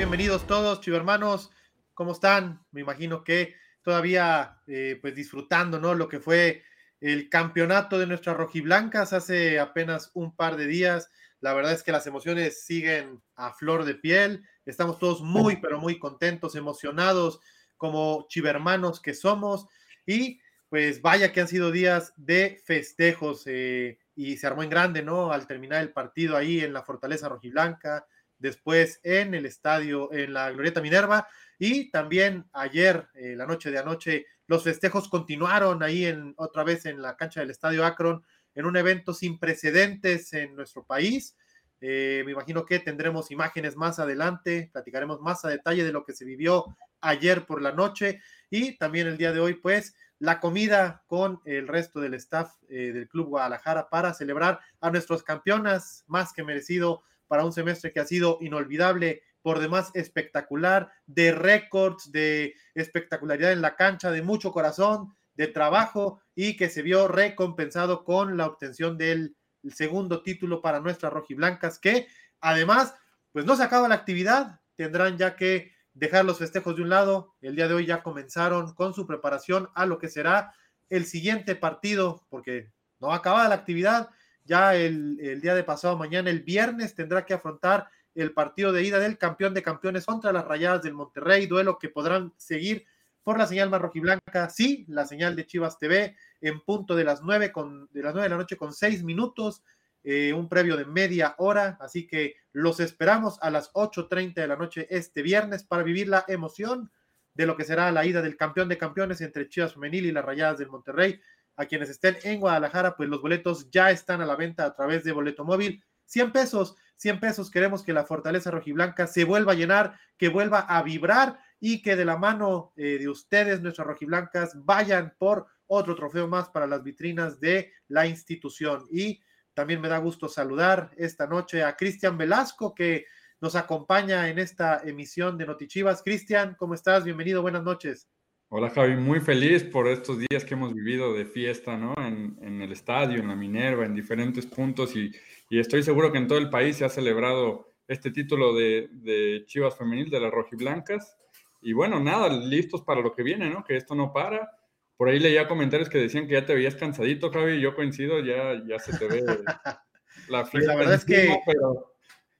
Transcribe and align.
bienvenidos 0.00 0.46
todos, 0.46 0.80
chivermanos. 0.80 1.50
¿Cómo 1.92 2.12
están? 2.12 2.64
Me 2.70 2.80
imagino 2.80 3.22
que 3.22 3.54
todavía 3.82 4.58
eh, 4.66 4.98
pues 4.98 5.14
disfrutando, 5.14 5.78
¿no? 5.78 5.94
Lo 5.94 6.08
que 6.08 6.20
fue 6.20 6.62
el 7.02 7.28
campeonato 7.28 7.98
de 7.98 8.06
nuestras 8.06 8.34
rojiblancas 8.38 9.12
hace 9.12 9.60
apenas 9.60 10.10
un 10.14 10.34
par 10.34 10.56
de 10.56 10.66
días. 10.66 11.10
La 11.40 11.52
verdad 11.52 11.74
es 11.74 11.82
que 11.82 11.92
las 11.92 12.06
emociones 12.06 12.64
siguen 12.64 13.20
a 13.36 13.52
flor 13.52 13.84
de 13.84 13.94
piel. 13.94 14.42
Estamos 14.64 14.98
todos 14.98 15.20
muy, 15.20 15.56
pero 15.56 15.78
muy 15.78 15.98
contentos, 15.98 16.54
emocionados 16.54 17.38
como 17.76 18.24
chivermanos 18.30 19.02
que 19.02 19.12
somos. 19.12 19.66
Y 20.06 20.40
pues 20.70 21.02
vaya 21.02 21.30
que 21.30 21.42
han 21.42 21.48
sido 21.48 21.70
días 21.70 22.14
de 22.16 22.58
festejos 22.64 23.42
eh, 23.44 23.98
y 24.14 24.38
se 24.38 24.46
armó 24.46 24.62
en 24.62 24.70
grande, 24.70 25.02
¿no? 25.02 25.30
Al 25.30 25.46
terminar 25.46 25.82
el 25.82 25.92
partido 25.92 26.38
ahí 26.38 26.60
en 26.60 26.72
la 26.72 26.84
Fortaleza 26.84 27.28
Rojiblanca, 27.28 28.06
después 28.40 29.00
en 29.04 29.34
el 29.34 29.46
estadio, 29.46 30.12
en 30.12 30.32
la 30.32 30.50
Glorieta 30.50 30.80
Minerva, 30.80 31.28
y 31.58 31.90
también 31.90 32.46
ayer, 32.52 33.08
eh, 33.14 33.36
la 33.36 33.46
noche 33.46 33.70
de 33.70 33.78
anoche, 33.78 34.26
los 34.46 34.64
festejos 34.64 35.08
continuaron 35.08 35.82
ahí 35.82 36.06
en 36.06 36.34
otra 36.36 36.64
vez 36.64 36.86
en 36.86 37.00
la 37.00 37.16
cancha 37.16 37.40
del 37.40 37.50
Estadio 37.50 37.84
Akron, 37.84 38.24
en 38.54 38.66
un 38.66 38.76
evento 38.76 39.12
sin 39.14 39.38
precedentes 39.38 40.32
en 40.32 40.56
nuestro 40.56 40.84
país. 40.84 41.36
Eh, 41.80 42.22
me 42.26 42.32
imagino 42.32 42.66
que 42.66 42.78
tendremos 42.78 43.30
imágenes 43.30 43.76
más 43.76 43.98
adelante, 43.98 44.70
platicaremos 44.72 45.20
más 45.20 45.44
a 45.44 45.48
detalle 45.48 45.84
de 45.84 45.92
lo 45.92 46.04
que 46.04 46.12
se 46.12 46.24
vivió 46.24 46.64
ayer 47.00 47.46
por 47.46 47.62
la 47.62 47.72
noche 47.72 48.20
y 48.50 48.76
también 48.76 49.06
el 49.06 49.16
día 49.16 49.32
de 49.32 49.40
hoy, 49.40 49.54
pues, 49.54 49.94
la 50.18 50.40
comida 50.40 51.02
con 51.06 51.40
el 51.46 51.68
resto 51.68 52.00
del 52.00 52.14
staff 52.14 52.54
eh, 52.68 52.92
del 52.92 53.08
Club 53.08 53.28
Guadalajara 53.28 53.88
para 53.88 54.12
celebrar 54.12 54.60
a 54.80 54.90
nuestros 54.90 55.22
campeonas, 55.22 56.04
más 56.06 56.32
que 56.34 56.42
merecido 56.42 57.02
para 57.30 57.44
un 57.44 57.52
semestre 57.52 57.92
que 57.92 58.00
ha 58.00 58.04
sido 58.04 58.38
inolvidable, 58.40 59.22
por 59.40 59.60
demás 59.60 59.92
espectacular, 59.94 60.90
de 61.06 61.30
récords, 61.30 62.10
de 62.10 62.54
espectacularidad 62.74 63.52
en 63.52 63.62
la 63.62 63.76
cancha, 63.76 64.10
de 64.10 64.20
mucho 64.20 64.50
corazón, 64.50 65.14
de 65.34 65.46
trabajo 65.46 66.20
y 66.34 66.56
que 66.56 66.68
se 66.68 66.82
vio 66.82 67.06
recompensado 67.06 68.02
con 68.02 68.36
la 68.36 68.46
obtención 68.46 68.98
del 68.98 69.36
segundo 69.72 70.24
título 70.24 70.60
para 70.60 70.80
nuestras 70.80 71.12
rojiblancas, 71.12 71.78
que 71.78 72.08
además, 72.40 72.96
pues 73.30 73.44
no 73.44 73.54
se 73.54 73.62
acaba 73.62 73.86
la 73.86 73.94
actividad, 73.94 74.58
tendrán 74.74 75.16
ya 75.16 75.36
que 75.36 75.70
dejar 75.94 76.24
los 76.24 76.38
festejos 76.38 76.74
de 76.74 76.82
un 76.82 76.88
lado. 76.88 77.36
El 77.40 77.54
día 77.54 77.68
de 77.68 77.74
hoy 77.74 77.86
ya 77.86 78.02
comenzaron 78.02 78.74
con 78.74 78.92
su 78.92 79.06
preparación 79.06 79.70
a 79.76 79.86
lo 79.86 80.00
que 80.00 80.08
será 80.08 80.52
el 80.88 81.06
siguiente 81.06 81.54
partido, 81.54 82.26
porque 82.28 82.72
no 82.98 83.12
acaba 83.12 83.46
la 83.46 83.54
actividad 83.54 84.10
ya 84.44 84.74
el, 84.74 85.40
día 85.40 85.54
de 85.54 85.64
pasado 85.64 85.96
mañana, 85.96 86.30
el 86.30 86.40
viernes, 86.40 86.94
tendrá 86.94 87.24
que 87.24 87.34
afrontar 87.34 87.88
el 88.14 88.32
partido 88.32 88.72
de 88.72 88.82
ida 88.82 88.98
del 88.98 89.18
campeón 89.18 89.54
de 89.54 89.62
campeones 89.62 90.06
contra 90.06 90.32
las 90.32 90.44
Rayadas 90.44 90.82
del 90.82 90.94
Monterrey, 90.94 91.46
duelo 91.46 91.78
que 91.78 91.88
podrán 91.88 92.32
seguir 92.36 92.84
por 93.22 93.38
la 93.38 93.46
señal 93.46 93.70
más 93.70 93.80
rojiblanca, 93.80 94.48
sí, 94.50 94.84
la 94.88 95.06
señal 95.06 95.36
de 95.36 95.46
Chivas 95.46 95.78
TV 95.78 96.16
en 96.40 96.60
punto 96.60 96.96
de 96.96 97.04
las 97.04 97.22
nueve 97.22 97.52
con, 97.52 97.88
de 97.92 98.02
las 98.02 98.12
nueve 98.12 98.28
de 98.28 98.30
la 98.30 98.38
noche 98.38 98.56
con 98.56 98.72
seis 98.72 99.04
minutos, 99.04 99.62
eh, 100.02 100.32
un 100.32 100.48
previo 100.48 100.76
de 100.76 100.86
media 100.86 101.34
hora, 101.38 101.76
así 101.80 102.06
que 102.06 102.36
los 102.52 102.80
esperamos 102.80 103.38
a 103.42 103.50
las 103.50 103.70
8.30 103.74 104.34
de 104.34 104.48
la 104.48 104.56
noche 104.56 104.86
este 104.90 105.22
viernes 105.22 105.62
para 105.62 105.82
vivir 105.82 106.08
la 106.08 106.24
emoción 106.26 106.90
de 107.34 107.46
lo 107.46 107.56
que 107.56 107.64
será 107.64 107.92
la 107.92 108.04
ida 108.06 108.22
del 108.22 108.36
campeón 108.36 108.68
de 108.68 108.78
campeones 108.78 109.20
entre 109.20 109.48
Chivas 109.48 109.74
Femenil 109.74 110.06
y 110.06 110.12
las 110.12 110.24
Rayadas 110.24 110.58
del 110.58 110.68
Monterrey 110.68 111.20
a 111.60 111.66
quienes 111.66 111.90
estén 111.90 112.16
en 112.22 112.40
Guadalajara, 112.40 112.96
pues 112.96 113.10
los 113.10 113.20
boletos 113.20 113.70
ya 113.70 113.90
están 113.90 114.22
a 114.22 114.26
la 114.26 114.34
venta 114.34 114.64
a 114.64 114.74
través 114.74 115.04
de 115.04 115.12
Boleto 115.12 115.44
Móvil. 115.44 115.84
100 116.06 116.32
pesos, 116.32 116.74
100 116.96 117.20
pesos. 117.20 117.50
Queremos 117.50 117.82
que 117.82 117.92
la 117.92 118.04
Fortaleza 118.04 118.50
Rojiblanca 118.50 119.06
se 119.06 119.24
vuelva 119.24 119.52
a 119.52 119.56
llenar, 119.56 120.00
que 120.16 120.30
vuelva 120.30 120.60
a 120.60 120.82
vibrar 120.82 121.38
y 121.60 121.82
que 121.82 121.96
de 121.96 122.06
la 122.06 122.16
mano 122.16 122.72
eh, 122.76 122.96
de 122.98 123.10
ustedes, 123.10 123.60
nuestras 123.60 123.86
rojiblancas, 123.86 124.64
vayan 124.64 125.14
por 125.18 125.48
otro 125.66 125.94
trofeo 125.94 126.26
más 126.26 126.48
para 126.48 126.66
las 126.66 126.82
vitrinas 126.82 127.38
de 127.40 127.70
la 127.88 128.06
institución. 128.06 128.86
Y 128.90 129.20
también 129.52 129.82
me 129.82 129.88
da 129.88 129.98
gusto 129.98 130.28
saludar 130.28 130.90
esta 130.96 131.26
noche 131.26 131.62
a 131.62 131.76
Cristian 131.76 132.16
Velasco, 132.16 132.74
que 132.74 133.04
nos 133.38 133.54
acompaña 133.54 134.30
en 134.30 134.38
esta 134.38 134.80
emisión 134.82 135.36
de 135.36 135.44
Notichivas. 135.44 136.02
Cristian, 136.02 136.56
¿cómo 136.58 136.72
estás? 136.72 137.04
Bienvenido, 137.04 137.42
buenas 137.42 137.62
noches. 137.62 138.08
Hola 138.52 138.68
Javi, 138.70 138.96
muy 138.96 139.20
feliz 139.20 139.62
por 139.62 139.86
estos 139.86 140.18
días 140.18 140.44
que 140.44 140.54
hemos 140.54 140.74
vivido 140.74 141.14
de 141.14 141.24
fiesta, 141.24 141.76
¿no? 141.76 141.94
En, 142.04 142.60
el 142.60 142.72
estadio, 142.72 143.20
en 143.20 143.28
la 143.28 143.36
Minerva, 143.36 143.86
en 143.86 143.94
diferentes 143.94 144.44
puntos 144.44 144.96
y, 144.96 145.12
estoy 145.50 145.84
seguro 145.84 146.10
que 146.10 146.18
en 146.18 146.26
todo 146.26 146.38
el 146.38 146.50
país 146.50 146.76
se 146.76 146.84
ha 146.84 146.88
celebrado 146.88 147.68
este 147.86 148.10
título 148.10 148.52
de, 148.52 149.44
Chivas 149.46 149.78
Femenil 149.78 150.10
de 150.10 150.18
las 150.18 150.32
Rojiblancas. 150.32 151.16
Y 151.62 151.74
bueno, 151.74 152.00
nada, 152.00 152.28
listos 152.28 152.82
para 152.82 153.00
lo 153.00 153.14
que 153.14 153.22
viene, 153.22 153.48
¿no? 153.48 153.62
Que 153.62 153.76
esto 153.76 153.94
no 153.94 154.12
para. 154.12 154.50
Por 154.96 155.08
ahí 155.08 155.20
leía 155.20 155.46
comentarios 155.46 155.88
que 155.88 155.98
decían 155.98 156.26
que 156.26 156.34
ya 156.34 156.44
te 156.44 156.54
veías 156.54 156.74
cansadito, 156.74 157.30
Javi, 157.30 157.60
yo 157.60 157.76
coincido, 157.76 158.18
ya, 158.18 158.60
ya 158.66 158.80
se 158.80 158.98
te 158.98 159.06
ve 159.06 159.22
la 160.28 160.44
fiesta. 160.44 160.50
Pues 160.50 160.66
la 160.66 160.74
verdad 160.74 160.94
es 160.94 161.04
que 161.04 161.38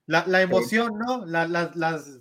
la, 0.07 0.43
emoción, 0.43 0.99
¿no? 0.99 1.25
las 1.25 2.21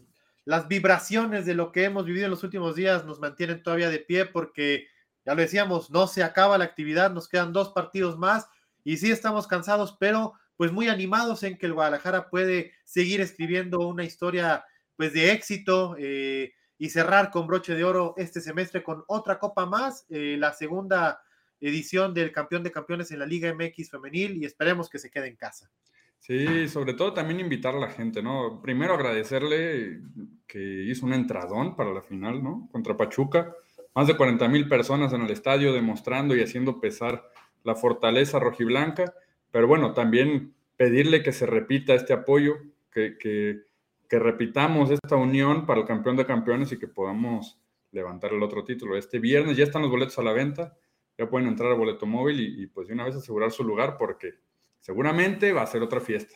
las 0.50 0.68
vibraciones 0.68 1.46
de 1.46 1.54
lo 1.54 1.72
que 1.72 1.84
hemos 1.84 2.06
vivido 2.06 2.26
en 2.26 2.32
los 2.32 2.44
últimos 2.44 2.74
días 2.76 3.06
nos 3.06 3.20
mantienen 3.20 3.62
todavía 3.62 3.92
de 3.92 4.00
pie 4.00 4.26
porque, 4.26 4.88
ya 5.24 5.36
lo 5.36 5.42
decíamos, 5.42 5.92
no 5.92 6.08
se 6.08 6.24
acaba 6.24 6.58
la 6.58 6.66
actividad, 6.66 7.12
nos 7.12 7.30
quedan 7.30 7.54
dos 7.54 7.70
partidos 7.70 8.18
más 8.18 8.48
y 8.84 8.98
sí 8.98 9.12
estamos 9.12 9.46
cansados, 9.46 9.96
pero 10.00 10.34
pues 10.58 10.72
muy 10.72 10.88
animados 10.88 11.44
en 11.44 11.56
que 11.56 11.68
el 11.68 11.74
Guadalajara 11.74 12.32
puede 12.32 12.74
seguir 12.84 13.22
escribiendo 13.22 13.78
una 13.88 14.04
historia 14.04 14.66
pues 14.96 15.14
de 15.14 15.34
éxito 15.34 15.96
eh, 16.00 16.54
y 16.80 16.90
cerrar 16.90 17.30
con 17.30 17.46
broche 17.46 17.76
de 17.76 17.84
oro 17.84 18.16
este 18.18 18.42
semestre 18.42 18.82
con 18.82 19.04
otra 19.08 19.38
copa 19.38 19.68
más, 19.68 20.08
eh, 20.10 20.36
la 20.40 20.52
segunda 20.54 21.22
edición 21.62 22.12
del 22.16 22.32
campeón 22.32 22.64
de 22.64 22.72
campeones 22.72 23.12
en 23.12 23.20
la 23.20 23.28
Liga 23.28 23.54
MX 23.54 23.92
femenil 23.92 24.38
y 24.38 24.46
esperemos 24.46 24.90
que 24.90 24.98
se 24.98 25.12
quede 25.12 25.28
en 25.28 25.36
casa. 25.36 25.70
Sí, 26.20 26.68
sobre 26.68 26.94
todo 26.94 27.14
también 27.14 27.40
invitar 27.40 27.76
a 27.76 27.80
la 27.80 27.90
gente, 27.90 28.22
¿no? 28.22 28.62
Primero 28.62 28.94
agradecerle 28.94 30.02
que 30.48 30.84
hizo 30.84 31.06
un 31.06 31.14
entradón 31.14 31.76
para 31.76 31.94
la 31.94 32.02
final, 32.02 32.44
¿no? 32.44 32.68
Contra 32.72 32.98
Pachuca. 32.98 33.56
Más 33.96 34.08
de 34.08 34.16
40 34.16 34.48
mil 34.48 34.68
personas 34.68 35.14
en 35.14 35.22
el 35.22 35.32
estadio 35.32 35.74
demostrando 35.74 36.36
y 36.36 36.42
haciendo 36.42 36.80
pesar 36.80 37.28
la 37.64 37.76
fortaleza 37.76 38.38
rojiblanca. 38.38 39.14
Pero 39.52 39.68
bueno, 39.68 39.94
también 39.94 40.54
pedirle 40.78 41.24
que 41.24 41.32
se 41.32 41.46
repita 41.46 41.96
este 41.96 42.14
apoyo, 42.14 42.58
que, 42.92 43.18
que, 43.18 43.64
que 44.08 44.20
repitamos 44.20 44.92
esta 44.92 45.16
unión 45.16 45.66
para 45.66 45.82
el 45.82 45.88
campeón 45.88 46.16
de 46.18 46.26
campeones 46.26 46.72
y 46.72 46.78
que 46.78 46.88
podamos 46.88 47.60
levantar 47.92 48.34
el 48.34 48.44
otro 48.44 48.64
título. 48.64 48.98
Este 48.98 49.20
viernes 49.20 49.58
ya 49.58 49.64
están 49.64 49.82
los 49.82 49.92
boletos 49.92 50.20
a 50.20 50.24
la 50.24 50.34
venta, 50.34 50.78
ya 51.18 51.30
pueden 51.30 51.48
entrar 51.48 51.72
al 51.72 51.78
boleto 51.78 52.06
móvil 52.06 52.40
y, 52.40 52.64
y 52.64 52.68
pues 52.68 52.88
de 52.88 52.94
una 52.94 53.06
vez 53.06 53.16
asegurar 53.16 53.52
su 53.52 53.64
lugar 53.64 53.98
porque 53.98 54.36
seguramente 54.80 55.52
va 55.54 55.64
a 55.64 55.68
ser 55.68 55.82
otra 55.82 56.02
fiesta. 56.02 56.36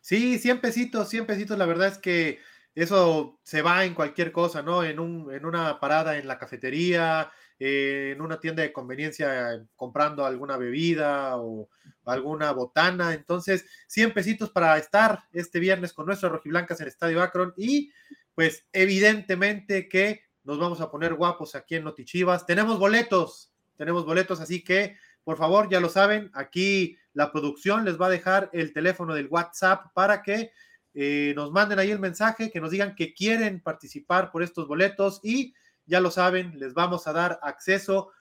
Sí, 0.00 0.38
100 0.38 0.60
pesitos, 0.60 1.08
100 1.08 1.26
pesitos, 1.26 1.58
la 1.58 1.66
verdad 1.66 1.88
es 1.88 1.98
que 1.98 2.38
eso 2.74 3.38
se 3.42 3.62
va 3.62 3.84
en 3.84 3.94
cualquier 3.94 4.32
cosa, 4.32 4.62
¿no? 4.62 4.84
En, 4.84 4.98
un, 4.98 5.32
en 5.32 5.44
una 5.44 5.78
parada 5.80 6.16
en 6.16 6.26
la 6.26 6.38
cafetería, 6.38 7.30
eh, 7.58 8.12
en 8.14 8.22
una 8.22 8.40
tienda 8.40 8.62
de 8.62 8.72
conveniencia 8.72 9.62
comprando 9.76 10.24
alguna 10.24 10.56
bebida 10.56 11.36
o 11.36 11.68
alguna 12.04 12.52
botana. 12.52 13.12
Entonces, 13.12 13.66
100 13.88 14.14
pesitos 14.14 14.50
para 14.50 14.78
estar 14.78 15.24
este 15.32 15.58
viernes 15.60 15.92
con 15.92 16.06
nuestras 16.06 16.32
rojiblancas 16.32 16.80
en 16.80 16.84
el 16.84 16.92
Estadio 16.92 17.22
Akron 17.22 17.52
y 17.56 17.92
pues 18.34 18.66
evidentemente 18.72 19.88
que 19.88 20.22
nos 20.44 20.58
vamos 20.58 20.80
a 20.80 20.90
poner 20.90 21.14
guapos 21.14 21.54
aquí 21.54 21.74
en 21.74 21.84
Notichivas. 21.84 22.46
Tenemos 22.46 22.78
boletos, 22.78 23.52
tenemos 23.76 24.06
boletos, 24.06 24.40
así 24.40 24.64
que 24.64 24.96
por 25.24 25.36
favor, 25.36 25.68
ya 25.70 25.80
lo 25.80 25.88
saben, 25.88 26.30
aquí 26.32 26.96
la 27.12 27.32
producción 27.32 27.84
les 27.84 28.00
va 28.00 28.06
a 28.06 28.10
dejar 28.10 28.50
el 28.52 28.72
teléfono 28.72 29.14
del 29.14 29.28
WhatsApp 29.28 29.92
para 29.94 30.22
que 30.22 30.52
eh, 30.94 31.32
nos 31.36 31.52
manden 31.52 31.78
ahí 31.78 31.90
el 31.90 31.98
mensaje, 31.98 32.50
que 32.50 32.60
nos 32.60 32.70
digan 32.70 32.94
que 32.94 33.14
quieren 33.14 33.60
participar 33.60 34.30
por 34.30 34.42
estos 34.42 34.66
boletos 34.66 35.20
y 35.22 35.54
ya 35.86 36.00
lo 36.00 36.10
saben, 36.10 36.58
les 36.58 36.74
vamos 36.74 37.06
a 37.06 37.12
dar 37.12 37.40
acceso 37.42 38.12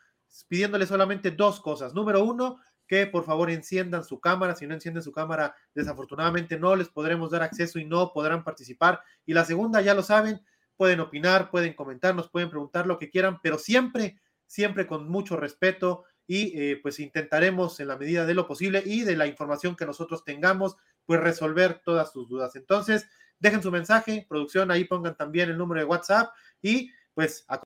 pidiéndoles 0.48 0.90
solamente 0.90 1.32
dos 1.32 1.60
cosas. 1.60 1.94
Número 1.94 2.24
uno, 2.24 2.60
que 2.88 3.06
por 3.06 3.24
favor 3.24 3.52
enciendan 3.52 4.04
su 4.04 4.20
cámara. 4.20 4.56
Si 4.56 4.66
no 4.66 4.74
encienden 4.74 5.04
su 5.04 5.12
cámara, 5.12 5.56
desafortunadamente 5.76 6.58
no 6.58 6.76
les 6.76 6.90
podremos 6.90 7.30
dar 7.32 7.44
acceso 7.44 7.78
y 7.78 7.86
no 7.86 8.12
podrán 8.12 8.44
participar. 8.44 9.02
Y 9.26 9.34
la 9.34 9.46
segunda, 9.46 9.82
ya 9.82 9.94
lo 9.94 10.02
saben, 10.02 10.42
pueden 10.76 11.00
opinar, 11.00 11.52
pueden 11.52 11.74
comentarnos, 11.74 12.30
pueden 12.30 12.50
preguntar 12.50 12.88
lo 12.88 12.98
que 12.98 13.12
quieran, 13.12 13.40
pero 13.44 13.60
siempre, 13.60 14.20
siempre 14.48 14.88
con 14.88 15.08
mucho 15.08 15.38
respeto 15.38 16.06
y 16.30 16.54
eh, 16.56 16.80
pues 16.80 17.00
intentaremos 17.00 17.80
en 17.80 17.88
la 17.88 17.98
medida 17.98 18.24
de 18.24 18.36
lo 18.36 18.46
posible 18.46 18.84
y 18.86 19.02
de 19.02 19.18
la 19.18 19.26
información 19.26 19.76
que 19.76 19.88
nosotros 19.88 20.24
tengamos, 20.24 20.78
pues 21.04 21.20
resolver 21.20 21.82
todas 21.84 22.12
sus 22.12 22.30
dudas. 22.30 22.56
Entonces, 22.56 23.10
dejen 23.40 23.64
su 23.64 23.72
mensaje, 23.72 24.28
producción, 24.30 24.70
ahí 24.70 24.84
pongan 24.84 25.18
también 25.18 25.50
el 25.50 25.58
número 25.58 25.82
de 25.82 25.88
WhatsApp 25.88 26.32
y 26.62 26.92
pues 27.16 27.46
a 27.48 27.60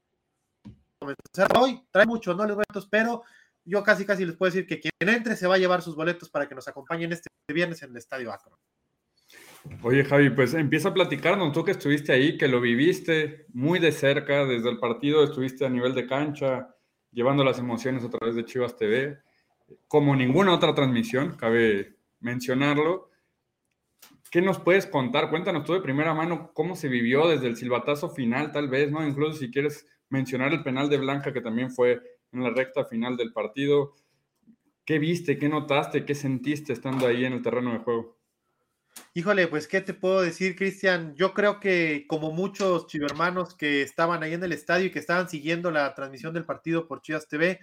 comenzar 0.97 1.57
hoy. 1.59 1.83
Trae 1.91 2.05
mucho, 2.05 2.33
no 2.33 2.45
les 2.45 2.55
boletos, 2.55 2.87
pero 2.89 3.23
yo 3.65 3.83
casi 3.83 4.05
casi 4.05 4.25
les 4.25 4.37
puedo 4.37 4.49
decir 4.49 4.65
que 4.65 4.79
quien 4.79 5.13
entre 5.13 5.35
se 5.35 5.45
va 5.45 5.55
a 5.55 5.57
llevar 5.57 5.81
sus 5.81 5.97
boletos 5.97 6.29
para 6.29 6.47
que 6.47 6.55
nos 6.55 6.65
acompañen 6.69 7.11
este 7.11 7.27
viernes 7.53 7.83
en 7.83 7.91
el 7.91 7.97
Estadio 7.97 8.31
Akron. 8.31 8.57
Oye, 9.81 10.05
Javi, 10.05 10.29
pues 10.29 10.53
empieza 10.53 10.87
a 10.87 10.93
platicarnos, 10.93 11.51
tú 11.51 11.65
que 11.65 11.71
estuviste 11.71 12.13
ahí, 12.13 12.37
que 12.37 12.47
lo 12.47 12.61
viviste 12.61 13.45
muy 13.49 13.79
de 13.79 13.91
cerca 13.91 14.45
desde 14.45 14.69
el 14.69 14.79
partido, 14.79 15.21
estuviste 15.21 15.65
a 15.65 15.69
nivel 15.69 15.93
de 15.93 16.07
cancha, 16.07 16.73
llevando 17.13 17.43
las 17.43 17.59
emociones 17.59 18.03
a 18.03 18.09
través 18.09 18.35
de 18.35 18.45
Chivas 18.45 18.75
TV, 18.75 19.19
como 19.87 20.15
ninguna 20.15 20.53
otra 20.53 20.73
transmisión, 20.73 21.35
cabe 21.35 21.95
mencionarlo. 22.19 23.09
¿Qué 24.31 24.41
nos 24.41 24.59
puedes 24.59 24.87
contar? 24.87 25.29
Cuéntanos 25.29 25.63
tú 25.63 25.73
de 25.73 25.81
primera 25.81 26.13
mano 26.13 26.51
cómo 26.53 26.75
se 26.75 26.87
vivió 26.87 27.27
desde 27.27 27.47
el 27.47 27.55
silbatazo 27.55 28.09
final, 28.09 28.51
tal 28.51 28.67
vez, 28.67 28.91
¿no? 28.91 29.05
Incluso 29.07 29.37
si 29.37 29.51
quieres 29.51 29.85
mencionar 30.09 30.51
el 30.53 30.63
penal 30.63 30.89
de 30.89 30.97
Blanca, 30.97 31.33
que 31.33 31.41
también 31.41 31.71
fue 31.71 32.01
en 32.31 32.43
la 32.43 32.49
recta 32.49 32.85
final 32.85 33.15
del 33.15 33.31
partido. 33.31 33.93
¿Qué 34.85 34.99
viste? 34.99 35.37
¿Qué 35.37 35.47
notaste? 35.49 36.03
¿Qué 36.05 36.15
sentiste 36.15 36.73
estando 36.73 37.07
ahí 37.07 37.25
en 37.25 37.33
el 37.33 37.41
terreno 37.41 37.73
de 37.73 37.79
juego? 37.79 38.17
Híjole, 39.15 39.47
pues, 39.47 39.67
¿qué 39.67 39.81
te 39.81 39.93
puedo 39.93 40.21
decir, 40.21 40.55
Cristian? 40.55 41.15
Yo 41.15 41.33
creo 41.33 41.59
que 41.59 42.05
como 42.07 42.31
muchos 42.31 42.87
chivermanos 42.87 43.55
que 43.55 43.81
estaban 43.81 44.23
ahí 44.23 44.33
en 44.33 44.43
el 44.43 44.51
estadio 44.51 44.87
y 44.87 44.91
que 44.91 44.99
estaban 44.99 45.29
siguiendo 45.29 45.69
la 45.69 45.93
transmisión 45.93 46.33
del 46.33 46.45
partido 46.45 46.87
por 46.87 47.01
Chivas 47.01 47.27
TV, 47.27 47.59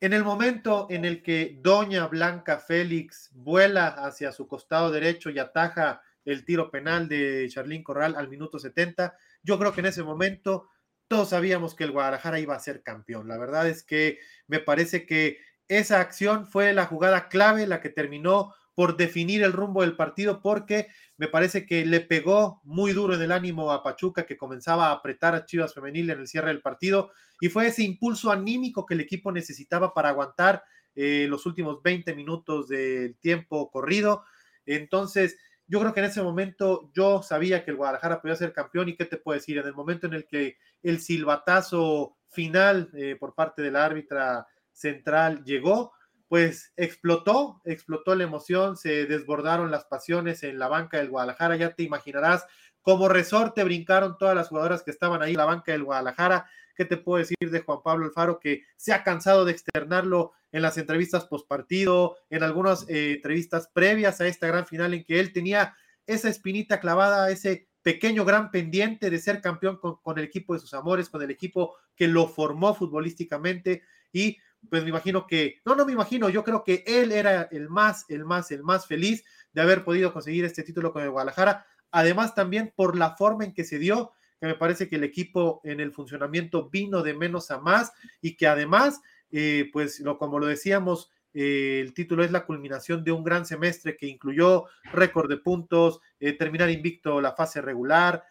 en 0.00 0.12
el 0.12 0.24
momento 0.24 0.88
en 0.90 1.04
el 1.04 1.22
que 1.22 1.58
Doña 1.62 2.06
Blanca 2.06 2.58
Félix 2.58 3.30
vuela 3.32 3.86
hacia 3.86 4.32
su 4.32 4.46
costado 4.48 4.90
derecho 4.90 5.30
y 5.30 5.38
ataja 5.38 6.02
el 6.24 6.44
tiro 6.44 6.70
penal 6.70 7.08
de 7.08 7.48
Charlín 7.48 7.82
Corral 7.82 8.14
al 8.16 8.28
minuto 8.28 8.58
70, 8.58 9.16
yo 9.42 9.58
creo 9.58 9.72
que 9.72 9.80
en 9.80 9.86
ese 9.86 10.02
momento 10.02 10.68
todos 11.08 11.30
sabíamos 11.30 11.74
que 11.74 11.84
el 11.84 11.92
Guadalajara 11.92 12.40
iba 12.40 12.54
a 12.54 12.60
ser 12.60 12.82
campeón. 12.82 13.28
La 13.28 13.38
verdad 13.38 13.68
es 13.68 13.82
que 13.82 14.18
me 14.46 14.58
parece 14.58 15.06
que 15.06 15.38
esa 15.68 16.00
acción 16.00 16.46
fue 16.46 16.72
la 16.72 16.86
jugada 16.86 17.28
clave, 17.28 17.66
la 17.66 17.80
que 17.80 17.88
terminó 17.88 18.54
por 18.74 18.96
definir 18.96 19.42
el 19.42 19.52
rumbo 19.52 19.82
del 19.82 19.96
partido, 19.96 20.40
porque 20.40 20.88
me 21.16 21.28
parece 21.28 21.66
que 21.66 21.84
le 21.84 22.00
pegó 22.00 22.60
muy 22.64 22.92
duro 22.92 23.14
en 23.14 23.22
el 23.22 23.32
ánimo 23.32 23.70
a 23.70 23.82
Pachuca, 23.82 24.24
que 24.24 24.36
comenzaba 24.36 24.88
a 24.88 24.92
apretar 24.92 25.34
a 25.34 25.44
Chivas 25.44 25.74
Femenil 25.74 26.10
en 26.10 26.20
el 26.20 26.28
cierre 26.28 26.48
del 26.48 26.62
partido, 26.62 27.10
y 27.40 27.48
fue 27.48 27.66
ese 27.66 27.82
impulso 27.82 28.30
anímico 28.30 28.86
que 28.86 28.94
el 28.94 29.00
equipo 29.00 29.32
necesitaba 29.32 29.92
para 29.92 30.10
aguantar 30.10 30.62
eh, 30.94 31.26
los 31.28 31.46
últimos 31.46 31.82
20 31.82 32.14
minutos 32.14 32.68
del 32.68 33.16
tiempo 33.18 33.70
corrido. 33.70 34.24
Entonces, 34.64 35.36
yo 35.66 35.80
creo 35.80 35.94
que 35.94 36.00
en 36.00 36.06
ese 36.06 36.22
momento 36.22 36.90
yo 36.94 37.22
sabía 37.22 37.64
que 37.64 37.70
el 37.70 37.76
Guadalajara 37.76 38.20
podía 38.20 38.36
ser 38.36 38.52
campeón, 38.52 38.88
y 38.88 38.96
qué 38.96 39.04
te 39.04 39.16
puedo 39.16 39.38
decir, 39.38 39.58
en 39.58 39.66
el 39.66 39.74
momento 39.74 40.06
en 40.06 40.14
el 40.14 40.26
que 40.26 40.56
el 40.82 41.00
silbatazo 41.00 42.16
final 42.28 42.90
eh, 42.94 43.16
por 43.18 43.34
parte 43.34 43.62
de 43.62 43.70
la 43.70 43.84
árbitra 43.84 44.46
central 44.72 45.44
llegó, 45.44 45.92
pues 46.32 46.72
explotó, 46.78 47.60
explotó 47.62 48.14
la 48.14 48.24
emoción, 48.24 48.78
se 48.78 49.04
desbordaron 49.04 49.70
las 49.70 49.84
pasiones 49.84 50.42
en 50.44 50.58
la 50.58 50.66
banca 50.66 50.96
del 50.96 51.10
Guadalajara, 51.10 51.56
ya 51.56 51.74
te 51.74 51.82
imaginarás, 51.82 52.46
como 52.80 53.10
resorte 53.10 53.62
brincaron 53.64 54.16
todas 54.16 54.34
las 54.34 54.48
jugadoras 54.48 54.82
que 54.82 54.92
estaban 54.92 55.20
ahí 55.20 55.32
en 55.32 55.36
la 55.36 55.44
banca 55.44 55.72
del 55.72 55.84
Guadalajara. 55.84 56.46
¿Qué 56.74 56.86
te 56.86 56.96
puedo 56.96 57.18
decir 57.18 57.36
de 57.38 57.60
Juan 57.60 57.80
Pablo 57.84 58.06
Alfaro 58.06 58.40
que 58.40 58.62
se 58.78 58.94
ha 58.94 59.04
cansado 59.04 59.44
de 59.44 59.52
externarlo 59.52 60.32
en 60.52 60.62
las 60.62 60.78
entrevistas 60.78 61.26
post 61.26 61.46
partido, 61.46 62.16
en 62.30 62.42
algunas 62.42 62.88
eh, 62.88 63.16
entrevistas 63.16 63.68
previas 63.70 64.22
a 64.22 64.26
esta 64.26 64.46
gran 64.46 64.64
final 64.64 64.94
en 64.94 65.04
que 65.04 65.20
él 65.20 65.34
tenía 65.34 65.76
esa 66.06 66.30
espinita 66.30 66.80
clavada, 66.80 67.30
ese 67.30 67.68
pequeño 67.82 68.24
gran 68.24 68.50
pendiente 68.50 69.10
de 69.10 69.18
ser 69.18 69.42
campeón 69.42 69.76
con, 69.76 69.96
con 69.96 70.18
el 70.18 70.24
equipo 70.24 70.54
de 70.54 70.60
sus 70.60 70.72
amores, 70.72 71.10
con 71.10 71.20
el 71.20 71.30
equipo 71.30 71.76
que 71.94 72.08
lo 72.08 72.26
formó 72.26 72.74
futbolísticamente 72.74 73.82
y 74.14 74.38
pues 74.68 74.82
me 74.82 74.90
imagino 74.90 75.26
que, 75.26 75.60
no, 75.64 75.74
no 75.74 75.84
me 75.84 75.92
imagino, 75.92 76.28
yo 76.28 76.44
creo 76.44 76.64
que 76.64 76.84
él 76.86 77.12
era 77.12 77.48
el 77.50 77.68
más, 77.68 78.04
el 78.08 78.24
más, 78.24 78.50
el 78.50 78.62
más 78.62 78.86
feliz 78.86 79.24
de 79.52 79.60
haber 79.60 79.84
podido 79.84 80.12
conseguir 80.12 80.44
este 80.44 80.62
título 80.62 80.92
con 80.92 81.02
el 81.02 81.10
Guadalajara. 81.10 81.66
Además, 81.90 82.34
también 82.34 82.72
por 82.74 82.96
la 82.96 83.16
forma 83.16 83.44
en 83.44 83.52
que 83.52 83.64
se 83.64 83.78
dio, 83.78 84.12
que 84.40 84.46
me 84.46 84.54
parece 84.54 84.88
que 84.88 84.96
el 84.96 85.04
equipo 85.04 85.60
en 85.64 85.80
el 85.80 85.92
funcionamiento 85.92 86.68
vino 86.70 87.02
de 87.02 87.14
menos 87.14 87.50
a 87.50 87.58
más 87.58 87.92
y 88.20 88.36
que 88.36 88.46
además, 88.46 89.00
eh, 89.30 89.68
pues 89.72 90.00
lo, 90.00 90.18
como 90.18 90.38
lo 90.38 90.46
decíamos, 90.46 91.10
eh, 91.34 91.80
el 91.80 91.94
título 91.94 92.24
es 92.24 92.30
la 92.30 92.46
culminación 92.46 93.04
de 93.04 93.12
un 93.12 93.24
gran 93.24 93.46
semestre 93.46 93.96
que 93.96 94.06
incluyó 94.06 94.66
récord 94.84 95.28
de 95.28 95.38
puntos, 95.38 96.00
eh, 96.18 96.32
terminar 96.32 96.70
invicto 96.70 97.20
la 97.20 97.32
fase 97.32 97.60
regular, 97.60 98.24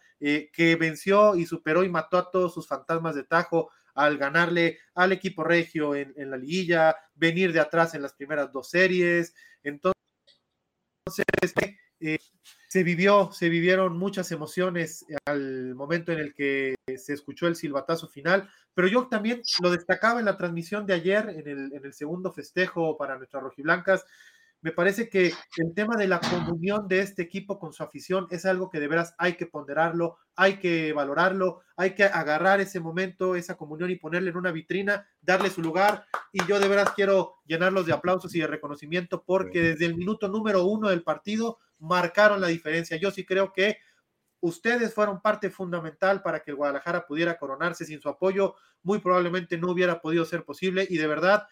que 0.52 0.76
venció 0.78 1.34
y 1.34 1.46
superó 1.46 1.82
y 1.82 1.88
mató 1.88 2.16
a 2.16 2.30
todos 2.30 2.54
sus 2.54 2.68
fantasmas 2.68 3.16
de 3.16 3.24
Tajo 3.24 3.72
al 3.94 4.18
ganarle 4.18 4.78
al 4.94 5.12
equipo 5.12 5.44
regio 5.44 5.94
en, 5.94 6.30
la 6.30 6.36
liguilla, 6.36 6.96
venir 7.14 7.52
de 7.52 7.60
atrás 7.60 7.94
en 7.94 8.02
las 8.02 8.14
primeras 8.14 8.52
dos 8.52 8.70
series. 8.70 9.34
Entonces, 9.62 9.94
eh, 12.00 12.18
se 12.68 12.82
vivió, 12.82 13.30
se 13.32 13.48
vivieron 13.48 13.98
muchas 13.98 14.32
emociones 14.32 15.04
al 15.26 15.74
momento 15.74 16.10
en 16.10 16.20
el 16.20 16.34
que 16.34 16.74
se 16.96 17.12
escuchó 17.12 17.46
el 17.46 17.54
silbatazo 17.54 18.08
final, 18.08 18.48
pero 18.74 18.88
yo 18.88 19.08
también 19.08 19.42
lo 19.60 19.70
destacaba 19.70 20.20
en 20.20 20.26
la 20.26 20.38
transmisión 20.38 20.86
de 20.86 20.94
ayer, 20.94 21.28
en 21.28 21.46
el, 21.46 21.72
en 21.74 21.84
el 21.84 21.92
segundo 21.92 22.32
festejo 22.32 22.96
para 22.96 23.18
nuestras 23.18 23.42
rojiblancas, 23.42 24.06
me 24.62 24.70
parece 24.70 25.08
que 25.08 25.32
el 25.56 25.74
tema 25.74 25.96
de 25.96 26.06
la 26.06 26.20
comunión 26.20 26.86
de 26.86 27.00
este 27.00 27.22
equipo 27.22 27.58
con 27.58 27.72
su 27.72 27.82
afición 27.82 28.28
es 28.30 28.46
algo 28.46 28.70
que 28.70 28.78
de 28.78 28.86
veras 28.86 29.14
hay 29.18 29.34
que 29.34 29.46
ponderarlo, 29.46 30.18
hay 30.36 30.58
que 30.58 30.92
valorarlo, 30.92 31.62
hay 31.76 31.94
que 31.96 32.04
agarrar 32.04 32.60
ese 32.60 32.78
momento, 32.78 33.34
esa 33.34 33.56
comunión 33.56 33.90
y 33.90 33.96
ponerle 33.96 34.30
en 34.30 34.36
una 34.36 34.52
vitrina, 34.52 35.08
darle 35.20 35.50
su 35.50 35.62
lugar. 35.62 36.06
Y 36.32 36.46
yo 36.46 36.60
de 36.60 36.68
veras 36.68 36.92
quiero 36.94 37.34
llenarlos 37.44 37.86
de 37.86 37.92
aplausos 37.92 38.34
y 38.36 38.40
de 38.40 38.46
reconocimiento 38.46 39.24
porque 39.24 39.60
desde 39.60 39.86
el 39.86 39.96
minuto 39.96 40.28
número 40.28 40.64
uno 40.64 40.88
del 40.90 41.02
partido 41.02 41.58
marcaron 41.78 42.40
la 42.40 42.46
diferencia. 42.46 42.96
Yo 42.96 43.10
sí 43.10 43.26
creo 43.26 43.52
que 43.52 43.78
ustedes 44.38 44.94
fueron 44.94 45.20
parte 45.20 45.50
fundamental 45.50 46.22
para 46.22 46.40
que 46.40 46.52
el 46.52 46.56
Guadalajara 46.56 47.04
pudiera 47.04 47.36
coronarse. 47.36 47.84
Sin 47.84 48.00
su 48.00 48.08
apoyo, 48.08 48.54
muy 48.84 49.00
probablemente 49.00 49.58
no 49.58 49.72
hubiera 49.72 50.00
podido 50.00 50.24
ser 50.24 50.44
posible. 50.44 50.86
Y 50.88 50.98
de 50.98 51.06
verdad, 51.08 51.48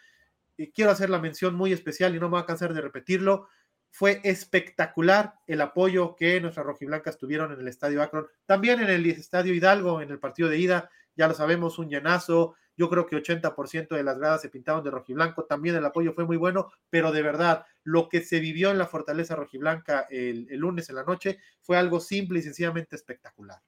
quiero 0.69 0.91
hacer 0.91 1.11
la 1.11 1.19
mención 1.19 1.55
muy 1.55 1.73
especial 1.73 2.15
y 2.15 2.21
no 2.21 2.27
me 2.27 2.33
voy 2.33 2.41
a 2.41 2.47
cansar 2.47 2.75
de 2.75 2.81
repetirlo. 2.81 3.49
Fue 3.91 4.21
espectacular 4.23 5.35
el 5.47 5.61
apoyo 5.61 6.15
que 6.15 6.41
nuestras 6.41 6.67
rojiblancas 6.67 7.19
tuvieron 7.19 7.53
en 7.53 7.61
el 7.61 7.69
Estadio 7.69 8.03
Akron, 8.03 8.27
también 8.47 8.81
en 8.81 8.89
el 8.89 9.07
Estadio 9.07 9.53
Hidalgo, 9.53 10.01
en 10.01 10.11
el 10.11 10.21
partido 10.21 10.49
de 10.49 10.59
ida, 10.59 10.91
ya 11.17 11.27
lo 11.27 11.35
sabemos, 11.35 11.79
un 11.79 11.89
llenazo. 11.89 12.55
Yo 12.77 12.89
creo 12.89 13.07
que 13.07 13.17
80% 13.17 13.89
de 13.89 14.05
las 14.05 14.19
gradas 14.19 14.43
se 14.43 14.49
pintaron 14.49 14.85
de 14.85 14.91
rojiblanco, 14.91 15.45
también 15.45 15.75
el 15.75 15.85
apoyo 15.85 16.13
fue 16.13 16.25
muy 16.25 16.37
bueno, 16.37 16.71
pero 16.89 17.11
de 17.11 17.23
verdad, 17.23 17.67
lo 17.83 18.09
que 18.09 18.23
se 18.23 18.39
vivió 18.39 18.71
en 18.71 18.79
la 18.79 18.87
Fortaleza 18.87 19.35
Rojiblanca 19.35 20.07
el, 20.09 20.47
el 20.51 20.61
lunes 20.61 20.89
en 20.89 20.97
la 20.97 21.05
noche 21.05 21.39
fue 21.61 21.77
algo 21.77 22.01
simple 22.01 22.39
y 22.39 22.43
sencillamente 22.43 22.97
espectacular. 22.97 23.59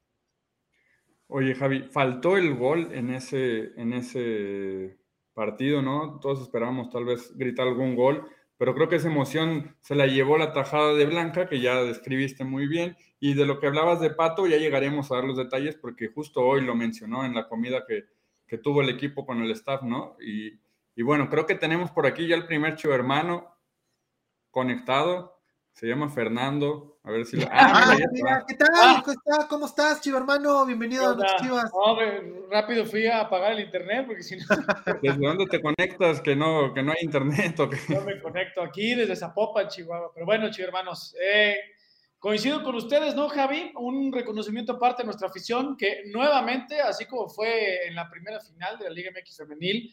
Oye, 1.35 1.55
Javi, 1.55 1.83
faltó 1.85 2.37
el 2.37 2.55
gol 2.55 2.91
en 2.93 3.09
ese, 3.09 3.73
en 3.81 3.95
ese 3.95 4.99
partido, 5.35 5.83
¿no? 5.83 6.19
Todos 6.21 6.41
esperábamos 6.41 6.91
tal 6.91 7.05
vez 7.05 7.37
gritar 7.37 7.67
algún 7.67 7.97
gol, 7.97 8.29
pero 8.57 8.75
creo 8.75 8.89
que 8.89 8.97
esa 8.97 9.09
emoción 9.09 9.77
se 9.81 9.95
la 9.95 10.07
llevó 10.07 10.39
la 10.39 10.53
tajada 10.53 10.95
de 10.95 11.07
Blanca, 11.07 11.49
que 11.49 11.61
ya 11.61 11.83
describiste 11.83 12.45
muy 12.45 12.67
bien, 12.67 12.97
y 13.19 13.35
de 13.35 13.47
lo 13.47 13.59
que 13.59 13.67
hablabas 13.67 14.01
de 14.01 14.11
Pato, 14.11 14.47
ya 14.47 14.57
llegaremos 14.57 15.11
a 15.11 15.17
dar 15.17 15.25
los 15.25 15.37
detalles, 15.37 15.77
porque 15.77 16.09
justo 16.09 16.41
hoy 16.41 16.61
lo 16.61 16.75
mencionó 16.75 17.25
en 17.25 17.35
la 17.35 17.49
comida 17.49 17.85
que, 17.87 18.05
que 18.47 18.59
tuvo 18.59 18.83
el 18.83 18.91
equipo 18.91 19.27
con 19.27 19.43
el 19.43 19.51
staff, 19.53 19.83
¿no? 19.83 20.17
Y, 20.21 20.61
y, 20.95 21.03
bueno, 21.03 21.29
creo 21.29 21.47
que 21.47 21.55
tenemos 21.55 21.91
por 21.91 22.07
aquí 22.07 22.27
ya 22.27 22.37
el 22.37 22.47
primer 22.47 22.77
chivo 22.77 22.95
hermano 22.95 23.57
conectado, 24.51 25.32
se 25.73 25.87
llama 25.87 26.09
Fernando. 26.09 27.01
A 27.05 27.11
ver 27.11 27.27
si 27.27 27.37
lo. 27.37 27.47
Ah, 27.51 27.97
mira, 28.13 28.45
¿qué 28.47 28.55
tal? 28.55 28.69
Ah. 28.75 29.05
¿Cómo 29.49 29.67
estás, 29.67 30.01
chivo 30.01 30.19
hermano? 30.19 30.65
Bienvenido 30.67 31.11
a 31.11 31.15
los 31.15 31.37
chivas. 31.37 31.71
rápido 32.51 32.85
fui 32.85 33.07
a 33.07 33.23
apagar 33.23 33.53
el 33.53 33.61
internet 33.61 34.05
porque 34.07 34.23
si 34.23 34.37
no. 34.37 34.45
¿Desde 35.03 35.19
dónde 35.19 35.47
te 35.47 35.61
conectas? 35.61 36.21
Que 36.21 36.37
no, 36.37 36.73
que 36.73 36.83
no 36.83 36.93
hay 36.93 36.99
internet. 37.03 37.59
¿o 37.61 37.71
Yo 37.89 38.03
me 38.03 38.21
conecto 38.21 38.63
aquí 38.63 38.95
desde 38.95 39.17
Zapopan, 39.17 39.69
Chihuahua. 39.69 40.13
Pero 40.15 40.27
bueno, 40.27 40.51
chivo 40.51 40.69
hermanos. 40.69 41.17
Eh, 41.21 41.57
coincido 42.19 42.63
con 42.63 42.77
ustedes, 42.77 43.17
¿no, 43.17 43.29
Javi? 43.29 43.73
Un 43.75 44.13
reconocimiento 44.13 44.75
aparte 44.75 45.03
de 45.03 45.07
nuestra 45.07 45.29
afición 45.29 45.77
que 45.77 46.05
nuevamente, 46.07 46.81
así 46.81 47.07
como 47.07 47.29
fue 47.29 47.89
en 47.89 47.97
la 47.97 48.09
primera 48.09 48.39
final 48.41 48.79
de 48.79 48.85
la 48.85 48.91
Liga 48.91 49.11
MX 49.11 49.39
Femenil, 49.39 49.93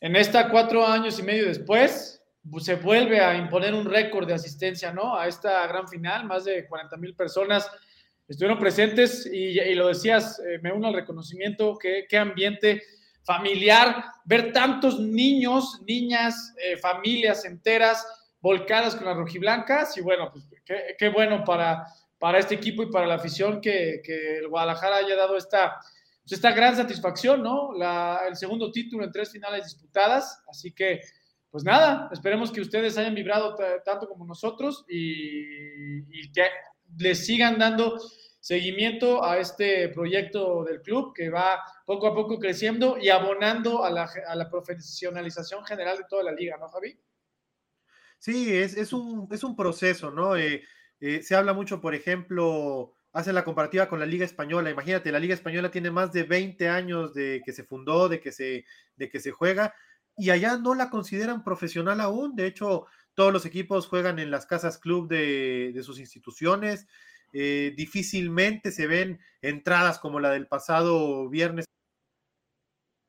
en 0.00 0.16
esta 0.16 0.50
cuatro 0.50 0.84
años 0.84 1.18
y 1.18 1.22
medio 1.22 1.46
después, 1.46 2.13
se 2.58 2.76
vuelve 2.76 3.20
a 3.20 3.36
imponer 3.36 3.74
un 3.74 3.86
récord 3.86 4.26
de 4.26 4.34
asistencia, 4.34 4.92
¿no? 4.92 5.16
A 5.16 5.26
esta 5.26 5.66
gran 5.66 5.88
final, 5.88 6.26
más 6.26 6.44
de 6.44 6.66
40 6.66 6.96
mil 6.98 7.14
personas 7.14 7.70
estuvieron 8.28 8.58
presentes 8.58 9.26
y, 9.26 9.74
lo 9.74 9.88
decías, 9.88 10.40
eh, 10.40 10.58
me 10.62 10.72
uno 10.72 10.88
al 10.88 10.94
reconocimiento, 10.94 11.76
qué, 11.78 12.06
qué, 12.08 12.16
ambiente 12.16 12.82
familiar, 13.22 14.04
ver 14.24 14.52
tantos 14.52 14.98
niños, 14.98 15.80
niñas, 15.86 16.54
eh, 16.58 16.76
familias 16.76 17.44
enteras 17.44 18.06
volcadas 18.40 18.94
con 18.96 19.06
las 19.06 19.16
rojiblancas 19.16 19.96
y 19.96 20.02
bueno, 20.02 20.30
pues 20.30 20.44
qué, 20.64 20.96
qué, 20.98 21.08
bueno 21.08 21.44
para, 21.44 21.86
para 22.18 22.38
este 22.38 22.54
equipo 22.54 22.82
y 22.82 22.90
para 22.90 23.06
la 23.06 23.14
afición 23.14 23.60
que, 23.60 24.00
que 24.04 24.38
el 24.38 24.48
Guadalajara 24.48 24.96
haya 24.96 25.16
dado 25.16 25.36
esta, 25.36 25.80
pues 26.22 26.32
esta 26.32 26.52
gran 26.52 26.76
satisfacción, 26.76 27.42
¿no? 27.42 27.72
La, 27.74 28.20
el 28.28 28.36
segundo 28.36 28.70
título 28.70 29.04
en 29.04 29.12
tres 29.12 29.30
finales 29.30 29.64
disputadas, 29.64 30.42
así 30.48 30.72
que 30.72 31.00
pues 31.54 31.62
nada, 31.62 32.10
esperemos 32.12 32.50
que 32.50 32.60
ustedes 32.60 32.98
hayan 32.98 33.14
vibrado 33.14 33.54
tanto 33.84 34.08
como 34.08 34.26
nosotros 34.26 34.84
y, 34.88 36.32
que 36.32 36.48
le 36.98 37.14
sigan 37.14 37.60
dando 37.60 37.96
seguimiento 38.40 39.24
a 39.24 39.38
este 39.38 39.88
proyecto 39.90 40.64
del 40.64 40.82
club 40.82 41.14
que 41.14 41.30
va 41.30 41.62
poco 41.86 42.08
a 42.08 42.14
poco 42.16 42.40
creciendo 42.40 42.98
y 43.00 43.08
abonando 43.08 43.84
a 43.84 43.90
la, 43.90 44.50
profesionalización 44.50 45.64
general 45.64 45.98
de 45.98 46.04
toda 46.10 46.24
la 46.24 46.32
liga, 46.32 46.56
¿no, 46.58 46.66
Javi? 46.66 46.98
Sí, 48.18 48.52
es, 48.52 48.76
es, 48.76 48.92
un, 48.92 49.28
es 49.30 49.44
un 49.44 49.54
proceso, 49.54 50.10
¿no? 50.10 50.34
Eh, 50.34 50.64
eh, 50.98 51.22
se 51.22 51.36
habla 51.36 51.52
mucho, 51.52 51.80
por 51.80 51.94
ejemplo, 51.94 52.94
hace 53.12 53.32
la 53.32 53.44
comparativa 53.44 53.88
con 53.88 54.00
la 54.00 54.06
Liga 54.06 54.24
Española. 54.24 54.70
Imagínate, 54.70 55.12
la 55.12 55.20
Liga 55.20 55.34
Española 55.34 55.70
tiene 55.70 55.92
más 55.92 56.10
de 56.10 56.24
20 56.24 56.68
años 56.68 57.14
de 57.14 57.42
que 57.46 57.52
se 57.52 57.62
fundó, 57.62 58.08
de 58.08 58.20
que 58.20 58.32
se, 58.32 58.64
de 58.96 59.08
que 59.08 59.20
se 59.20 59.30
juega, 59.30 59.72
y 60.16 60.30
allá 60.30 60.56
no 60.58 60.74
la 60.74 60.90
consideran 60.90 61.44
profesional 61.44 62.00
aún. 62.00 62.36
De 62.36 62.46
hecho, 62.46 62.86
todos 63.14 63.32
los 63.32 63.46
equipos 63.46 63.86
juegan 63.86 64.18
en 64.18 64.30
las 64.30 64.46
casas 64.46 64.78
club 64.78 65.08
de, 65.08 65.72
de 65.74 65.82
sus 65.82 65.98
instituciones. 65.98 66.86
Eh, 67.32 67.74
difícilmente 67.76 68.70
se 68.70 68.86
ven 68.86 69.20
entradas 69.42 69.98
como 69.98 70.20
la 70.20 70.30
del 70.30 70.46
pasado 70.46 71.28
viernes 71.28 71.66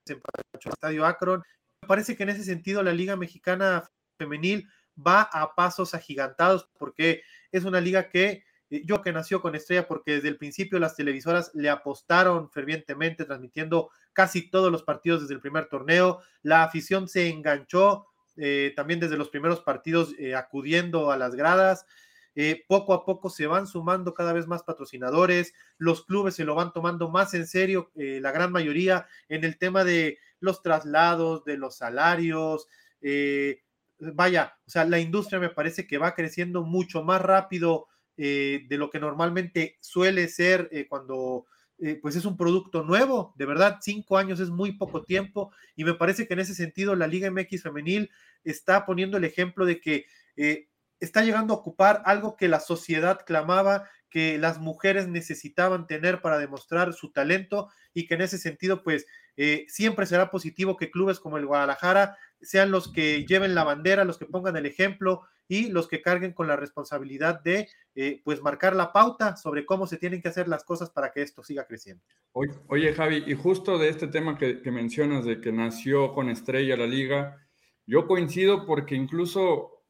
en 0.07 0.17
el 0.17 0.71
Estadio 0.71 1.05
Akron. 1.05 1.43
Me 1.83 1.87
parece 1.87 2.15
que 2.15 2.23
en 2.23 2.29
ese 2.29 2.43
sentido 2.43 2.81
la 2.81 2.93
Liga 2.93 3.15
Mexicana 3.15 3.87
Femenil 4.17 4.67
va 4.95 5.21
a 5.21 5.53
pasos 5.53 5.93
agigantados 5.93 6.69
porque 6.77 7.21
es 7.51 7.65
una 7.65 7.81
liga 7.81 8.09
que 8.09 8.43
eh, 8.69 8.81
yo 8.85 9.01
que 9.01 9.11
nació 9.11 9.41
con 9.41 9.55
estrella 9.55 9.87
porque 9.87 10.13
desde 10.13 10.29
el 10.29 10.37
principio 10.37 10.79
las 10.79 10.95
televisoras 10.95 11.51
le 11.53 11.69
apostaron 11.69 12.49
fervientemente 12.49 13.25
transmitiendo 13.25 13.91
casi 14.15 14.49
todos 14.49 14.71
los 14.71 14.81
partidos 14.81 15.21
desde 15.21 15.35
el 15.35 15.41
primer 15.41 15.67
torneo. 15.67 16.21
La 16.41 16.63
afición 16.63 17.07
se 17.07 17.29
enganchó 17.29 18.07
eh, 18.37 18.73
también 18.75 18.99
desde 18.99 19.17
los 19.17 19.29
primeros 19.29 19.59
partidos 19.59 20.15
acudiendo 20.35 21.11
a 21.11 21.17
las 21.17 21.35
gradas. 21.35 21.85
Eh, 22.35 22.65
poco 22.67 22.93
a 22.93 23.05
poco 23.05 23.29
se 23.29 23.47
van 23.47 23.65
sumando 23.65 24.13
cada 24.13 24.33
vez 24.33 24.45
más 24.45 24.61
patrocinadores, 24.61 25.53
los 25.77 26.05
clubes 26.05 26.35
se 26.35 26.43
lo 26.43 26.53
van 26.53 26.73
tomando 26.73 27.09
más 27.09 27.33
en 27.33 27.47
serio, 27.47 27.91
eh, 27.95 28.19
la 28.21 28.33
gran 28.33 28.51
mayoría, 28.51 29.07
en 29.29 29.45
el 29.45 29.57
tema 29.57 29.85
de 29.85 30.19
los 30.41 30.61
traslados, 30.61 31.45
de 31.45 31.55
los 31.57 31.77
salarios. 31.77 32.67
Eh, 32.99 33.63
vaya, 33.99 34.57
o 34.67 34.69
sea, 34.69 34.83
la 34.83 34.99
industria 34.99 35.39
me 35.39 35.49
parece 35.49 35.87
que 35.87 35.97
va 35.97 36.13
creciendo 36.13 36.63
mucho 36.63 37.03
más 37.03 37.21
rápido 37.21 37.87
de 38.17 38.65
lo 38.69 38.89
que 38.89 38.99
normalmente 39.01 39.77
suele 39.81 40.29
ser 40.29 40.69
cuando 40.87 41.47
pues 42.01 42.15
es 42.15 42.25
un 42.25 42.37
producto 42.37 42.83
nuevo, 42.83 43.33
de 43.37 43.45
verdad, 43.45 43.79
cinco 43.81 44.17
años 44.17 44.39
es 44.39 44.49
muy 44.49 44.73
poco 44.73 45.03
tiempo 45.03 45.51
y 45.75 45.83
me 45.83 45.93
parece 45.93 46.27
que 46.27 46.33
en 46.33 46.39
ese 46.39 46.55
sentido 46.55 46.95
la 46.95 47.07
Liga 47.07 47.29
MX 47.29 47.63
femenil 47.63 48.09
está 48.43 48.85
poniendo 48.85 49.17
el 49.17 49.25
ejemplo 49.25 49.65
de 49.65 49.81
que 49.81 50.05
está 50.99 51.23
llegando 51.23 51.53
a 51.53 51.57
ocupar 51.57 52.01
algo 52.05 52.35
que 52.35 52.47
la 52.47 52.59
sociedad 52.59 53.21
clamaba, 53.25 53.89
que 54.09 54.37
las 54.37 54.59
mujeres 54.59 55.07
necesitaban 55.07 55.87
tener 55.87 56.21
para 56.21 56.37
demostrar 56.37 56.93
su 56.93 57.11
talento 57.11 57.69
y 57.93 58.07
que 58.07 58.15
en 58.15 58.21
ese 58.21 58.37
sentido, 58.37 58.83
pues, 58.83 59.05
eh, 59.37 59.65
siempre 59.67 60.05
será 60.05 60.31
positivo 60.31 60.77
que 60.77 60.91
clubes 60.91 61.19
como 61.19 61.37
el 61.37 61.45
Guadalajara 61.45 62.17
sean 62.41 62.71
los 62.71 62.91
que 62.91 63.25
lleven 63.25 63.55
la 63.55 63.63
bandera, 63.63 64.05
los 64.05 64.17
que 64.17 64.25
pongan 64.25 64.55
el 64.55 64.65
ejemplo 64.65 65.23
y 65.47 65.69
los 65.69 65.87
que 65.87 66.01
carguen 66.01 66.33
con 66.33 66.47
la 66.47 66.55
responsabilidad 66.55 67.41
de, 67.41 67.67
eh, 67.95 68.21
pues, 68.23 68.41
marcar 68.41 68.75
la 68.75 68.91
pauta 68.91 69.35
sobre 69.37 69.65
cómo 69.65 69.87
se 69.87 69.97
tienen 69.97 70.21
que 70.21 70.29
hacer 70.29 70.47
las 70.47 70.63
cosas 70.63 70.89
para 70.89 71.11
que 71.11 71.21
esto 71.21 71.43
siga 71.43 71.65
creciendo. 71.65 72.03
Oye, 72.67 72.93
Javi, 72.93 73.23
y 73.27 73.33
justo 73.33 73.77
de 73.77 73.89
este 73.89 74.07
tema 74.07 74.37
que, 74.37 74.59
mencionas 74.71 75.23
de 75.25 75.39
que 75.39 75.51
nació 75.51 76.13
con 76.13 76.29
estrella 76.29 76.75
la 76.75 76.87
liga, 76.87 77.37
yo 77.85 78.07
coincido 78.07 78.65
porque 78.65 78.95
incluso 78.95 79.83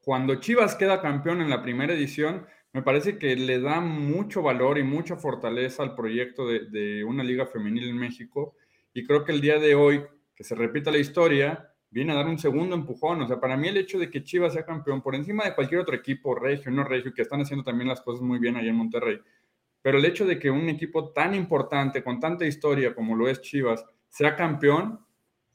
cuando 0.00 0.34
Chivas 0.34 0.74
queda 0.74 1.00
campeón 1.00 1.40
en 1.40 1.48
la 1.48 1.62
primera 1.62 1.94
edición, 1.94 2.46
me 2.72 2.82
parece 2.82 3.18
que 3.18 3.34
le 3.36 3.60
da 3.60 3.80
mucho 3.80 4.42
valor 4.42 4.78
y 4.78 4.82
mucha 4.82 5.16
fortaleza 5.16 5.82
al 5.82 5.94
proyecto 5.94 6.46
de, 6.46 7.04
una 7.04 7.24
liga 7.24 7.46
femenil 7.46 7.88
en 7.88 7.96
México. 7.96 8.54
Y 8.92 9.04
creo 9.06 9.24
que 9.24 9.32
el 9.32 9.40
día 9.40 9.58
de 9.58 9.74
hoy, 9.74 10.02
que 10.34 10.44
se 10.44 10.54
repita 10.54 10.90
la 10.90 10.98
historia, 10.98 11.69
viene 11.90 12.12
a 12.12 12.16
dar 12.16 12.26
un 12.26 12.38
segundo 12.38 12.74
empujón. 12.74 13.22
O 13.22 13.26
sea, 13.26 13.40
para 13.40 13.56
mí 13.56 13.68
el 13.68 13.76
hecho 13.76 13.98
de 13.98 14.10
que 14.10 14.22
Chivas 14.22 14.52
sea 14.52 14.64
campeón 14.64 15.02
por 15.02 15.14
encima 15.14 15.44
de 15.44 15.54
cualquier 15.54 15.80
otro 15.80 15.94
equipo, 15.94 16.34
regio, 16.34 16.70
no 16.70 16.84
regio, 16.84 17.12
que 17.12 17.22
están 17.22 17.40
haciendo 17.40 17.64
también 17.64 17.88
las 17.88 18.00
cosas 18.00 18.22
muy 18.22 18.38
bien 18.38 18.56
allá 18.56 18.70
en 18.70 18.76
Monterrey, 18.76 19.20
pero 19.82 19.98
el 19.98 20.04
hecho 20.04 20.26
de 20.26 20.38
que 20.38 20.50
un 20.50 20.68
equipo 20.68 21.12
tan 21.12 21.34
importante, 21.34 22.04
con 22.04 22.20
tanta 22.20 22.46
historia 22.46 22.94
como 22.94 23.16
lo 23.16 23.28
es 23.28 23.40
Chivas, 23.40 23.84
sea 24.08 24.36
campeón, 24.36 25.00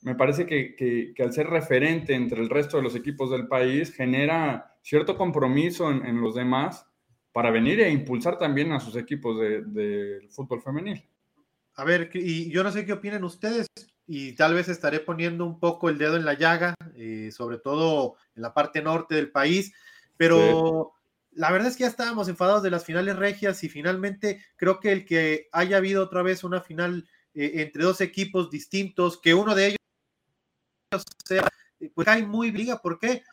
me 0.02 0.16
parece 0.16 0.46
que, 0.46 1.14
al 1.20 1.34
ser 1.34 1.48
referente 1.48 2.14
entre 2.14 2.42
el 2.42 2.50
resto 2.50 2.78
de 2.78 2.84
los 2.84 2.96
equipos 2.96 3.32
del 3.32 3.48
país, 3.48 3.94
genera 3.94 4.78
cierto 4.82 5.18
compromiso 5.18 5.90
en, 5.90 6.22
los 6.22 6.36
demás 6.36 6.86
para 7.32 7.50
venir 7.50 7.80
e 7.82 7.90
impulsar 7.90 8.38
también 8.38 8.72
a 8.72 8.80
sus 8.80 8.96
equipos 8.96 9.40
del 9.40 9.74
de, 9.74 10.28
fútbol 10.30 10.62
femenil. 10.62 11.04
A 11.76 11.84
ver, 11.84 12.10
y 12.14 12.52
yo 12.52 12.64
no 12.64 12.72
sé 12.72 12.86
qué 12.86 12.94
opinan 12.94 13.24
ustedes, 13.24 13.68
y 14.08 14.34
tal 14.34 14.54
vez 14.54 14.68
estaré 14.70 15.00
poniendo 15.00 15.46
un 15.46 15.60
poco 15.60 15.90
el 15.90 15.98
dedo 15.98 16.16
en 16.16 16.26
la 16.26 16.34
llaga, 16.34 16.76
eh, 16.96 17.32
sobre 17.32 17.58
todo 17.58 18.16
en 18.36 18.42
la 18.42 18.54
parte 18.54 18.82
norte 18.82 19.16
del 19.16 19.32
país, 19.32 19.74
pero 20.18 20.94
la 21.32 21.52
verdad 21.52 21.70
es 21.70 21.76
que 21.78 21.84
ya 21.84 21.90
estábamos 21.90 22.28
enfadados 22.30 22.64
de 22.64 22.72
las 22.72 22.86
finales 22.86 23.16
regias 23.16 23.64
y 23.64 23.70
finalmente 23.70 24.44
creo 24.56 24.80
que 24.80 24.92
el 24.92 25.06
que 25.06 25.50
haya 25.52 25.78
habido 25.78 26.04
otra 26.04 26.22
vez 26.22 26.44
una 26.44 26.62
final 26.62 27.08
eh, 27.34 27.54
entre 27.56 27.84
dos 27.84 28.00
equipos 28.02 28.50
distintos, 28.50 29.20
que 29.20 29.34
uno 29.34 29.56
de 29.56 29.68
ellos 29.68 29.78
sea, 31.26 31.48
eh, 31.80 31.92
pues 31.94 32.08
hay 32.08 32.26
muy 32.26 32.52
liga. 32.52 32.82
¿Por 32.82 33.00
qué? 33.00 33.24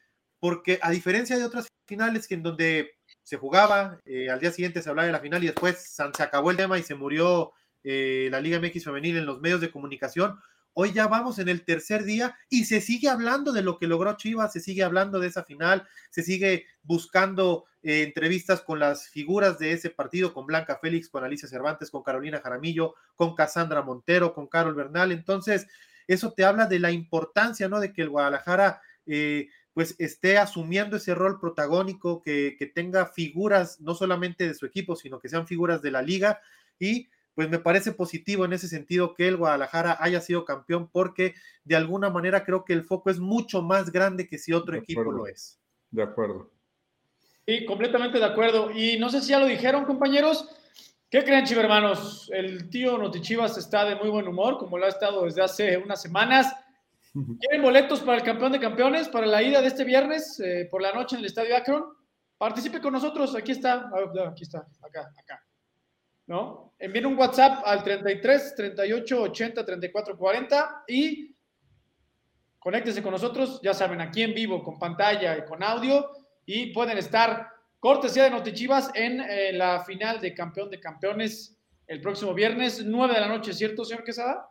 Porque 0.40 0.78
a 0.82 0.90
diferencia 0.90 1.38
de 1.38 1.44
otras 1.44 1.68
finales 1.86 2.26
que 2.26 2.34
en 2.34 2.42
donde 2.42 2.96
se 3.22 3.36
jugaba, 3.36 4.00
eh, 4.04 4.30
al 4.30 4.40
día 4.40 4.50
siguiente 4.50 4.82
se 4.82 4.90
hablaba 4.90 5.06
de 5.06 5.12
la 5.12 5.20
final 5.20 5.42
y 5.42 5.46
después 5.46 5.94
se 5.94 6.22
acabó 6.22 6.50
el 6.50 6.56
tema 6.56 6.78
y 6.78 6.82
se 6.82 6.94
murió 6.94 7.52
eh, 7.84 8.28
la 8.30 8.40
Liga 8.40 8.58
MX 8.58 8.84
femenil 8.84 9.16
en 9.16 9.26
los 9.26 9.40
medios 9.40 9.60
de 9.60 9.70
comunicación. 9.70 10.38
Hoy 10.74 10.92
ya 10.92 11.06
vamos 11.06 11.38
en 11.38 11.48
el 11.48 11.64
tercer 11.64 12.04
día 12.04 12.36
y 12.48 12.64
se 12.64 12.80
sigue 12.80 13.08
hablando 13.08 13.52
de 13.52 13.62
lo 13.62 13.78
que 13.78 13.86
logró 13.86 14.16
Chivas, 14.16 14.52
se 14.52 14.60
sigue 14.60 14.82
hablando 14.82 15.20
de 15.20 15.28
esa 15.28 15.44
final, 15.44 15.86
se 16.10 16.22
sigue 16.22 16.66
buscando 16.82 17.66
entrevistas 17.82 18.60
con 18.60 18.78
las 18.78 19.08
figuras 19.08 19.58
de 19.58 19.72
ese 19.72 19.90
partido, 19.90 20.32
con 20.32 20.46
Blanca 20.46 20.78
Félix, 20.80 21.08
con 21.08 21.24
Alicia 21.24 21.48
Cervantes, 21.48 21.90
con 21.90 22.02
Carolina 22.02 22.40
Jaramillo, 22.40 22.94
con 23.16 23.34
Cassandra 23.34 23.82
Montero, 23.82 24.34
con 24.34 24.46
Carol 24.46 24.74
Bernal. 24.74 25.12
Entonces, 25.12 25.66
eso 26.06 26.32
te 26.32 26.44
habla 26.44 26.66
de 26.66 26.78
la 26.78 26.92
importancia, 26.92 27.68
¿no? 27.68 27.80
De 27.80 27.92
que 27.92 28.02
el 28.02 28.10
Guadalajara, 28.10 28.80
eh, 29.06 29.48
pues, 29.72 29.96
esté 29.98 30.38
asumiendo 30.38 30.96
ese 30.96 31.14
rol 31.14 31.40
protagónico, 31.40 32.22
que, 32.22 32.72
tenga 32.74 33.06
figuras, 33.06 33.80
no 33.80 33.94
solamente 33.94 34.46
de 34.46 34.54
su 34.54 34.66
equipo, 34.66 34.94
sino 34.94 35.18
que 35.18 35.28
sean 35.28 35.46
figuras 35.46 35.82
de 35.82 35.90
la 35.90 36.02
liga. 36.02 36.40
Y 36.78 37.08
pues 37.34 37.48
me 37.48 37.58
parece 37.58 37.92
positivo 37.92 38.44
en 38.44 38.52
ese 38.52 38.68
sentido 38.68 39.14
que 39.14 39.28
el 39.28 39.36
Guadalajara 39.36 39.96
haya 40.00 40.20
sido 40.20 40.44
campeón, 40.44 40.88
porque 40.90 41.34
de 41.64 41.76
alguna 41.76 42.10
manera 42.10 42.44
creo 42.44 42.64
que 42.64 42.72
el 42.72 42.84
foco 42.84 43.10
es 43.10 43.18
mucho 43.18 43.62
más 43.62 43.90
grande 43.90 44.28
que 44.28 44.38
si 44.38 44.52
otro 44.52 44.76
equipo 44.76 45.10
lo 45.10 45.26
es. 45.26 45.58
De 45.90 46.02
acuerdo. 46.02 46.50
Sí, 47.46 47.64
completamente 47.64 48.18
de 48.18 48.24
acuerdo. 48.24 48.70
Y 48.70 48.98
no 48.98 49.08
sé 49.08 49.20
si 49.20 49.28
ya 49.28 49.38
lo 49.38 49.46
dijeron, 49.46 49.84
compañeros, 49.84 50.48
¿Qué 51.12 51.22
creen, 51.22 51.44
chivermanos? 51.44 52.30
El 52.32 52.70
tío 52.70 52.96
Notichivas 52.96 53.58
está 53.58 53.84
de 53.84 53.96
muy 53.96 54.08
buen 54.08 54.26
humor, 54.26 54.56
como 54.56 54.78
lo 54.78 54.86
ha 54.86 54.88
estado 54.88 55.26
desde 55.26 55.42
hace 55.42 55.76
unas 55.76 56.00
semanas. 56.00 56.50
¿Quieren 57.38 57.60
boletos 57.60 58.00
para 58.00 58.16
el 58.16 58.22
campeón 58.22 58.52
de 58.52 58.58
campeones, 58.58 59.10
para 59.10 59.26
la 59.26 59.42
ida 59.42 59.60
de 59.60 59.66
este 59.66 59.84
viernes 59.84 60.40
eh, 60.40 60.68
por 60.70 60.80
la 60.80 60.90
noche 60.94 61.14
en 61.14 61.20
el 61.20 61.26
Estadio 61.26 61.54
Akron? 61.54 61.84
Participe 62.38 62.80
con 62.80 62.94
nosotros, 62.94 63.36
aquí 63.36 63.52
está, 63.52 63.90
ah, 63.92 64.28
aquí 64.30 64.44
está, 64.44 64.66
acá, 64.80 65.12
acá. 65.22 65.44
¿No? 66.32 66.72
Envíen 66.78 67.04
un 67.04 67.18
WhatsApp 67.18 67.62
al 67.66 67.84
33 67.84 68.54
38 68.56 69.22
80 69.22 69.66
34 69.66 70.16
40 70.16 70.84
y 70.88 71.36
conéctese 72.58 73.02
con 73.02 73.12
nosotros, 73.12 73.60
ya 73.62 73.74
saben, 73.74 74.00
aquí 74.00 74.22
en 74.22 74.32
vivo, 74.32 74.62
con 74.62 74.78
pantalla 74.78 75.36
y 75.36 75.44
con 75.44 75.62
audio, 75.62 76.08
y 76.46 76.72
pueden 76.72 76.96
estar 76.96 77.50
Cortesía 77.78 78.24
de 78.24 78.30
Notichivas 78.30 78.90
en 78.94 79.20
eh, 79.20 79.52
la 79.52 79.84
final 79.84 80.22
de 80.22 80.32
campeón 80.32 80.70
de 80.70 80.80
campeones 80.80 81.58
el 81.86 82.00
próximo 82.00 82.32
viernes, 82.32 82.82
9 82.82 83.12
de 83.12 83.20
la 83.20 83.28
noche, 83.28 83.52
¿cierto, 83.52 83.84
señor 83.84 84.02
Quesada? 84.02 84.48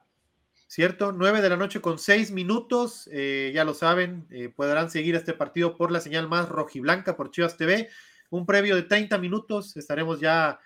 Cierto, 0.68 1.12
9 1.12 1.42
de 1.42 1.50
la 1.50 1.58
noche 1.58 1.82
con 1.82 1.98
6 1.98 2.30
minutos, 2.30 3.10
eh, 3.12 3.52
ya 3.56 3.64
lo 3.64 3.74
saben, 3.74 4.28
eh, 4.30 4.50
podrán 4.50 4.92
seguir 4.92 5.16
este 5.16 5.34
partido 5.34 5.76
por 5.76 5.92
la 5.92 6.00
señal 6.00 6.30
más 6.30 6.48
rojiblanca 6.48 7.18
por 7.18 7.32
Chivas 7.32 7.58
TV. 7.58 7.90
Un 8.30 8.46
previo 8.46 8.76
de 8.76 8.84
30 8.84 9.18
minutos, 9.18 9.76
estaremos 9.76 10.20
ya 10.20 10.60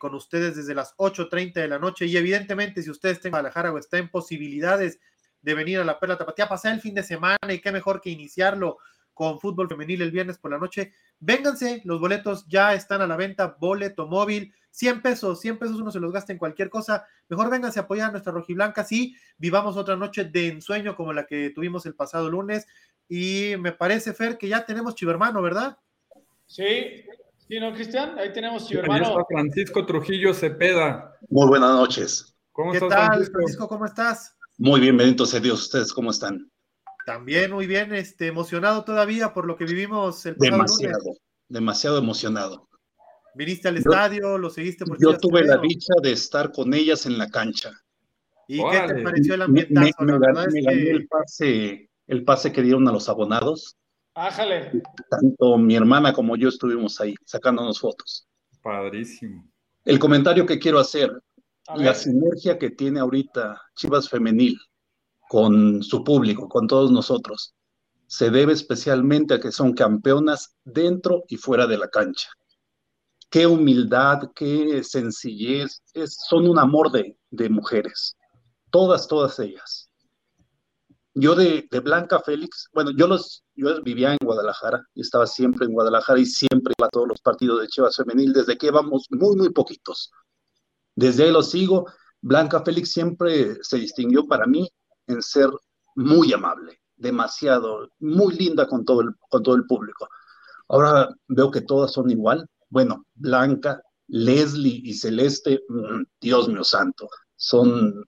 con 0.00 0.14
ustedes 0.14 0.56
desde 0.56 0.74
las 0.74 0.96
8.30 0.96 1.52
de 1.54 1.68
la 1.68 1.78
noche 1.78 2.06
y 2.06 2.16
evidentemente 2.16 2.82
si 2.82 2.90
ustedes 2.90 3.18
están 3.18 3.28
en 3.28 3.32
Guadalajara 3.32 3.72
o 3.72 3.78
está 3.78 3.98
en 3.98 4.08
posibilidades 4.08 4.98
de 5.40 5.54
venir 5.54 5.78
a 5.78 5.84
la 5.84 6.00
Perla 6.00 6.18
Tapatía, 6.18 6.48
pasar 6.48 6.74
el 6.74 6.80
fin 6.80 6.94
de 6.94 7.02
semana 7.02 7.38
y 7.48 7.60
qué 7.60 7.70
mejor 7.70 8.00
que 8.00 8.10
iniciarlo 8.10 8.78
con 9.18 9.40
fútbol 9.40 9.68
femenil 9.68 10.02
el 10.02 10.12
viernes 10.12 10.38
por 10.38 10.52
la 10.52 10.58
noche. 10.58 10.92
Vénganse, 11.18 11.82
los 11.84 12.00
boletos 12.00 12.46
ya 12.46 12.74
están 12.74 13.02
a 13.02 13.06
la 13.06 13.16
venta, 13.16 13.56
boleto 13.58 14.06
móvil, 14.06 14.54
100 14.70 15.02
pesos, 15.02 15.40
100 15.40 15.58
pesos 15.58 15.80
uno 15.80 15.90
se 15.90 15.98
los 15.98 16.12
gasta 16.12 16.32
en 16.32 16.38
cualquier 16.38 16.70
cosa. 16.70 17.04
Mejor 17.28 17.50
vénganse 17.50 17.80
a 17.80 17.82
apoyar 17.82 18.08
a 18.08 18.12
nuestra 18.12 18.32
rojiblanca, 18.32 18.84
sí, 18.84 19.16
vivamos 19.36 19.76
otra 19.76 19.96
noche 19.96 20.24
de 20.24 20.46
ensueño 20.46 20.94
como 20.94 21.12
la 21.12 21.26
que 21.26 21.50
tuvimos 21.50 21.84
el 21.86 21.96
pasado 21.96 22.30
lunes. 22.30 22.66
Y 23.08 23.54
me 23.58 23.72
parece, 23.72 24.12
Fer, 24.12 24.38
que 24.38 24.48
ya 24.48 24.64
tenemos 24.64 24.94
chivermano, 24.94 25.42
¿verdad? 25.42 25.78
Sí, 26.46 27.04
Sí, 27.48 27.58
¿no, 27.60 27.72
Cristian? 27.72 28.18
Ahí 28.18 28.32
tenemos 28.32 28.66
su 28.68 28.78
hermano. 28.78 29.04
está 29.04 29.24
Francisco 29.28 29.86
Trujillo 29.86 30.34
Cepeda. 30.34 31.14
Muy 31.30 31.46
buenas 31.48 31.70
noches. 31.70 32.34
¿Cómo 32.52 32.72
¿Qué 32.72 32.78
estás, 32.78 32.90
tal, 32.90 33.06
Francisco? 33.08 33.32
Francisco? 33.38 33.68
¿Cómo 33.68 33.86
estás? 33.86 34.36
Muy 34.58 34.80
bien, 34.80 34.96
bendito 34.96 35.24
sea 35.24 35.40
Dios. 35.40 35.62
¿Ustedes 35.62 35.92
cómo 35.92 36.10
están? 36.10 36.50
También 37.06 37.50
muy 37.52 37.66
bien, 37.66 37.94
este, 37.94 38.26
emocionado 38.26 38.84
todavía 38.84 39.32
por 39.32 39.46
lo 39.46 39.56
que 39.56 39.64
vivimos 39.64 40.26
el 40.26 40.36
pasado 40.36 40.56
Demasiado, 40.58 40.98
lunes. 41.04 41.20
demasiado 41.48 41.98
emocionado. 41.98 42.68
Viniste 43.34 43.68
al 43.68 43.76
Yo- 43.76 43.80
estadio, 43.90 44.36
lo 44.36 44.50
seguiste 44.50 44.84
por 44.84 44.98
Yo 45.00 45.16
tuve 45.16 45.44
la 45.44 45.56
dicha 45.58 45.94
de 46.02 46.12
estar 46.12 46.52
con 46.52 46.74
ellas 46.74 47.06
en 47.06 47.16
la 47.16 47.28
cancha. 47.30 47.70
¿Y 48.46 48.58
qué 48.58 48.80
te 48.94 49.02
pareció 49.02 49.34
el 49.34 49.42
ambientazo? 49.42 49.86
me- 50.00 50.18
me 50.18 50.32
la 50.34 50.44
es 50.44 50.52
me 50.54 50.60
gané 50.62 50.84
que 50.84 50.90
el 50.90 51.08
pase, 51.08 51.90
el 52.08 52.24
pase 52.24 52.52
que 52.52 52.62
dieron 52.62 52.86
a 52.88 52.92
los 52.92 53.08
abonados. 53.08 53.76
Ájale. 54.18 54.82
Tanto 55.10 55.56
mi 55.58 55.76
hermana 55.76 56.12
como 56.12 56.36
yo 56.36 56.48
estuvimos 56.48 57.00
ahí 57.00 57.14
sacándonos 57.24 57.78
fotos. 57.78 58.26
Padrísimo. 58.62 59.48
El 59.84 59.98
comentario 60.00 60.44
que 60.44 60.58
quiero 60.58 60.80
hacer, 60.80 61.22
la 61.76 61.94
sinergia 61.94 62.58
que 62.58 62.70
tiene 62.70 62.98
ahorita 62.98 63.60
Chivas 63.76 64.08
Femenil 64.08 64.58
con 65.28 65.82
su 65.82 66.02
público, 66.02 66.48
con 66.48 66.66
todos 66.66 66.90
nosotros, 66.90 67.54
se 68.06 68.30
debe 68.30 68.54
especialmente 68.54 69.34
a 69.34 69.40
que 69.40 69.52
son 69.52 69.72
campeonas 69.74 70.56
dentro 70.64 71.22
y 71.28 71.36
fuera 71.36 71.66
de 71.66 71.78
la 71.78 71.88
cancha. 71.88 72.28
Qué 73.30 73.46
humildad, 73.46 74.30
qué 74.34 74.82
sencillez, 74.82 75.82
es- 75.94 76.16
son 76.28 76.48
un 76.48 76.58
amor 76.58 76.90
de, 76.90 77.16
de 77.30 77.48
mujeres, 77.50 78.16
todas, 78.70 79.06
todas 79.06 79.38
ellas. 79.38 79.90
Yo 81.14 81.34
de, 81.34 81.68
de 81.70 81.80
Blanca 81.80 82.20
Félix, 82.20 82.68
bueno, 82.72 82.90
yo 82.96 83.06
los, 83.06 83.44
yo 83.58 83.82
vivía 83.82 84.12
en 84.12 84.18
Guadalajara 84.24 84.82
y 84.94 85.00
estaba 85.00 85.26
siempre 85.26 85.66
en 85.66 85.72
Guadalajara 85.72 86.20
y 86.20 86.26
siempre 86.26 86.74
iba 86.78 86.86
a 86.86 86.90
todos 86.90 87.08
los 87.08 87.20
partidos 87.20 87.60
de 87.60 87.68
Chivas 87.68 87.96
Femenil 87.96 88.32
desde 88.32 88.56
que 88.56 88.68
íbamos 88.68 89.06
muy, 89.10 89.36
muy 89.36 89.50
poquitos. 89.50 90.10
Desde 90.94 91.24
ahí 91.24 91.32
lo 91.32 91.42
sigo. 91.42 91.86
Blanca 92.20 92.62
Félix 92.62 92.92
siempre 92.92 93.58
se 93.62 93.78
distinguió 93.78 94.26
para 94.26 94.46
mí 94.46 94.68
en 95.06 95.22
ser 95.22 95.50
muy 95.94 96.32
amable, 96.32 96.80
demasiado, 96.96 97.90
muy 97.98 98.34
linda 98.34 98.66
con 98.66 98.84
todo 98.84 99.00
el, 99.00 99.14
con 99.28 99.42
todo 99.42 99.56
el 99.56 99.66
público. 99.66 100.08
Ahora 100.68 101.08
veo 101.26 101.50
que 101.50 101.62
todas 101.62 101.92
son 101.92 102.10
igual. 102.10 102.48
Bueno, 102.68 103.04
Blanca, 103.14 103.82
Leslie 104.08 104.80
y 104.84 104.94
Celeste, 104.94 105.60
mm, 105.68 106.02
Dios 106.20 106.48
mío 106.48 106.64
santo, 106.64 107.08
son, 107.36 108.04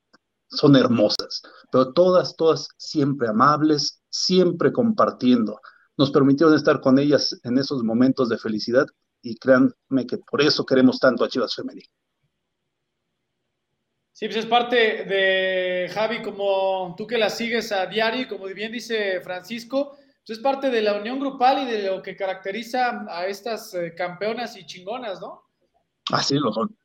son 0.48 0.76
hermosas, 0.76 1.42
pero 1.70 1.92
todas, 1.92 2.36
todas 2.36 2.68
siempre 2.76 3.28
amables, 3.28 3.99
siempre 4.10 4.72
compartiendo. 4.72 5.60
Nos 5.96 6.10
permitieron 6.10 6.54
estar 6.54 6.80
con 6.80 6.98
ellas 6.98 7.38
en 7.44 7.58
esos 7.58 7.82
momentos 7.82 8.28
de 8.28 8.38
felicidad 8.38 8.86
y 9.22 9.36
créanme 9.36 10.06
que 10.06 10.18
por 10.18 10.42
eso 10.42 10.64
queremos 10.66 10.98
tanto 10.98 11.24
a 11.24 11.28
Chivas 11.28 11.54
Femenil. 11.54 11.88
Sí, 14.12 14.26
pues 14.26 14.36
es 14.36 14.46
parte 14.46 14.76
de 14.76 15.90
Javi, 15.94 16.20
como 16.20 16.94
tú 16.96 17.06
que 17.06 17.16
la 17.16 17.30
sigues 17.30 17.72
a 17.72 17.86
diario, 17.86 18.22
y 18.22 18.28
como 18.28 18.44
bien 18.46 18.70
dice 18.70 19.20
Francisco, 19.22 19.96
pues 20.26 20.38
es 20.38 20.38
parte 20.40 20.68
de 20.70 20.82
la 20.82 21.00
unión 21.00 21.18
grupal 21.18 21.62
y 21.62 21.70
de 21.70 21.84
lo 21.84 22.02
que 22.02 22.16
caracteriza 22.16 23.06
a 23.08 23.26
estas 23.26 23.72
eh, 23.72 23.94
campeonas 23.96 24.56
y 24.58 24.66
chingonas, 24.66 25.20
¿no? 25.22 25.44
Así 26.12 26.34
lo 26.34 26.52
son. 26.52 26.76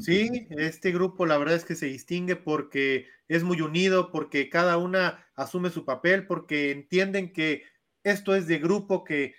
Sí, 0.00 0.46
este 0.50 0.92
grupo 0.92 1.26
la 1.26 1.38
verdad 1.38 1.56
es 1.56 1.64
que 1.64 1.74
se 1.74 1.86
distingue 1.86 2.36
porque 2.36 3.08
es 3.28 3.42
muy 3.44 3.60
unido, 3.60 4.10
porque 4.10 4.48
cada 4.50 4.76
una 4.76 5.26
asume 5.34 5.70
su 5.70 5.84
papel, 5.84 6.26
porque 6.26 6.70
entienden 6.70 7.32
que 7.32 7.64
esto 8.04 8.34
es 8.34 8.46
de 8.46 8.58
grupo, 8.58 9.04
que 9.04 9.34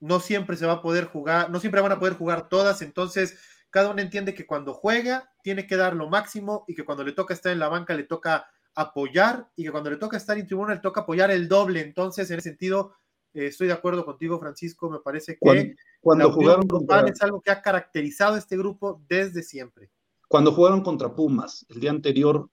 no 0.00 0.18
siempre 0.20 0.56
se 0.56 0.66
va 0.66 0.74
a 0.74 0.82
poder 0.82 1.04
jugar, 1.04 1.50
no 1.50 1.60
siempre 1.60 1.80
van 1.80 1.92
a 1.92 1.98
poder 1.98 2.14
jugar 2.14 2.48
todas, 2.48 2.82
entonces 2.82 3.38
cada 3.70 3.90
una 3.90 4.02
entiende 4.02 4.34
que 4.34 4.46
cuando 4.46 4.74
juega 4.74 5.32
tiene 5.42 5.66
que 5.66 5.76
dar 5.76 5.94
lo 5.94 6.08
máximo 6.08 6.64
y 6.68 6.74
que 6.74 6.84
cuando 6.84 7.04
le 7.04 7.12
toca 7.12 7.34
estar 7.34 7.52
en 7.52 7.58
la 7.58 7.68
banca 7.68 7.94
le 7.94 8.04
toca 8.04 8.46
apoyar 8.74 9.48
y 9.56 9.64
que 9.64 9.70
cuando 9.70 9.90
le 9.90 9.96
toca 9.96 10.16
estar 10.16 10.38
en 10.38 10.46
tribuna 10.46 10.74
le 10.74 10.80
toca 10.80 11.02
apoyar 11.02 11.30
el 11.30 11.48
doble. 11.48 11.80
Entonces, 11.80 12.30
en 12.30 12.38
ese 12.38 12.50
sentido, 12.50 12.94
eh, 13.34 13.46
estoy 13.46 13.66
de 13.68 13.72
acuerdo 13.72 14.04
contigo, 14.04 14.38
Francisco. 14.38 14.90
Me 14.90 14.98
parece 15.00 15.34
que 15.34 15.38
Cuando, 15.40 15.74
cuando 16.00 16.28
la 16.28 16.34
unión 16.34 16.42
jugaron 16.42 16.68
contra, 16.68 17.08
es 17.12 17.22
algo 17.22 17.40
que 17.40 17.50
ha 17.50 17.62
caracterizado 17.62 18.36
este 18.36 18.56
grupo 18.56 19.02
desde 19.08 19.42
siempre. 19.42 19.90
cuando 20.28 20.52
jugaron 20.52 20.82
contra 20.82 21.14
Pumas 21.14 21.64
el 21.68 21.80
día 21.80 21.90
anterior, 21.90 22.48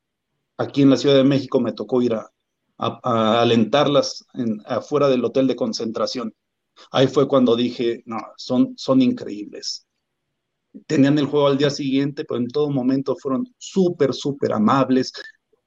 aquí 0.57 0.81
en 0.81 0.89
la 0.89 0.97
Ciudad 0.97 1.15
de 1.15 1.23
México 1.23 1.59
me 1.61 1.71
tocó 1.73 2.01
ir 2.01 2.13
a, 2.13 2.29
a- 2.77 2.99
a 3.03 3.41
alentarlas 3.41 4.25
en- 4.33 4.61
afuera 4.65 5.07
del 5.07 5.23
hotel 5.23 5.47
de 5.47 5.55
concentración. 5.55 6.33
Ahí 6.91 7.07
fue 7.07 7.27
cuando 7.27 7.55
dije, 7.55 8.03
no, 8.05 8.17
son, 8.37 8.73
son 8.77 9.01
increíbles. 9.01 9.85
Tenían 10.85 11.17
el 11.17 11.25
juego 11.25 11.47
al 11.47 11.57
día 11.57 11.69
siguiente, 11.69 12.25
pero 12.25 12.39
en 12.39 12.47
todo 12.47 12.69
momento 12.69 13.15
fueron 13.15 13.45
súper, 13.57 14.13
súper 14.13 14.53
amables. 14.53 15.11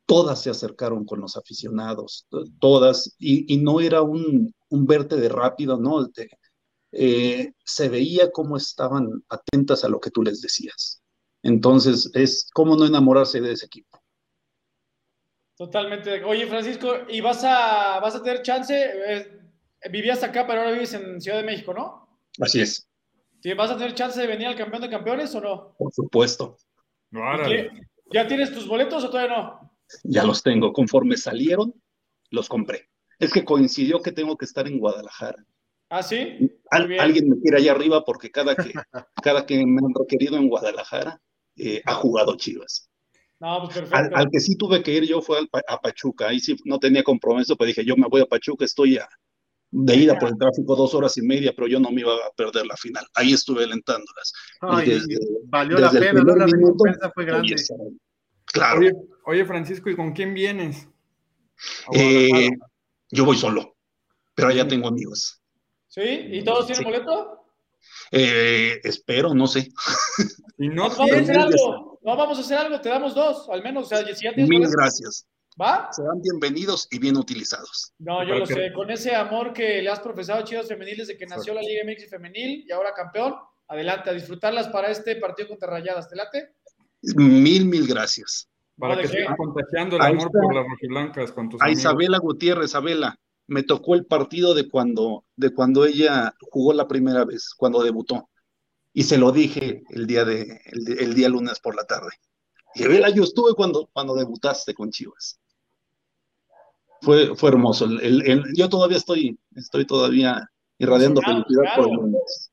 Todas 0.07 0.43
se 0.43 0.51
acercaron 0.51 1.05
con 1.05 1.21
los 1.21 1.37
aficionados, 1.37 2.27
todas, 2.61 3.15
y, 3.19 3.53
y 3.53 3.59
no 3.59 3.81
era 3.81 4.03
un, 4.03 4.55
un 4.73 4.87
verte 4.87 5.17
de 5.17 5.29
rápido, 5.29 5.77
¿no? 5.77 6.05
De- 6.05 6.31
eh, 6.93 7.53
se 7.65 7.89
veía 7.89 8.31
cómo 8.31 8.57
estaban 8.57 9.09
atentas 9.29 9.85
a 9.85 9.89
lo 9.89 10.01
que 10.01 10.11
tú 10.11 10.23
les 10.23 10.41
decías. 10.41 11.03
Entonces, 11.43 12.11
es 12.15 12.49
cómo 12.53 12.77
no 12.77 12.87
enamorarse 12.87 13.41
de 13.41 13.53
ese 13.53 13.67
equipo. 13.67 14.01
Totalmente. 15.57 16.25
Oye, 16.25 16.47
Francisco, 16.47 16.93
¿y 17.09 17.21
vas 17.21 17.45
a, 17.45 18.01
vas 18.01 18.15
a 18.15 18.23
tener 18.23 18.43
chance? 18.43 18.75
Eh, 18.75 19.41
vivías 19.91 20.23
acá, 20.23 20.47
pero 20.47 20.61
ahora 20.61 20.73
vives 20.73 20.95
en 20.95 21.21
Ciudad 21.21 21.39
de 21.39 21.45
México, 21.45 21.75
¿no? 21.75 22.19
Así 22.41 22.61
es, 22.61 22.89
¿Sí, 23.43 23.53
¿Vas 23.55 23.71
a 23.71 23.77
tener 23.77 23.95
chance 23.95 24.21
de 24.21 24.27
venir 24.27 24.47
al 24.47 24.57
campeón 24.57 24.83
de 24.83 24.89
campeones 24.91 25.35
o 25.35 25.41
no? 25.41 25.75
por 25.77 25.93
supuesto. 25.93 26.57
¿Ya 28.13 28.27
tienes 28.27 28.53
tus 28.53 28.69
boletos 28.69 29.05
o 29.05 29.11
todavía 29.11 29.37
no? 29.37 29.77
Ya 30.05 30.25
los 30.25 30.43
tengo. 30.43 30.73
Conforme 30.73 31.17
salieron, 31.17 31.75
los 32.31 32.49
compré. 32.49 32.89
Es 33.23 33.33
que 33.33 33.45
coincidió 33.45 34.01
que 34.01 34.13
tengo 34.13 34.37
que 34.37 34.45
estar 34.45 34.67
en 34.67 34.79
Guadalajara. 34.79 35.45
¿Ah, 35.89 36.03
sí? 36.03 36.51
Al- 36.71 36.99
alguien 36.99 37.29
me 37.29 37.39
quiere 37.41 37.59
allá 37.59 37.73
arriba 37.73 38.05
porque 38.05 38.31
cada 38.31 38.57
que, 38.57 38.73
cada 39.23 39.47
que 39.47 39.65
me 39.67 39.81
han 39.85 39.93
requerido 39.99 40.37
en 40.37 40.49
Guadalajara, 40.49 41.21
eh, 41.57 41.83
ha 41.85 41.95
jugado 41.95 42.37
Chivas. 42.37 42.89
No, 43.41 43.65
pues 43.65 43.77
Al, 43.77 43.83
perfecto. 43.89 44.17
al 44.17 44.31
que 44.31 44.41
sí 44.41 44.57
tuve 44.57 44.83
que 44.83 44.95
ir 44.95 45.05
yo 45.05 45.21
fue 45.21 45.39
a 45.69 45.81
Pachuca. 45.81 46.29
Ahí 46.29 46.41
sí 46.41 46.57
no 46.65 46.79
tenía 46.79 47.03
compromiso, 47.03 47.57
pero 47.57 47.67
dije, 47.67 47.85
yo 47.85 47.97
me 47.97 48.07
voy 48.09 48.21
a 48.23 48.27
Pachuca, 48.27 48.65
estoy 48.65 48.99
a- 48.99 49.09
de 49.75 49.97
ida 49.97 50.19
por 50.19 50.29
el 50.29 50.37
tráfico 50.39 50.77
dos 50.77 50.95
horas 50.95 51.17
y 51.17 51.23
media, 51.23 51.53
pero 51.57 51.67
yo 51.67 51.81
no 51.81 51.91
me 51.91 52.03
iba 52.03 52.13
a 52.15 52.31
perder 52.37 52.67
la 52.67 52.77
final. 52.77 53.07
Ahí 53.15 53.33
estuve 53.33 53.65
alentándolas. 53.65 54.33
Ay, 54.61 54.91
desde- 54.91 55.17
valió 55.47 55.79
la 55.79 55.89
desde 55.89 56.07
pena, 56.09 56.21
¿no? 56.23 56.37
La 56.37 56.47
minuto, 56.47 56.85
recompensa 56.85 57.11
fue 57.11 57.25
grande. 57.25 57.55
Claro. 58.45 58.81
Oye, 58.81 58.93
oye, 59.25 59.45
Francisco, 59.47 59.89
¿y 59.91 59.97
con 59.97 60.13
quién 60.13 60.35
vienes? 60.35 60.89
Eh, 61.93 62.29
Guadalajara. 62.29 62.72
Yo 63.13 63.25
voy 63.25 63.37
solo, 63.37 63.77
pero 64.35 64.49
allá 64.49 64.67
tengo 64.67 64.89
amigos. 64.89 65.41
¿Sí? 65.87 66.01
¿Y 66.03 66.43
todos 66.43 66.67
tienen 66.67 66.79
Sí. 66.79 66.85
boleto? 66.85 67.39
Eh, 68.11 68.81
espero, 68.85 69.35
no 69.35 69.47
sé. 69.47 69.69
Si 70.57 70.69
no 70.69 70.89
Vamos 70.89 70.99
a 71.01 71.05
hacer 71.19 71.39
algo. 71.39 71.99
No, 72.03 72.17
vamos 72.17 72.39
a 72.39 72.41
hacer 72.41 72.59
algo. 72.59 72.81
Te 72.81 72.89
damos 72.89 73.15
dos, 73.15 73.49
al 73.51 73.63
menos. 73.63 73.85
O 73.85 73.89
sea, 73.89 73.99
si 73.99 74.25
ya 74.25 74.33
tienes 74.33 74.49
Mil 74.49 74.61
boleto, 74.61 74.77
gracias. 74.79 75.27
¿va? 75.61 75.89
Serán 75.93 76.21
bienvenidos 76.23 76.89
y 76.91 76.99
bien 76.99 77.17
utilizados. 77.17 77.93
No, 77.99 78.27
yo 78.27 78.37
lo 78.37 78.47
que- 78.47 78.55
sé. 78.55 78.73
Con 78.73 78.91
ese 78.91 79.15
amor 79.15 79.53
que 79.53 79.83
le 79.83 79.89
has 79.91 80.01
profesado 80.01 80.41
a 80.41 80.45
Chivas 80.45 80.67
Femenil 80.69 80.97
desde 80.99 81.17
que 81.17 81.27
nació 81.27 81.53
la 81.55 81.61
Liga 81.61 81.83
MX 81.85 82.09
Femenil 82.09 82.65
y 82.67 82.73
ahora 82.73 82.95
campeón, 82.95 83.35
adelante, 83.69 84.11
a 84.11 84.15
disfrutarlas 84.15 84.69
para 84.69 84.91
este 84.91 85.17
partido 85.17 85.49
contra 85.49 85.69
Rayadas. 85.69 86.09
¿Te 86.09 86.17
late? 86.17 86.55
Mil, 87.17 87.65
mil 87.67 87.87
gracias. 87.87 88.49
Para 88.89 89.01
que 89.01 89.07
sigas 89.07 89.37
contagiando 89.37 89.95
el 89.97 90.03
Ahí 90.03 90.13
amor 90.15 90.27
está. 90.27 90.41
por 90.41 90.55
las 90.57 90.67
rojiblancas 90.69 91.33
con 91.33 91.49
tus 91.49 91.61
A 91.61 91.65
amigos. 91.67 91.81
Isabela 91.81 92.19
Gutiérrez, 92.19 92.65
Isabela, 92.71 93.17
me 93.47 93.63
tocó 93.63 93.95
el 93.95 94.07
partido 94.07 94.55
de 94.55 94.69
cuando, 94.69 95.25
de 95.37 95.51
cuando 95.55 95.85
ella 95.85 96.35
jugó 96.51 96.73
la 96.73 96.89
primera 96.89 97.25
vez, 97.25 97.51
cuando 97.57 97.81
debutó. 97.83 98.29
Y 98.93 99.05
se 99.05 99.19
lo 99.19 99.31
dije 99.31 99.83
el 99.91 100.07
día, 100.09 100.25
de, 100.25 100.61
el, 100.67 101.15
día 101.15 101.29
lunes 101.29 101.61
por 101.61 101.77
la 101.77 101.85
tarde. 101.85 102.11
Y 102.75 102.81
Isabela, 102.81 103.09
yo 103.11 103.23
estuve 103.23 103.55
cuando, 103.55 103.89
cuando 103.93 104.15
debutaste 104.17 104.75
con 104.75 104.91
Chivas. 104.91 105.39
Fue, 107.03 107.37
fue 107.37 107.51
hermoso. 107.51 107.85
El- 107.85 108.01
el- 108.01 108.31
el- 108.31 108.45
yo 108.57 108.69
todavía 108.69 108.97
estoy, 108.97 109.39
estoy 109.55 109.87
todavía 109.87 110.45
irradiando 110.79 111.21
Claro, 111.21 111.45
felicidad 111.45 111.77
por 111.77 111.89
el 111.89 111.95
lunes. 111.95 112.53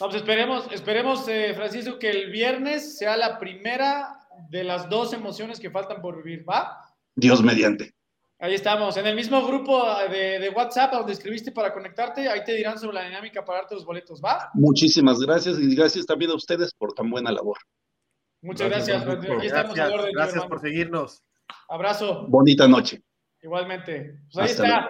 Vamos, 0.00 0.16
esperemos, 0.16 0.68
esperemos, 0.72 1.28
eh, 1.28 1.52
Francisco, 1.54 1.98
que 1.98 2.10
el 2.10 2.30
viernes 2.30 2.98
sea 2.98 3.16
la 3.16 3.38
primera 3.38 4.23
de 4.48 4.64
las 4.64 4.88
dos 4.88 5.12
emociones 5.12 5.60
que 5.60 5.70
faltan 5.70 6.00
por 6.00 6.22
vivir, 6.22 6.48
¿va? 6.48 6.78
Dios 7.14 7.42
mediante. 7.42 7.94
Ahí 8.38 8.54
estamos, 8.54 8.96
en 8.96 9.06
el 9.06 9.14
mismo 9.14 9.46
grupo 9.46 9.84
de, 10.10 10.38
de 10.38 10.50
WhatsApp 10.50 10.92
donde 10.92 11.12
escribiste 11.12 11.52
para 11.52 11.72
conectarte, 11.72 12.28
ahí 12.28 12.42
te 12.44 12.52
dirán 12.54 12.78
sobre 12.78 12.94
la 12.94 13.04
dinámica 13.04 13.44
para 13.44 13.60
darte 13.60 13.76
los 13.76 13.84
boletos, 13.84 14.20
¿va? 14.22 14.50
Muchísimas 14.54 15.20
gracias 15.20 15.58
y 15.58 15.74
gracias 15.74 16.04
también 16.04 16.30
a 16.32 16.34
ustedes 16.34 16.74
por 16.74 16.92
tan 16.92 17.10
buena 17.10 17.30
labor. 17.32 17.56
Muchas 18.42 18.68
Gracias, 18.68 19.04
gracias, 19.06 19.42
estamos 19.44 19.70
a 19.70 19.74
Gracias, 19.74 19.90
orden, 20.00 20.12
gracias 20.12 20.46
por 20.46 20.60
seguirnos. 20.60 21.22
Abrazo, 21.68 22.26
Bonita 22.28 22.68
noche. 22.68 23.02
igualmente. 23.40 24.18
Pues 24.30 24.36
ahí 24.36 24.50
Hasta 24.50 24.62
está. 24.64 24.80
luego. 24.80 24.88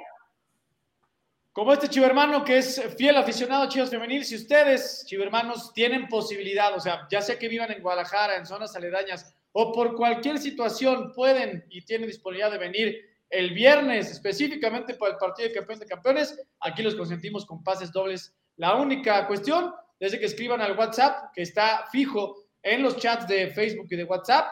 Como 1.55 1.73
este 1.73 1.89
chivermano 1.89 2.45
que 2.45 2.59
es 2.59 2.83
fiel 2.99 3.17
aficionado 3.17 3.63
a 3.63 3.69
Chivas 3.69 3.89
Femenil, 3.89 4.25
si 4.25 4.35
ustedes, 4.35 5.05
chivermanos, 5.07 5.73
tienen 5.73 6.09
posibilidad, 6.09 6.75
o 6.75 6.81
sea, 6.81 7.07
ya 7.09 7.23
sea 7.23 7.39
que 7.39 7.47
vivan 7.47 7.71
en 7.71 7.81
Guadalajara, 7.81 8.37
en 8.37 8.45
zonas 8.45 8.75
aledañas, 8.75 9.33
o 9.53 9.73
por 9.73 9.95
cualquier 9.95 10.39
situación 10.39 11.13
pueden 11.15 11.65
y 11.71 11.83
tienen 11.83 12.09
disponibilidad 12.09 12.51
de 12.51 12.59
venir 12.59 13.01
el 13.31 13.55
viernes 13.55 14.11
específicamente 14.11 14.95
para 14.95 15.13
el 15.13 15.19
partido 15.19 15.49
de 15.49 15.55
campeones 15.55 15.79
de 15.79 15.87
campeones, 15.87 16.43
aquí 16.59 16.83
los 16.83 16.97
consentimos 16.97 17.47
con 17.47 17.63
pases 17.63 17.93
dobles. 17.93 18.35
La 18.57 18.75
única 18.75 19.25
cuestión 19.29 19.73
es 20.01 20.13
que 20.17 20.27
escriban 20.27 20.61
al 20.61 20.77
WhatsApp, 20.77 21.33
que 21.33 21.43
está 21.43 21.87
fijo 21.93 22.35
en 22.65 22.83
los 22.83 22.97
chats 22.97 23.29
de 23.29 23.47
Facebook 23.53 23.87
y 23.91 23.97
de 23.97 24.03
WhatsApp, 24.03 24.49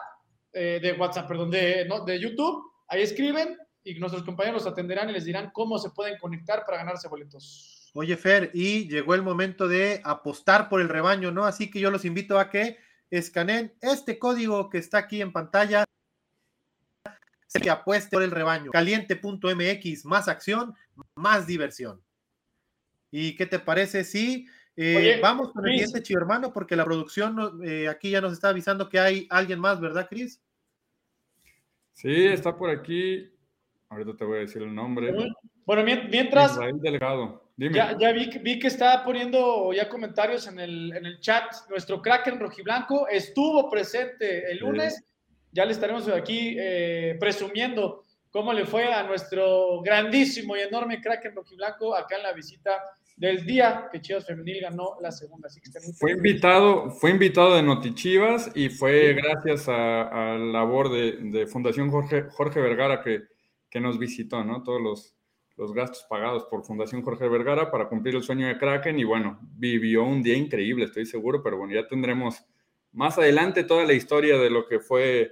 eh, 0.53 0.79
de 0.81 0.93
WhatsApp, 0.93 1.27
perdón, 1.27 1.51
de, 1.51 1.83
no, 1.83 2.05
de 2.05 2.17
YouTube, 2.17 2.63
ahí 2.87 3.01
escriben 3.01 3.57
y 3.83 3.99
nuestros 3.99 4.23
compañeros 4.23 4.63
los 4.63 4.71
atenderán 4.71 5.09
y 5.09 5.13
les 5.13 5.25
dirán 5.25 5.51
cómo 5.51 5.77
se 5.77 5.89
pueden 5.89 6.17
conectar 6.17 6.65
para 6.65 6.77
ganarse 6.77 7.07
boletos. 7.07 7.91
Oye, 7.93 8.17
Fer, 8.17 8.49
y 8.53 8.87
llegó 8.87 9.13
el 9.13 9.21
momento 9.21 9.67
de 9.67 10.01
apostar 10.03 10.67
por 10.69 10.81
el 10.81 10.89
rebaño, 10.89 11.31
¿no? 11.31 11.45
Así 11.45 11.69
que 11.69 11.79
yo 11.79 11.91
los 11.91 12.05
invito 12.05 12.39
a 12.39 12.49
que 12.49 12.77
escaneen 13.11 13.73
este 13.81 14.17
código 14.17 14.69
que 14.69 14.79
está 14.79 14.99
aquí 14.99 15.21
en 15.21 15.31
pantalla. 15.31 15.85
Que 17.61 17.69
apueste 17.69 18.15
por 18.15 18.23
el 18.23 18.31
rebaño. 18.31 18.71
Caliente.mx, 18.71 20.05
más 20.05 20.27
acción, 20.27 20.73
más 21.13 21.45
diversión. 21.45 22.01
¿Y 23.11 23.35
qué 23.35 23.45
te 23.45 23.59
parece 23.59 24.03
si 24.03 24.47
eh, 24.75 25.19
vamos 25.21 25.51
con 25.51 25.67
el 25.67 25.73
siguiente 25.73 26.01
chivo 26.01 26.19
hermano? 26.19 26.51
Porque 26.51 26.75
la 26.75 26.83
producción 26.83 27.61
eh, 27.63 27.87
aquí 27.87 28.09
ya 28.09 28.21
nos 28.21 28.33
está 28.33 28.49
avisando 28.49 28.89
que 28.89 28.99
hay 28.99 29.27
alguien 29.29 29.59
más, 29.59 29.79
¿verdad, 29.79 30.07
Cris? 30.09 30.41
Sí, 31.93 32.25
está 32.25 32.57
por 32.57 32.71
aquí 32.71 33.32
Ahorita 33.93 34.17
te 34.17 34.25
voy 34.25 34.37
a 34.37 34.41
decir 34.41 34.61
el 34.61 34.73
nombre. 34.73 35.13
Bueno, 35.65 35.83
mientras. 35.83 36.53
Israel 36.53 36.79
Delgado. 36.81 37.43
Dime. 37.55 37.75
Ya, 37.75 38.11
vi, 38.11 38.29
vi, 38.41 38.59
que 38.59 38.67
está 38.67 39.03
poniendo 39.03 39.71
ya 39.73 39.87
comentarios 39.87 40.47
en 40.47 40.59
el, 40.59 40.91
en 40.95 41.05
el 41.05 41.19
chat. 41.19 41.43
Nuestro 41.69 42.01
Kraken 42.01 42.39
rojiblanco 42.39 43.07
estuvo 43.07 43.69
presente 43.69 44.51
el 44.51 44.57
lunes. 44.57 45.03
Ya 45.51 45.63
le 45.65 45.71
estaremos 45.71 46.07
aquí 46.07 46.55
eh, 46.57 47.15
presumiendo 47.19 48.03
cómo 48.31 48.51
le 48.53 48.65
fue 48.65 48.91
a 48.91 49.03
nuestro 49.03 49.81
grandísimo 49.83 50.57
y 50.57 50.61
enorme 50.61 50.99
Kraken 50.99 51.35
rojiblanco 51.35 51.95
acá 51.95 52.17
en 52.17 52.23
la 52.23 52.33
visita 52.33 52.81
del 53.15 53.45
día 53.45 53.87
que 53.91 54.01
Chivas 54.01 54.25
Femenil 54.25 54.61
ganó 54.61 54.97
la 54.99 55.11
segunda. 55.11 55.47
fue 55.99 56.13
invitado, 56.13 56.89
fue 56.89 57.11
invitado 57.11 57.55
de 57.55 57.61
Notichivas 57.61 58.49
y 58.55 58.69
fue 58.69 59.13
gracias 59.13 59.69
a, 59.69 60.35
la 60.35 60.37
labor 60.37 60.91
de, 60.91 61.17
de 61.21 61.45
Fundación 61.45 61.91
Jorge, 61.91 62.23
Jorge 62.31 62.59
Vergara 62.59 63.03
que 63.03 63.32
que 63.73 63.81
nos 63.81 63.97
visitó, 63.97 64.43
¿no? 64.43 64.61
Todos 64.61 64.79
los, 64.79 65.15
los 65.57 65.73
gastos 65.73 66.05
pagados 66.07 66.45
por 66.45 66.63
Fundación 66.63 67.01
Jorge 67.01 67.27
Vergara 67.27 67.71
para 67.71 67.89
cumplir 67.89 68.13
el 68.13 68.21
sueño 68.21 68.45
de 68.45 68.59
Kraken 68.59 68.99
y 68.99 69.03
bueno, 69.03 69.39
vivió 69.41 70.03
un 70.03 70.21
día 70.21 70.37
increíble, 70.37 70.85
estoy 70.85 71.07
seguro, 71.07 71.41
pero 71.41 71.57
bueno, 71.57 71.73
ya 71.73 71.87
tendremos 71.87 72.45
más 72.91 73.17
adelante 73.17 73.63
toda 73.63 73.83
la 73.85 73.93
historia 73.93 74.37
de 74.37 74.51
lo 74.51 74.67
que 74.67 74.79
fue 74.79 75.31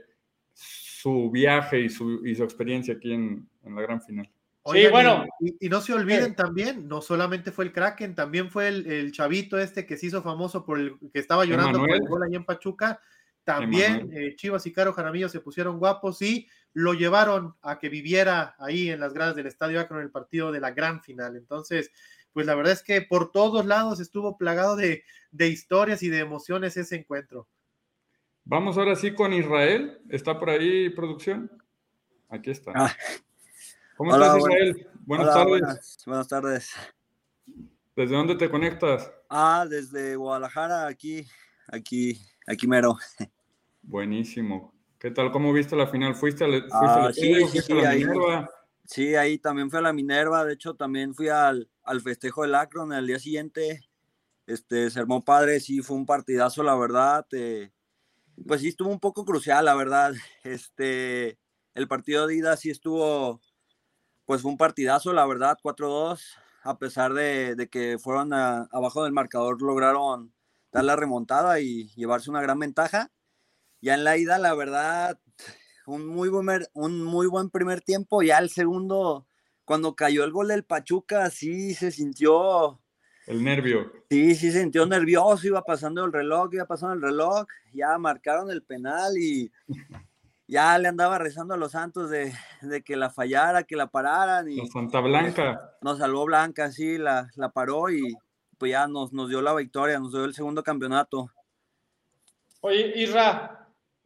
su 0.56 1.30
viaje 1.30 1.82
y 1.82 1.90
su, 1.90 2.26
y 2.26 2.34
su 2.34 2.44
experiencia 2.44 2.96
aquí 2.96 3.14
en, 3.14 3.48
en 3.64 3.76
la 3.76 3.82
gran 3.84 4.02
final. 4.02 4.28
sí, 4.74 4.88
bueno. 4.90 5.24
Y, 5.60 5.70
no 5.70 5.80
se 5.80 5.94
olviden 5.94 6.36
también, 6.36 6.88
no 6.88 7.04
solamente 7.04 7.52
fue 7.52 7.66
el 7.66 7.72
Kraken, 7.72 8.16
también 8.16 8.50
fue 8.50 8.70
el, 8.70 8.88
el, 8.88 9.12
chavito 9.12 9.60
este 9.60 9.86
que 9.86 9.98
se 9.98 10.08
hizo 10.08 10.24
famoso 10.24 10.66
por 10.66 10.80
el 10.80 10.98
que 11.14 11.20
estaba 11.20 11.46
llorando 11.46 11.78
por 11.78 11.92
el 11.92 12.08
gol 12.08 12.24
ahí 12.24 12.34
en 12.34 12.46
Pachuca. 12.46 13.00
También 13.44 14.12
eh, 14.14 14.36
Chivas 14.36 14.66
y 14.66 14.74
Caro 14.74 14.94
Jaramillo 14.94 15.30
se 15.30 15.40
pusieron 15.40 15.78
guapos 15.78 16.22
y 16.24 16.48
lo 16.74 16.94
llevaron 16.94 17.56
a 17.62 17.80
que 17.80 17.90
viviera 17.90 18.56
ahí 18.60 18.90
en 18.90 19.00
las 19.00 19.14
gradas 19.14 19.36
del 19.36 19.48
Estadio 19.48 19.80
Akron 19.80 20.00
en 20.00 20.06
el 20.06 20.12
partido 20.12 20.52
de 20.52 20.60
la 20.60 20.72
gran 20.72 21.02
final. 21.02 21.36
Entonces, 21.36 21.92
pues 22.34 22.46
la 22.46 22.56
verdad 22.56 22.74
es 22.74 22.84
que 22.84 23.02
por 23.02 23.32
todos 23.32 23.66
lados 23.66 24.00
estuvo 24.00 24.38
plagado 24.38 24.76
de, 24.76 25.04
historias 25.38 26.02
y 26.04 26.10
de 26.10 26.20
emociones 26.20 26.78
ese 26.78 26.96
encuentro. 26.96 27.48
Vamos 28.44 28.78
ahora 28.78 28.96
sí 28.96 29.14
con 29.14 29.34
Israel. 29.34 30.00
¿Está 30.10 30.40
por 30.40 30.50
ahí 30.50 30.90
producción? 30.90 31.52
Aquí 32.30 32.52
está. 32.52 32.72
Ah. 32.74 32.96
¿Cómo 33.98 34.14
estás, 34.14 34.38
Israel? 34.38 34.88
Buenas 35.06 35.34
tardes. 35.34 35.98
Buenas, 36.06 36.28
tardes. 36.28 36.74
¿Desde 37.96 38.16
dónde 38.16 38.36
te 38.36 38.50
conectas? 38.50 39.12
Ah, 39.30 39.66
desde 39.70 40.16
Guadalajara, 40.16 40.88
aquí, 40.88 41.28
aquí, 41.68 42.20
aquí 42.48 42.68
mero. 42.68 42.98
Buenísimo. 43.84 44.74
¿Qué 45.02 45.10
tal? 45.10 45.32
¿Cómo 45.32 45.52
viste 45.52 45.76
la 45.76 45.88
final? 45.88 46.14
¿Fuiste, 46.14 46.44
al, 46.44 46.52
fuiste 46.52 46.70
la, 46.72 47.08
ah, 47.08 47.12
sí, 47.12 47.34
sí, 47.60 47.72
a 47.72 47.76
la 47.76 47.90
ahí, 47.90 48.06
Minerva? 48.06 48.52
Sí, 48.86 49.16
ahí 49.16 49.40
también 49.40 49.72
fui 49.72 49.80
a 49.80 49.82
la 49.82 49.94
Minerva. 49.94 50.46
De 50.46 50.54
hecho, 50.54 50.76
también 50.76 51.16
fui 51.16 51.28
al, 51.28 51.72
al 51.84 52.02
festejo 52.02 52.44
del 52.44 52.54
Akron 52.54 52.94
el 52.94 53.08
día 53.08 53.18
siguiente. 53.18 53.82
Este, 54.46 54.92
se 54.92 55.00
armó 55.00 55.26
padre, 55.26 55.60
sí, 55.60 55.82
fue 55.82 55.98
un 55.98 56.06
partidazo, 56.06 56.62
la 56.62 56.76
verdad. 56.76 57.26
Eh, 57.32 57.72
pues 58.48 58.62
sí, 58.62 58.68
estuvo 58.68 58.92
un 58.92 59.00
poco 59.00 59.26
crucial, 59.26 59.66
la 59.66 59.74
verdad. 59.74 60.14
Este, 60.44 61.40
el 61.74 61.88
partido 61.88 62.28
de 62.28 62.36
ida 62.36 62.56
sí 62.56 62.70
estuvo, 62.70 63.42
pues 64.26 64.44
fue 64.44 64.52
un 64.52 64.58
partidazo, 64.60 65.14
la 65.14 65.26
verdad, 65.26 65.58
4-2. 65.64 66.22
A 66.62 66.78
pesar 66.78 67.14
de, 67.14 67.56
de 67.56 67.70
que 67.70 67.98
fueron 67.98 68.34
abajo 68.34 69.04
del 69.04 69.14
marcador, 69.14 69.60
lograron 69.64 70.32
dar 70.72 70.84
la 70.84 70.96
remontada 70.96 71.60
y 71.60 71.88
llevarse 71.96 72.30
una 72.30 72.44
gran 72.44 72.60
ventaja 72.60 73.10
ya 73.82 73.96
en 73.96 74.04
la 74.04 74.18
ida, 74.18 74.38
la 74.38 74.54
verdad, 74.54 75.20
un 75.86 76.08
muy 76.08 76.30
buen, 76.30 76.66
un 76.74 77.04
muy 77.04 77.28
buen 77.28 77.50
primer 77.50 77.82
tiempo. 77.82 78.22
Ya 78.22 78.38
el 78.38 78.50
segundo, 78.50 79.28
cuando 79.66 79.96
cayó 79.96 80.24
el 80.24 80.32
gol 80.32 80.50
del 80.50 80.64
Pachuca, 80.64 81.30
sí 81.30 81.74
se 81.74 81.92
sintió. 81.92 82.80
El 83.28 83.44
nervio. 83.44 83.92
Sí, 84.10 84.36
sí 84.36 84.52
se 84.52 84.62
sintió 84.62 84.86
nervioso, 84.86 85.48
iba 85.48 85.64
pasando 85.64 86.06
el 86.06 86.14
reloj, 86.14 86.54
iba 86.54 86.66
pasando 86.66 86.96
el 86.96 87.02
reloj, 87.02 87.46
ya 87.74 87.98
marcaron 87.98 88.52
el 88.52 88.64
penal 88.64 89.18
y 89.18 89.52
ya 90.48 90.78
le 90.78 90.88
andaba 90.88 91.18
rezando 91.18 91.54
a 91.54 91.58
los 91.58 91.72
Santos 91.72 92.10
de, 92.10 92.34
que 92.84 92.96
la 92.96 93.10
fallara, 93.10 93.64
que 93.64 93.76
la 93.76 93.88
pararan. 93.88 94.52
Y, 94.52 94.68
Santa 94.68 95.00
Blanca. 95.00 95.78
Nos 95.82 96.00
salvó 96.00 96.26
Blanca, 96.26 96.72
sí, 96.72 96.98
la, 96.98 97.30
la 97.36 97.50
paró 97.50 97.90
y 97.90 98.16
pues 98.58 98.72
ya 98.72 98.88
nos, 98.88 99.12
nos 99.14 99.30
dio 99.30 99.42
la 99.42 99.56
victoria, 99.56 99.98
nos 99.98 100.12
dio 100.12 100.26
el 100.26 100.36
segundo 100.36 100.62
campeonato. 100.62 101.32
Oye, 102.60 102.94
Isra, 102.96 103.61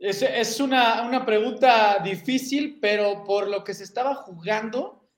es, 0.09 0.21
es 0.21 0.59
una, 0.59 1.01
una, 1.07 1.25
pregunta 1.25 1.99
difícil, 2.03 2.79
pero 2.79 3.23
por 3.23 3.47
lo 3.47 3.63
que 3.63 3.73
se 3.73 3.83
estaba 3.83 4.15
jugando, 4.15 5.09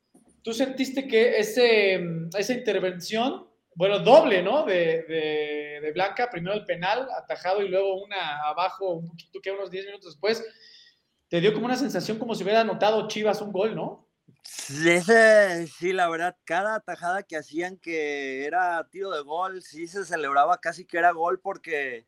¿tú 0.42 0.54
sentiste 0.54 1.08
que 1.08 1.38
ese, 1.40 2.02
esa 2.38 2.54
intervención, 2.54 3.48
bueno, 3.76 4.00
doble, 4.00 4.42
¿no? 4.42 4.66
De, 4.66 5.04
de, 5.04 5.80
de, 5.82 5.92
Blanca, 5.92 6.30
primero 6.30 6.56
el 6.56 6.66
penal 6.66 7.08
atajado 7.16 7.62
y 7.62 7.68
luego 7.68 8.02
una 8.02 8.48
abajo, 8.48 8.94
un 8.94 9.08
poquito 9.08 9.40
que 9.42 9.52
unos 9.52 9.70
10 9.70 9.86
minutos 9.88 10.14
después, 10.14 10.44
te 11.28 11.42
dio 11.42 11.54
como 11.54 11.66
una 11.66 11.76
sensación 11.76 12.18
como 12.18 12.34
si 12.34 12.44
hubiera 12.44 12.62
anotado 12.62 13.08
Chivas 13.08 13.42
un 13.42 13.52
gol, 13.52 13.76
¿no? 13.76 14.08
Sí, 14.44 15.92
la 15.94 16.10
verdad, 16.10 16.38
cada 16.46 16.76
atajada 16.76 17.24
que 17.24 17.36
hacían 17.36 17.78
que 17.78 18.46
era 18.46 18.88
tiro 18.90 19.12
de 19.12 19.22
gol, 19.22 19.62
sí 19.62 19.88
se 19.88 20.06
celebraba 20.06 20.58
casi 20.60 20.86
que 20.86 20.98
era 20.98 21.12
gol 21.12 21.40
porque 21.42 22.08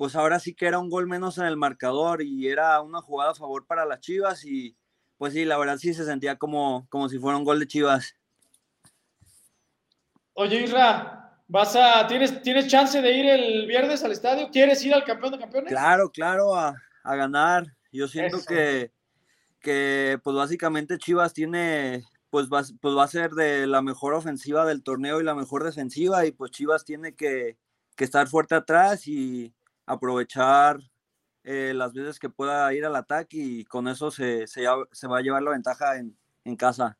pues 0.00 0.16
ahora 0.16 0.38
sí 0.38 0.54
que 0.54 0.64
era 0.64 0.78
un 0.78 0.88
gol 0.88 1.06
menos 1.06 1.36
en 1.36 1.44
el 1.44 1.58
marcador 1.58 2.22
y 2.22 2.48
era 2.48 2.80
una 2.80 3.02
jugada 3.02 3.32
a 3.32 3.34
favor 3.34 3.66
para 3.66 3.84
las 3.84 4.00
Chivas 4.00 4.46
y 4.46 4.74
pues 5.18 5.34
sí, 5.34 5.44
la 5.44 5.58
verdad 5.58 5.76
sí 5.76 5.92
se 5.92 6.06
sentía 6.06 6.36
como, 6.36 6.86
como 6.88 7.10
si 7.10 7.18
fuera 7.18 7.36
un 7.36 7.44
gol 7.44 7.60
de 7.60 7.66
Chivas. 7.66 8.16
Oye, 10.32 10.62
Isra, 10.62 11.36
¿vas 11.48 11.76
a, 11.76 12.06
tienes, 12.06 12.40
¿tienes 12.40 12.66
chance 12.68 13.02
de 13.02 13.12
ir 13.12 13.26
el 13.26 13.66
viernes 13.66 14.02
al 14.02 14.12
estadio? 14.12 14.48
¿Quieres 14.50 14.82
ir 14.86 14.94
al 14.94 15.04
campeón 15.04 15.32
de 15.32 15.38
campeones? 15.38 15.68
Claro, 15.68 16.10
claro, 16.10 16.54
a, 16.54 16.74
ganar. 17.04 17.66
Yo 17.92 18.08
siento 18.08 18.38
que, 18.48 18.92
que, 19.60 20.18
pues 20.24 20.34
básicamente 20.34 20.96
Chivas 20.96 21.34
tiene, 21.34 22.04
pues 22.30 22.48
va, 22.48 22.62
pues 22.80 22.96
va 22.96 23.04
a 23.04 23.08
ser 23.08 23.32
de 23.32 23.66
la 23.66 23.82
mejor 23.82 24.14
ofensiva 24.14 24.64
del 24.64 24.82
torneo 24.82 25.20
y 25.20 25.24
la 25.24 25.34
mejor 25.34 25.62
defensiva 25.62 26.24
y 26.24 26.32
pues 26.32 26.52
Chivas 26.52 26.86
tiene 26.86 27.14
que, 27.14 27.58
que 27.96 28.04
estar 28.04 28.28
fuerte 28.28 28.54
atrás 28.54 29.06
y, 29.06 29.52
aprovechar 29.90 30.78
eh, 31.42 31.72
las 31.74 31.92
veces 31.92 32.18
que 32.18 32.28
pueda 32.28 32.72
ir 32.74 32.84
al 32.84 32.96
ataque 32.96 33.36
y 33.36 33.64
con 33.64 33.88
eso 33.88 34.10
se, 34.10 34.46
se, 34.46 34.62
va 34.66 35.18
a 35.18 35.20
llevar 35.20 35.42
la 35.42 35.50
ventaja 35.50 35.96
en, 35.96 36.16
en 36.44 36.56
casa. 36.56 36.96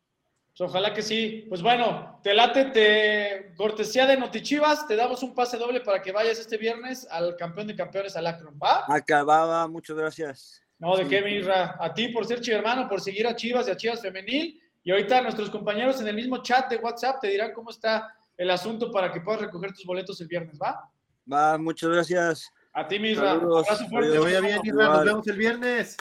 Pues 0.49 0.69
ojalá 0.69 0.93
que 0.93 1.03
sí. 1.03 1.47
Pues 1.49 1.63
bueno, 1.63 2.19
te 2.23 2.35
late, 2.35 2.67
te 2.67 3.55
cortesía 3.57 4.07
de 4.07 4.17
Notichivas, 4.17 4.87
te 4.89 4.97
damos 4.97 5.23
un 5.23 5.35
pase 5.35 5.57
doble 5.57 5.81
para 5.81 6.03
que 6.03 6.11
vayas 6.11 6.39
este 6.39 6.57
viernes 6.57 7.07
al 7.11 7.37
campeón 7.37 7.69
de 7.69 7.77
campeones 7.77 8.17
al 8.17 8.27
Akron, 8.27 8.59
¿va? 8.63 8.85
Acababa, 8.89 9.69
muchas 9.69 9.97
gracias. 9.97 10.63
No, 10.79 10.97
de 10.97 11.07
qué, 11.07 11.23
Mirra. 11.23 11.77
A 11.79 11.95
ti 11.95 12.09
por 12.09 12.27
ser 12.27 12.41
hermano, 12.51 12.89
por 12.89 13.01
seguir 13.01 13.27
a 13.27 13.37
Chivas 13.37 13.69
y 13.69 13.71
a 13.71 13.77
Chivas 13.77 14.01
Femenil. 14.01 14.61
Y 14.83 14.91
ahorita 14.91 15.21
nuestros 15.21 15.51
compañeros 15.51 16.01
en 16.01 16.09
el 16.09 16.17
mismo 16.17 16.43
chat 16.43 16.71
de 16.71 16.79
WhatsApp 16.79 17.21
te 17.21 17.29
dirán 17.29 17.53
cómo 17.53 17.71
está 17.71 18.15
el 18.37 18.51
asunto 18.51 18.91
para 18.91 19.13
que 19.13 19.21
puedas 19.21 19.43
recoger 19.43 19.73
tus 19.75 19.85
boletos 19.85 20.21
el 20.23 20.29
viernes, 20.29 20.59
¿va? 20.61 20.91
Va, 21.31 21.59
muchas 21.59 21.91
gracias. 21.91 22.51
A 22.73 22.87
ti, 22.87 22.99
Misra. 22.99 23.41
Fuerte. 23.89 24.19
vaya 24.19 24.41
bien, 24.41 24.61
Misra. 24.63 24.89
Nos 24.89 25.05
vemos 25.05 25.27
el 25.29 25.37
viernes. 25.37 25.97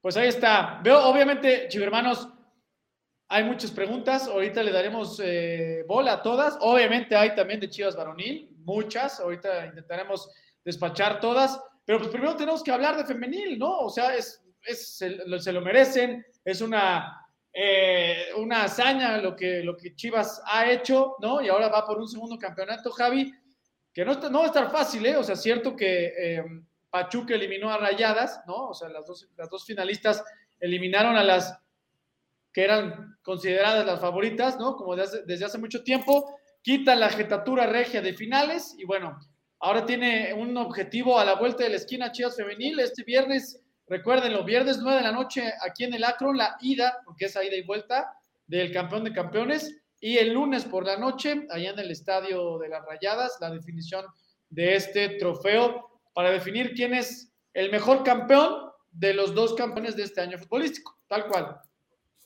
Pues 0.00 0.16
ahí 0.16 0.28
está. 0.28 0.80
Veo, 0.82 0.98
obviamente, 1.04 1.68
chivermanos, 1.68 2.28
Hay 3.28 3.44
muchas 3.44 3.70
preguntas, 3.70 4.28
ahorita 4.28 4.62
le 4.62 4.72
daremos 4.72 5.18
eh, 5.24 5.84
bola 5.88 6.14
a 6.14 6.22
todas. 6.22 6.58
Obviamente 6.60 7.16
hay 7.16 7.34
también 7.34 7.60
de 7.60 7.70
Chivas 7.70 7.96
Varonil, 7.96 8.50
muchas, 8.58 9.20
ahorita 9.20 9.66
intentaremos 9.66 10.28
despachar 10.62 11.18
todas, 11.18 11.58
pero 11.86 11.98
pues 11.98 12.10
primero 12.10 12.36
tenemos 12.36 12.62
que 12.62 12.72
hablar 12.72 12.94
de 12.96 13.06
femenil, 13.06 13.58
¿no? 13.58 13.78
O 13.78 13.88
sea, 13.88 14.14
es, 14.14 14.44
se, 14.62 15.52
lo 15.52 15.60
merecen, 15.62 16.24
es 16.44 16.60
una, 16.60 17.26
eh, 17.52 18.26
una 18.36 18.64
hazaña 18.64 19.16
lo 19.16 19.34
que, 19.34 19.62
lo 19.62 19.78
que 19.78 19.94
Chivas 19.94 20.42
ha 20.44 20.70
hecho, 20.70 21.16
¿no? 21.20 21.40
Y 21.40 21.48
ahora 21.48 21.68
va 21.68 21.86
por 21.86 21.98
un 21.98 22.08
segundo 22.08 22.38
campeonato, 22.38 22.90
Javi, 22.90 23.32
que 23.92 24.04
no, 24.04 24.14
no 24.14 24.38
va 24.38 24.44
a 24.44 24.48
estar 24.48 24.70
fácil, 24.70 25.04
¿eh? 25.06 25.16
O 25.16 25.22
sea, 25.22 25.36
cierto 25.36 25.76
que 25.76 26.06
eh, 26.06 26.44
Pachuca 26.90 27.34
eliminó 27.34 27.70
a 27.70 27.78
Rayadas, 27.78 28.42
¿no? 28.46 28.68
O 28.68 28.74
sea, 28.74 28.88
las 28.88 29.06
dos, 29.06 29.28
las 29.36 29.50
dos 29.50 29.64
finalistas 29.64 30.24
eliminaron 30.60 31.16
a 31.16 31.24
las 31.24 31.58
que 32.52 32.64
eran 32.64 33.16
consideradas 33.22 33.86
las 33.86 34.00
favoritas, 34.00 34.58
¿no? 34.58 34.76
Como 34.76 34.94
desde 34.94 35.44
hace, 35.44 35.58
mucho 35.58 35.82
tiempo, 35.82 36.36
quitan 36.62 37.00
la 37.00 37.08
jetatura 37.08 37.66
regia 37.66 38.02
de 38.02 38.12
finales 38.12 38.74
y 38.78 38.84
bueno, 38.84 39.18
ahora 39.58 39.86
tiene 39.86 40.34
un 40.34 40.56
objetivo 40.56 41.18
a 41.18 41.24
la 41.24 41.34
vuelta 41.34 41.64
de 41.64 41.70
la 41.70 41.76
esquina 41.76 42.12
Chivas 42.12 42.36
Femenil 42.36 42.78
este 42.80 43.04
viernes, 43.04 43.60
recuérdenlo, 43.88 44.44
viernes 44.44 44.78
9 44.78 44.98
de 44.98 45.04
la 45.04 45.12
noche 45.12 45.52
aquí 45.66 45.84
en 45.84 45.94
el 45.94 46.04
Acron, 46.04 46.36
la 46.36 46.56
ida, 46.60 46.98
porque 47.04 47.26
es 47.26 47.36
ida 47.36 47.56
y 47.56 47.62
vuelta 47.62 48.12
del 48.46 48.70
campeón 48.72 49.04
de 49.04 49.12
campeones, 49.12 49.81
y 50.02 50.18
el 50.18 50.34
lunes 50.34 50.64
por 50.64 50.84
la 50.84 50.96
noche, 50.96 51.46
allá 51.48 51.70
en 51.70 51.78
el 51.78 51.92
Estadio 51.92 52.58
de 52.58 52.68
las 52.68 52.84
Rayadas, 52.84 53.38
la 53.40 53.50
definición 53.50 54.04
de 54.50 54.74
este 54.74 55.10
trofeo 55.10 56.00
para 56.12 56.32
definir 56.32 56.74
quién 56.74 56.92
es 56.92 57.32
el 57.54 57.70
mejor 57.70 58.02
campeón 58.02 58.68
de 58.90 59.14
los 59.14 59.32
dos 59.32 59.54
campeones 59.54 59.94
de 59.94 60.02
este 60.02 60.20
año 60.20 60.38
futbolístico, 60.38 60.98
tal 61.06 61.28
cual. 61.28 61.60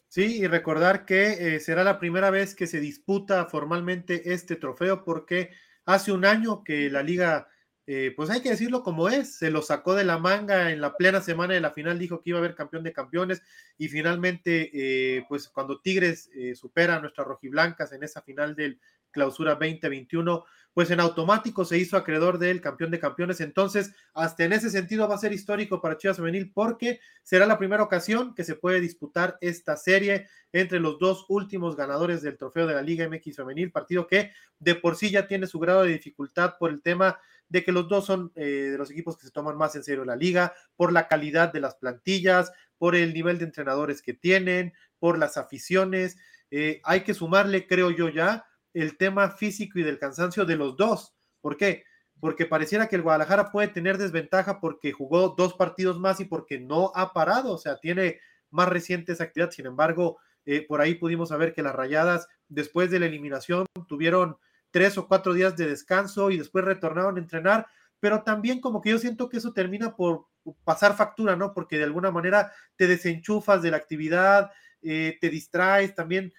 Sí, 0.08 0.38
y 0.38 0.46
recordar 0.46 1.04
que 1.04 1.56
eh, 1.56 1.60
será 1.60 1.84
la 1.84 1.98
primera 1.98 2.30
vez 2.30 2.54
que 2.54 2.66
se 2.66 2.80
disputa 2.80 3.44
formalmente 3.44 4.32
este 4.32 4.56
trofeo 4.56 5.04
porque 5.04 5.50
hace 5.84 6.12
un 6.12 6.24
año 6.24 6.64
que 6.64 6.88
la 6.88 7.02
liga, 7.02 7.46
eh, 7.86 8.12
pues 8.16 8.30
hay 8.30 8.40
que 8.40 8.50
decirlo 8.50 8.82
como 8.82 9.08
es, 9.08 9.36
se 9.36 9.50
lo 9.50 9.62
sacó 9.62 9.94
de 9.94 10.04
la 10.04 10.18
manga 10.18 10.70
en 10.72 10.80
la 10.80 10.96
plena 10.96 11.20
semana 11.20 11.54
de 11.54 11.60
la 11.60 11.70
final, 11.70 11.98
dijo 11.98 12.20
que 12.20 12.30
iba 12.30 12.38
a 12.38 12.42
haber 12.42 12.54
campeón 12.54 12.82
de 12.82 12.92
campeones 12.92 13.42
y 13.78 13.88
finalmente, 13.88 14.70
eh, 14.72 15.24
pues 15.28 15.48
cuando 15.48 15.80
Tigres 15.80 16.30
supera 16.54 16.96
a 16.96 17.00
nuestras 17.00 17.26
rojiblancas 17.26 17.92
en 17.92 18.02
esa 18.02 18.22
final 18.22 18.54
del 18.54 18.80
clausura 19.16 19.54
2021, 19.54 20.44
pues 20.76 20.90
en 20.90 21.00
automático 21.00 21.64
se 21.64 21.78
hizo 21.78 21.96
acreedor 21.96 22.38
del 22.38 22.60
campeón 22.60 22.90
de 22.90 23.00
campeones. 23.00 23.40
Entonces, 23.40 23.94
hasta 24.12 24.44
en 24.44 24.52
ese 24.52 24.68
sentido 24.68 25.08
va 25.08 25.14
a 25.14 25.18
ser 25.18 25.32
histórico 25.32 25.80
para 25.80 25.96
Chivas 25.96 26.18
Femenil 26.18 26.52
porque 26.52 27.00
será 27.22 27.46
la 27.46 27.56
primera 27.56 27.82
ocasión 27.82 28.34
que 28.34 28.44
se 28.44 28.56
puede 28.56 28.82
disputar 28.82 29.38
esta 29.40 29.78
serie 29.78 30.26
entre 30.52 30.78
los 30.78 30.98
dos 30.98 31.24
últimos 31.30 31.76
ganadores 31.76 32.20
del 32.20 32.36
trofeo 32.36 32.66
de 32.66 32.74
la 32.74 32.82
Liga 32.82 33.08
MX 33.08 33.36
Femenil, 33.36 33.72
partido 33.72 34.06
que 34.06 34.32
de 34.58 34.74
por 34.74 34.96
sí 34.96 35.10
ya 35.10 35.26
tiene 35.26 35.46
su 35.46 35.58
grado 35.58 35.82
de 35.82 35.92
dificultad 35.92 36.56
por 36.58 36.70
el 36.70 36.82
tema 36.82 37.18
de 37.48 37.64
que 37.64 37.72
los 37.72 37.88
dos 37.88 38.06
son 38.06 38.32
eh, 38.34 38.44
de 38.44 38.78
los 38.78 38.90
equipos 38.90 39.16
que 39.16 39.26
se 39.26 39.32
toman 39.32 39.56
más 39.56 39.74
en 39.76 39.84
serio 39.84 40.04
la 40.04 40.16
liga, 40.16 40.54
por 40.76 40.92
la 40.92 41.08
calidad 41.08 41.52
de 41.52 41.60
las 41.60 41.76
plantillas, 41.76 42.52
por 42.78 42.94
el 42.94 43.14
nivel 43.14 43.38
de 43.38 43.44
entrenadores 43.44 44.02
que 44.02 44.14
tienen, 44.14 44.74
por 44.98 45.18
las 45.18 45.36
aficiones. 45.36 46.16
Eh, 46.50 46.80
hay 46.84 47.02
que 47.02 47.14
sumarle, 47.14 47.66
creo 47.66 47.90
yo 47.90 48.08
ya, 48.08 48.46
el 48.74 48.96
tema 48.96 49.30
físico 49.30 49.78
y 49.78 49.82
del 49.82 49.98
cansancio 49.98 50.44
de 50.44 50.56
los 50.56 50.76
dos. 50.76 51.14
¿Por 51.40 51.56
qué? 51.56 51.84
Porque 52.20 52.46
pareciera 52.46 52.88
que 52.88 52.96
el 52.96 53.02
Guadalajara 53.02 53.50
puede 53.50 53.68
tener 53.68 53.98
desventaja 53.98 54.60
porque 54.60 54.92
jugó 54.92 55.34
dos 55.36 55.54
partidos 55.54 55.98
más 55.98 56.20
y 56.20 56.24
porque 56.24 56.58
no 56.58 56.92
ha 56.94 57.12
parado, 57.12 57.52
o 57.52 57.58
sea, 57.58 57.78
tiene 57.78 58.20
más 58.50 58.68
recientes 58.68 59.20
actividades. 59.20 59.54
Sin 59.54 59.66
embargo, 59.66 60.18
eh, 60.44 60.64
por 60.66 60.80
ahí 60.80 60.94
pudimos 60.94 61.30
saber 61.30 61.52
que 61.52 61.62
las 61.62 61.74
rayadas, 61.74 62.28
después 62.48 62.90
de 62.90 63.00
la 63.00 63.06
eliminación, 63.06 63.66
tuvieron 63.88 64.36
tres 64.76 64.98
o 64.98 65.08
cuatro 65.08 65.32
días 65.32 65.56
de 65.56 65.68
descanso 65.68 66.30
y 66.30 66.36
después 66.36 66.62
retornaron 66.62 67.16
a 67.16 67.18
entrenar, 67.18 67.66
pero 67.98 68.22
también 68.24 68.60
como 68.60 68.82
que 68.82 68.90
yo 68.90 68.98
siento 68.98 69.30
que 69.30 69.38
eso 69.38 69.54
termina 69.54 69.96
por 69.96 70.26
pasar 70.64 70.94
factura, 70.94 71.34
¿no? 71.34 71.54
Porque 71.54 71.78
de 71.78 71.84
alguna 71.84 72.10
manera 72.10 72.52
te 72.76 72.86
desenchufas 72.86 73.62
de 73.62 73.70
la 73.70 73.78
actividad, 73.78 74.50
eh, 74.82 75.16
te 75.18 75.30
distraes, 75.30 75.94
también 75.94 76.30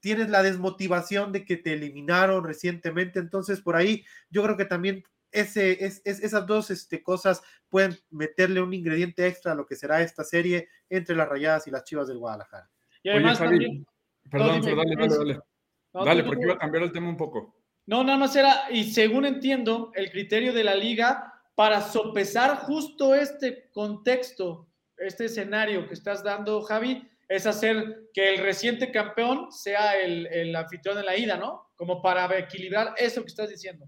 tienes 0.00 0.28
la 0.28 0.42
desmotivación 0.42 1.32
de 1.32 1.46
que 1.46 1.56
te 1.56 1.72
eliminaron 1.72 2.44
recientemente, 2.44 3.18
entonces 3.18 3.62
por 3.62 3.76
ahí 3.76 4.04
yo 4.28 4.42
creo 4.42 4.58
que 4.58 4.66
también 4.66 5.02
ese, 5.32 5.86
es, 5.86 6.02
esas 6.04 6.46
dos 6.46 6.70
este, 6.70 7.02
cosas 7.02 7.40
pueden 7.70 7.96
meterle 8.10 8.60
un 8.60 8.74
ingrediente 8.74 9.26
extra 9.26 9.52
a 9.52 9.54
lo 9.54 9.64
que 9.64 9.74
será 9.74 10.02
esta 10.02 10.22
serie 10.22 10.68
entre 10.90 11.16
las 11.16 11.30
Rayadas 11.30 11.66
y 11.66 11.70
las 11.70 11.84
Chivas 11.84 12.08
del 12.08 12.18
Guadalajara. 12.18 12.68
Y 13.02 13.08
además 13.08 13.38
también... 13.38 13.86
Perdón, 14.30 14.60
dale, 14.60 14.96
dale, 14.96 15.16
dale. 15.16 15.53
Dale, 15.94 16.24
porque 16.24 16.44
iba 16.44 16.54
a 16.54 16.58
cambiar 16.58 16.84
el 16.84 16.92
tema 16.92 17.08
un 17.08 17.16
poco. 17.16 17.54
No, 17.86 18.02
nada 18.02 18.18
más 18.18 18.34
era, 18.34 18.70
y 18.70 18.90
según 18.92 19.26
entiendo, 19.26 19.92
el 19.94 20.10
criterio 20.10 20.52
de 20.52 20.64
la 20.64 20.74
liga 20.74 21.32
para 21.54 21.82
sopesar 21.82 22.56
justo 22.56 23.14
este 23.14 23.70
contexto, 23.72 24.68
este 24.96 25.26
escenario 25.26 25.86
que 25.86 25.94
estás 25.94 26.24
dando, 26.24 26.62
Javi, 26.62 27.08
es 27.28 27.46
hacer 27.46 28.08
que 28.12 28.34
el 28.34 28.42
reciente 28.42 28.90
campeón 28.90 29.52
sea 29.52 29.98
el, 30.00 30.54
anfitrión 30.56 30.96
de 30.96 31.04
la 31.04 31.16
ida, 31.16 31.36
¿no? 31.36 31.70
Como 31.76 32.02
para 32.02 32.38
equilibrar 32.38 32.94
eso 32.96 33.22
que 33.22 33.28
estás 33.28 33.50
diciendo. 33.50 33.86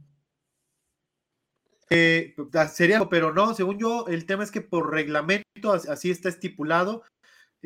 Eh, 1.88 2.34
sería, 2.72 3.04
pero 3.08 3.32
no, 3.32 3.54
según 3.54 3.78
yo, 3.78 4.06
el 4.08 4.26
tema 4.26 4.42
es 4.42 4.50
que 4.50 4.60
por 4.60 4.92
reglamento, 4.92 5.72
así 5.72 6.10
está 6.10 6.28
estipulado, 6.28 7.04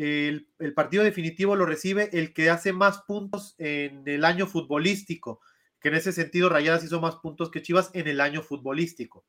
el, 0.01 0.73
partido 0.75 1.05
definitivo 1.05 1.57
lo 1.57 1.67
recibe 1.67 2.09
el 2.13 2.33
que 2.33 2.49
hace 2.49 2.73
más 2.73 3.03
puntos 3.03 3.55
en 3.59 4.03
el 4.07 4.25
año 4.25 4.47
futbolístico, 4.47 5.41
que 5.79 5.89
en 5.89 5.97
ese 5.97 6.13
sentido 6.13 6.49
Rayadas 6.49 6.85
hizo 6.85 7.01
más 7.01 7.17
puntos 7.17 7.51
que 7.51 7.63
Chivas 7.63 7.91
en 7.93 8.09
el 8.09 8.21
año 8.21 8.43
futbolístico. 8.43 9.27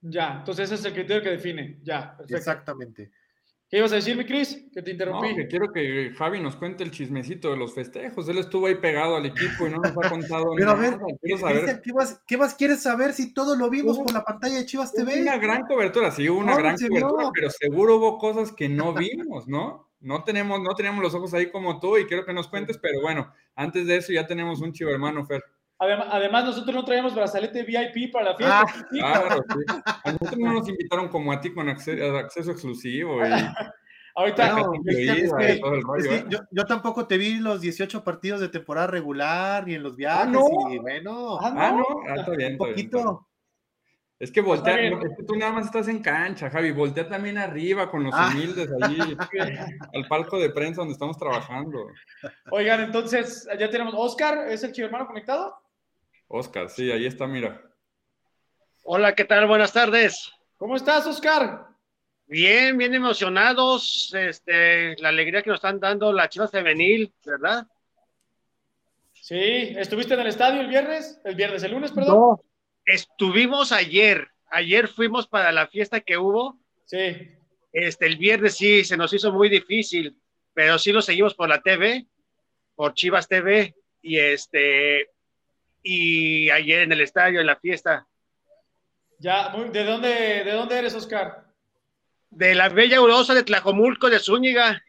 Ya, 0.00 0.38
entonces 0.38 0.66
ese 0.66 0.74
es 0.74 0.84
el 0.84 0.92
criterio 0.94 1.22
que 1.22 1.30
define, 1.30 1.78
ya, 1.82 2.16
Exactamente. 2.28 3.12
¿Qué 3.68 3.78
ibas 3.78 3.92
a 3.92 3.96
decir, 3.96 4.16
mi 4.16 4.24
Cris? 4.24 4.66
Que 4.72 4.82
te 4.82 4.90
interrumpí. 4.90 5.30
No, 5.30 5.36
que 5.36 5.48
quiero 5.48 5.72
que 5.72 6.12
Javi 6.16 6.40
nos 6.40 6.54
cuente 6.56 6.84
el 6.84 6.90
chismecito 6.90 7.50
de 7.50 7.56
los 7.56 7.74
festejos. 7.74 8.28
Él 8.28 8.38
estuvo 8.38 8.66
ahí 8.66 8.76
pegado 8.76 9.16
al 9.16 9.26
equipo 9.26 9.66
y 9.66 9.70
no 9.70 9.78
nos 9.78 9.90
ha 9.90 10.10
contado 10.10 10.52
Pero 10.56 10.70
a 10.70 10.74
ver, 10.74 10.98
¿qué, 12.26 12.36
más, 12.36 12.54
quieres 12.54 12.82
saber 12.82 13.14
si 13.14 13.32
todo 13.32 13.56
lo 13.56 13.70
vimos 13.70 13.98
por 13.98 14.12
la 14.12 14.22
pantalla 14.22 14.58
de 14.58 14.66
Chivas 14.66 14.92
TV? 14.92 15.22
Una 15.22 15.38
gran 15.38 15.62
cobertura, 15.62 16.10
sí, 16.10 16.28
hubo 16.28 16.40
una 16.40 16.56
gran 16.56 16.76
cobertura, 16.76 17.30
pero 17.34 17.50
seguro 17.50 17.96
hubo 17.96 18.18
cosas 18.18 18.52
que 18.52 18.68
no 18.68 18.92
vimos, 18.92 19.48
¿no? 19.48 19.88
No 20.00 20.22
tenemos, 20.22 20.60
no 20.60 20.74
teníamos 20.74 21.02
los 21.02 21.14
ojos 21.14 21.32
ahí 21.32 21.50
como 21.50 21.80
tú 21.80 21.96
y 21.96 22.04
quiero 22.04 22.26
que 22.26 22.34
nos 22.34 22.48
cuentes, 22.48 22.78
pero 22.78 23.00
bueno, 23.00 23.32
antes 23.56 23.86
de 23.86 23.96
eso 23.96 24.12
ya 24.12 24.26
tenemos 24.26 24.60
un 24.60 24.72
chivo 24.72 24.90
hermano, 24.90 25.24
Fer. 25.24 25.42
Además, 26.10 26.44
nosotros 26.44 26.74
no 26.74 26.84
traíamos 26.84 27.14
brazalete 27.14 27.62
VIP 27.62 28.12
para 28.12 28.30
la 28.30 28.36
fiesta. 28.36 28.60
Ah, 28.60 28.84
claro, 28.90 29.44
sí. 29.48 29.64
A 30.04 30.12
nosotros 30.12 30.38
no 30.38 30.52
nos 30.52 30.68
invitaron 30.68 31.08
como 31.08 31.32
a 31.32 31.40
ti 31.40 31.52
con 31.52 31.68
acceso, 31.68 32.50
exclusivo. 32.50 33.24
Y... 33.26 33.30
Ahorita 34.16 34.56
yo, 36.52 36.64
tampoco 36.66 37.08
te 37.08 37.18
vi 37.18 37.40
los 37.40 37.60
18 37.60 38.04
partidos 38.04 38.40
de 38.40 38.48
temporada 38.48 38.86
regular 38.86 39.66
ni 39.66 39.74
en 39.74 39.82
los 39.82 39.96
viajes. 39.96 40.28
Ah, 40.28 40.30
no. 40.30 40.72
Y 40.72 40.78
bueno, 40.78 41.38
ah, 41.40 41.50
no. 41.50 41.84
Ah, 42.08 42.14
está 42.20 42.30
bien, 42.30 42.52
un 42.52 42.58
poquito. 42.58 43.26
Es 44.20 44.30
que 44.30 44.40
voltea, 44.40 44.80
es 44.80 45.16
que 45.16 45.24
tú 45.24 45.34
nada 45.34 45.52
más 45.52 45.66
estás 45.66 45.88
en 45.88 46.00
cancha, 46.00 46.48
Javi, 46.48 46.70
voltea 46.70 47.08
también 47.08 47.36
arriba 47.36 47.90
con 47.90 48.04
los 48.04 48.14
humildes 48.14 48.70
allí, 48.80 48.98
al 49.94 50.08
palco 50.08 50.38
de 50.38 50.50
prensa 50.50 50.82
donde 50.82 50.92
estamos 50.92 51.18
trabajando. 51.18 51.88
Oigan, 52.50 52.80
entonces, 52.80 53.48
ya 53.58 53.68
tenemos, 53.68 53.92
Oscar, 53.96 54.46
¿es 54.48 54.62
el 54.62 54.70
chivo 54.72 54.86
hermano 54.86 55.08
conectado? 55.08 55.56
Oscar, 56.36 56.68
sí, 56.68 56.90
ahí 56.90 57.06
está, 57.06 57.28
mira. 57.28 57.62
Hola, 58.82 59.14
¿qué 59.14 59.24
tal? 59.24 59.46
Buenas 59.46 59.72
tardes. 59.72 60.32
¿Cómo 60.56 60.74
estás, 60.74 61.06
Oscar? 61.06 61.68
Bien, 62.26 62.76
bien 62.76 62.92
emocionados, 62.92 64.12
este, 64.18 64.96
la 64.96 65.10
alegría 65.10 65.42
que 65.42 65.50
nos 65.50 65.58
están 65.58 65.78
dando 65.78 66.12
la 66.12 66.28
Chivas 66.28 66.50
Femenil, 66.50 67.12
¿verdad? 67.24 67.68
Sí, 69.12 69.76
¿estuviste 69.76 70.14
en 70.14 70.20
el 70.20 70.26
estadio 70.26 70.60
el 70.60 70.66
viernes? 70.66 71.20
El 71.24 71.36
viernes, 71.36 71.62
el 71.62 71.70
lunes, 71.70 71.92
perdón. 71.92 72.16
No, 72.16 72.44
estuvimos 72.84 73.70
ayer, 73.70 74.26
ayer 74.50 74.88
fuimos 74.88 75.28
para 75.28 75.52
la 75.52 75.68
fiesta 75.68 76.00
que 76.00 76.18
hubo. 76.18 76.58
Sí. 76.84 77.30
Este, 77.72 78.06
el 78.06 78.16
viernes 78.16 78.56
sí, 78.56 78.82
se 78.82 78.96
nos 78.96 79.12
hizo 79.12 79.32
muy 79.32 79.48
difícil, 79.48 80.18
pero 80.52 80.80
sí 80.80 80.90
lo 80.90 81.00
seguimos 81.00 81.34
por 81.34 81.48
la 81.48 81.62
TV, 81.62 82.08
por 82.74 82.92
Chivas 82.94 83.28
TV, 83.28 83.72
y 84.02 84.18
este, 84.18 85.13
y 85.84 86.50
ayer 86.50 86.80
en 86.80 86.90
el 86.92 87.00
estadio, 87.00 87.40
en 87.40 87.46
la 87.46 87.54
fiesta. 87.56 88.04
Ya, 89.20 89.50
¿de 89.50 89.84
dónde, 89.84 90.08
de 90.44 90.52
dónde 90.52 90.78
eres, 90.78 90.94
Oscar? 90.94 91.44
De 92.30 92.56
la 92.56 92.68
bella 92.68 92.96
Eurosa 92.96 93.34
de 93.34 93.44
Tlajomulco, 93.44 94.10
de 94.10 94.18
Zúñiga. 94.18 94.82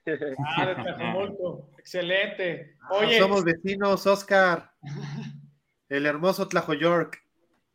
Ah, 0.58 0.66
de 0.66 0.76
Tlajomulco. 0.76 1.70
Excelente. 1.78 2.78
Ah, 2.82 2.96
Oye. 2.96 3.20
somos 3.20 3.44
vecinos, 3.44 4.08
Oscar. 4.08 4.72
El 5.90 6.08
hermoso 6.08 6.48
Tlajoyork. 6.48 7.22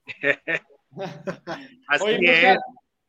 Así 1.86 2.04
Oye, 2.04 2.56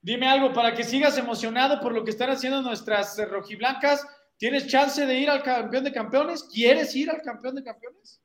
dime 0.02 0.28
algo 0.28 0.54
para 0.54 0.76
que 0.76 0.84
sigas 0.84 1.17
emocionado 1.17 1.82
por 1.82 1.93
lo 1.93 2.04
que 2.04 2.12
están 2.12 2.30
haciendo 2.30 2.62
nuestras 2.62 3.17
rojiblancas 3.28 4.06
¿Tienes 4.41 4.65
chance 4.65 5.06
de 5.06 5.19
ir 5.19 5.30
al 5.30 5.43
campeón 5.43 5.84
de 5.84 5.91
campeones? 5.91 6.43
¿Quieres 6.52 6.95
ir 6.95 7.12
al 7.12 7.21
campeón 7.21 7.54
de 7.54 7.63
campeones? 7.63 8.19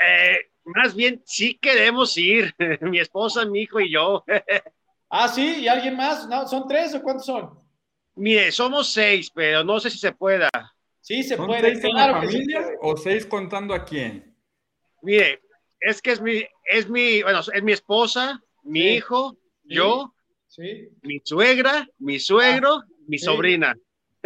Eh, 0.00 0.52
más 0.66 0.94
bien, 0.94 1.22
sí 1.24 1.58
queremos 1.60 2.16
ir. 2.16 2.54
Mi 2.80 2.98
esposa, 2.98 3.44
mi 3.44 3.62
hijo 3.62 3.80
y 3.80 3.90
yo. 3.92 4.24
ah, 5.10 5.28
sí, 5.28 5.60
¿y 5.62 5.68
alguien 5.68 5.96
más? 5.96 6.28
No, 6.28 6.46
¿Son 6.46 6.66
tres 6.68 6.94
o 6.94 7.02
cuántos 7.02 7.26
son? 7.26 7.58
Mire, 8.16 8.50
somos 8.52 8.92
seis, 8.92 9.30
pero 9.30 9.62
no 9.62 9.78
sé 9.80 9.90
si 9.90 9.98
se 9.98 10.12
pueda. 10.12 10.48
Sí, 11.00 11.22
se 11.22 11.36
¿Son 11.36 11.46
puede. 11.46 11.60
seis 11.74 11.84
en 11.84 11.90
claro 11.90 12.12
la 12.14 12.20
que 12.20 12.26
sí. 12.28 12.32
familia 12.32 12.68
o 12.80 12.96
seis 12.96 13.26
contando 13.26 13.74
a 13.74 13.84
quién? 13.84 14.34
Mire, 15.02 15.40
es 15.80 16.00
que 16.02 16.12
es 16.12 16.20
mi, 16.20 16.42
es 16.64 16.88
mi, 16.88 17.22
bueno, 17.22 17.40
es 17.40 17.62
mi 17.62 17.72
esposa, 17.72 18.40
mi 18.62 18.80
Sí. 18.80 18.88
hijo, 18.96 19.36
Sí. 19.68 19.74
yo, 19.74 20.14
Sí. 20.48 20.88
mi 21.02 21.20
suegra, 21.24 21.86
mi 21.98 22.18
suegro, 22.18 22.82
mi 23.06 23.18
Sí. 23.18 23.26
sobrina. 23.26 23.76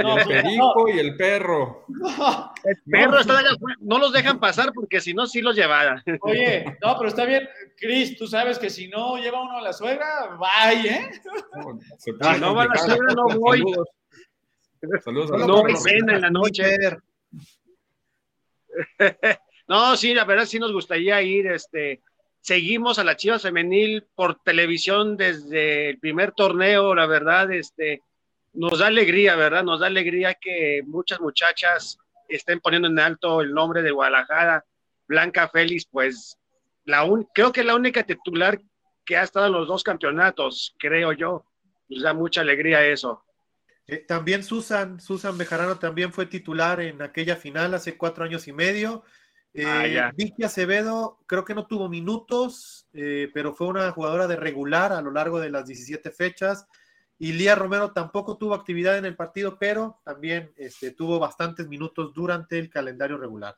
No, 0.02 0.18
el 0.18 0.26
perico 0.26 0.88
y 0.88 0.98
el 0.98 1.16
perro. 1.16 1.84
no. 1.88 2.52
El 2.64 2.76
perro 2.90 3.20
está 3.20 3.38
allá 3.38 3.50
afuera, 3.54 3.76
no 3.80 3.98
los 3.98 4.12
dejan 4.12 4.38
pasar 4.40 4.72
porque 4.74 5.00
si 5.00 5.14
no, 5.14 5.26
sí 5.26 5.40
los 5.40 5.56
llevara. 5.56 6.02
Oye, 6.20 6.64
no, 6.82 6.96
pero 6.96 7.08
está 7.08 7.24
bien. 7.24 7.48
Cris, 7.76 8.16
tú 8.16 8.26
sabes 8.26 8.58
que 8.58 8.70
si 8.70 8.88
no 8.88 9.16
lleva 9.16 9.42
uno 9.42 9.58
a 9.58 9.62
la 9.62 9.72
suegra, 9.72 10.36
vaya, 10.38 10.96
¿eh? 10.96 11.10
Ah, 12.22 12.36
no 12.38 12.54
va 12.54 12.64
la 12.64 12.74
complicar. 12.74 12.96
suegra, 12.96 13.14
no 13.14 13.38
voy. 13.38 13.58
Saludos. 13.58 13.88
Saludos 15.04 15.32
a 15.32 15.38
la 15.38 15.46
No 15.46 15.62
lo 15.66 15.76
cena 15.76 16.14
en 16.14 16.20
la 16.22 16.30
noche. 16.30 16.64
No, 19.68 19.96
sí, 19.96 20.14
la 20.14 20.24
verdad 20.24 20.46
sí 20.46 20.58
nos 20.58 20.72
gustaría 20.72 21.22
ir. 21.22 21.46
Este, 21.46 22.02
seguimos 22.40 22.98
a 22.98 23.04
la 23.04 23.16
Chivas 23.16 23.42
Femenil 23.42 24.04
por 24.16 24.40
televisión 24.42 25.16
desde 25.16 25.90
el 25.90 25.98
primer 26.00 26.32
torneo, 26.32 26.92
la 26.92 27.06
verdad, 27.06 27.52
este, 27.52 28.02
nos 28.52 28.78
da 28.78 28.86
alegría, 28.88 29.36
¿verdad? 29.36 29.62
Nos 29.64 29.80
da 29.80 29.86
alegría 29.86 30.34
que 30.34 30.82
muchas 30.86 31.20
muchachas 31.20 31.98
estén 32.28 32.60
poniendo 32.60 32.88
en 32.88 32.98
alto 32.98 33.40
el 33.40 33.52
nombre 33.52 33.82
de 33.82 33.90
Guadalajara. 33.90 34.64
Blanca 35.06 35.48
Félix, 35.48 35.86
pues, 35.90 36.38
la 36.84 37.04
un- 37.04 37.28
creo 37.34 37.52
que 37.52 37.60
es 37.60 37.66
la 37.66 37.74
única 37.74 38.02
titular 38.04 38.60
que 39.04 39.16
ha 39.16 39.22
estado 39.22 39.46
en 39.46 39.52
los 39.52 39.66
dos 39.66 39.82
campeonatos, 39.82 40.74
creo 40.78 41.12
yo. 41.12 41.44
Nos 41.88 42.02
da 42.02 42.14
mucha 42.14 42.40
alegría 42.42 42.84
eso. 42.86 43.24
Eh, 43.86 43.98
también 44.06 44.44
Susan, 44.44 45.00
Susan 45.00 45.36
Bejarano 45.36 45.78
también 45.78 46.12
fue 46.12 46.26
titular 46.26 46.80
en 46.80 47.02
aquella 47.02 47.34
final 47.34 47.74
hace 47.74 47.96
cuatro 47.96 48.24
años 48.24 48.46
y 48.46 48.52
medio. 48.52 49.02
Eh, 49.52 49.64
Ah. 49.98 50.12
Vicky 50.14 50.44
Acevedo 50.44 51.18
creo 51.26 51.44
que 51.44 51.56
no 51.56 51.66
tuvo 51.66 51.88
minutos, 51.88 52.86
eh, 52.92 53.28
pero 53.34 53.52
fue 53.52 53.66
una 53.66 53.90
jugadora 53.90 54.28
de 54.28 54.36
regular 54.36 54.92
a 54.92 55.00
lo 55.02 55.10
largo 55.10 55.40
de 55.40 55.50
las 55.50 55.66
17 55.66 56.12
fechas. 56.12 56.66
Y 57.22 57.34
Lía 57.34 57.54
Romero 57.54 57.92
tampoco 57.92 58.38
tuvo 58.38 58.54
actividad 58.54 58.96
en 58.96 59.04
el 59.04 59.14
partido, 59.14 59.58
pero 59.58 60.00
también 60.06 60.54
este, 60.56 60.92
tuvo 60.92 61.18
bastantes 61.18 61.68
minutos 61.68 62.14
durante 62.14 62.58
el 62.58 62.70
calendario 62.70 63.18
regular. 63.18 63.54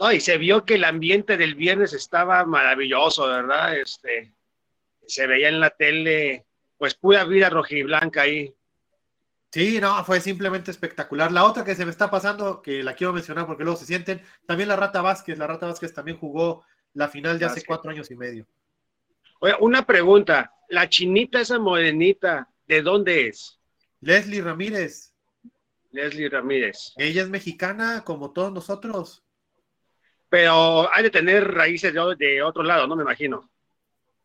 No, 0.00 0.10
y 0.10 0.20
se 0.20 0.38
vio 0.38 0.64
que 0.64 0.76
el 0.76 0.84
ambiente 0.84 1.36
del 1.36 1.54
viernes 1.54 1.92
estaba 1.92 2.46
maravilloso, 2.46 3.26
¿verdad? 3.26 3.76
Este, 3.76 4.34
se 5.06 5.26
veía 5.26 5.50
en 5.50 5.60
la 5.60 5.68
tele, 5.68 6.46
pues 6.78 6.94
pura 6.94 7.24
vida 7.24 7.50
rojiblanca 7.50 8.22
ahí. 8.22 8.54
Sí, 9.50 9.78
no, 9.78 10.02
fue 10.06 10.22
simplemente 10.22 10.70
espectacular. 10.70 11.30
La 11.30 11.44
otra 11.44 11.64
que 11.64 11.74
se 11.74 11.84
me 11.84 11.90
está 11.90 12.10
pasando, 12.10 12.62
que 12.62 12.82
la 12.82 12.94
quiero 12.94 13.12
mencionar 13.12 13.46
porque 13.46 13.64
luego 13.64 13.78
se 13.78 13.84
sienten, 13.84 14.22
también 14.46 14.70
la 14.70 14.76
Rata 14.76 15.02
Vázquez. 15.02 15.36
La 15.36 15.46
Rata 15.46 15.66
Vázquez 15.66 15.92
también 15.92 16.16
jugó 16.16 16.64
la 16.94 17.08
final 17.08 17.38
de 17.38 17.44
hace 17.44 17.66
cuatro 17.66 17.90
años 17.90 18.10
y 18.10 18.16
medio. 18.16 18.46
Oye, 19.40 19.54
una 19.60 19.84
pregunta, 19.84 20.54
la 20.70 20.88
chinita 20.88 21.38
esa 21.38 21.58
morenita, 21.58 22.48
¿de 22.66 22.82
dónde 22.82 23.28
es? 23.28 23.58
Leslie 24.00 24.42
Ramírez, 24.42 25.12
Leslie 25.90 26.28
Ramírez. 26.28 26.92
ella 26.96 27.22
es 27.22 27.28
mexicana 27.28 28.02
como 28.04 28.32
todos 28.32 28.52
nosotros. 28.52 29.22
Pero 30.28 30.90
hay 30.92 31.02
de 31.04 31.10
tener 31.10 31.52
raíces 31.52 31.92
de, 31.92 32.16
de 32.18 32.42
otro 32.42 32.62
lado, 32.62 32.86
no 32.86 32.96
me 32.96 33.02
imagino. 33.02 33.50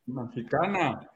Mexicana. 0.06 1.10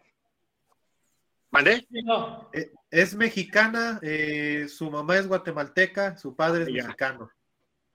¿Mandé? 1.49 1.77
Sí, 1.89 2.01
no. 2.03 2.49
Eh, 2.53 2.71
es 2.89 3.15
mexicana, 3.15 3.99
eh, 4.01 4.67
su 4.69 4.89
mamá 4.91 5.17
es 5.17 5.27
guatemalteca, 5.27 6.17
su 6.17 6.35
padre 6.35 6.63
es 6.63 6.69
Ya. 6.69 6.83
mexicano. 6.83 7.31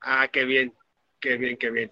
Ah, 0.01 0.29
qué 0.29 0.45
bien, 0.45 0.75
qué 1.21 1.37
bien, 1.37 1.57
qué 1.57 1.71
bien. 1.71 1.91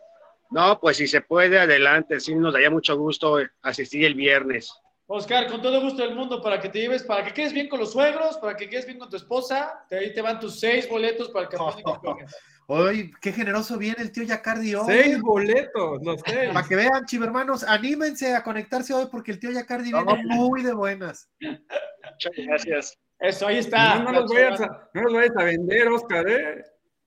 No, 0.51 0.79
pues 0.79 0.99
si 0.99 1.07
se 1.07 1.21
puede, 1.21 1.59
adelante, 1.59 2.21
sí 2.21 2.35
nos 2.35 2.53
daría 2.53 2.71
mucho 2.71 2.97
gusto 2.97 3.39
asistir 3.63 4.05
el 4.05 4.15
viernes. 4.15 4.73
Oscar, 5.07 5.49
con 5.49 5.61
todo 5.61 5.83
gusto 5.83 6.03
del 6.03 6.15
mundo, 6.15 6.41
para 6.41 6.61
que 6.61 6.71
te 6.71 6.81
lleves, 6.81 7.03
para 7.03 7.25
que 7.25 7.35
quedes 7.35 7.53
bien 7.53 7.69
con 7.69 7.79
los 7.79 7.93
suegros, 7.93 8.39
para 8.39 8.57
que 8.57 8.69
quedes 8.69 8.87
bien 8.87 8.99
con 8.99 9.11
tu 9.11 9.17
esposa, 9.17 9.85
de 9.91 9.99
ahí 9.99 10.15
te 10.15 10.23
van 10.23 10.41
tus 10.41 10.59
seis 10.59 10.89
boletos 10.89 11.29
para 11.29 11.45
el 11.45 11.51
campeón 11.51 11.77
de 11.77 11.83
campeones. 11.93 12.37
Hoy, 12.67 13.13
qué 13.21 13.31
generoso 13.31 13.77
viene 13.77 13.97
el 14.01 14.11
tío 14.11 14.23
Yacardi 14.23 14.75
hoy. 14.75 14.87
Seis 14.87 15.21
boletos, 15.21 16.03
los 16.03 16.23
seis. 16.25 16.51
Para 16.55 16.67
que 16.67 16.77
vean, 16.77 17.05
chivermanos, 17.05 17.63
anímense 17.63 18.35
a 18.35 18.43
conectarse 18.43 18.95
hoy 18.95 19.07
porque 19.11 19.33
el 19.33 19.39
tío 19.39 19.51
Yacardi 19.51 19.93
viene 19.93 20.05
No. 20.05 20.17
muy 20.37 20.63
de 20.63 20.73
buenas. 20.73 21.29
Muchas 21.41 22.33
gracias. 22.37 22.99
Eso, 23.19 23.47
ahí 23.47 23.59
está. 23.59 23.97
No, 23.97 24.05
no 24.05 24.21
los 24.23 24.33
vayas 24.33 24.61
a, 24.63 24.89
no 24.95 25.03
los 25.03 25.13
vayas 25.13 25.37
a 25.37 25.45
vender, 25.45 25.89
Oscar, 25.89 26.29
¿eh? 26.29 26.65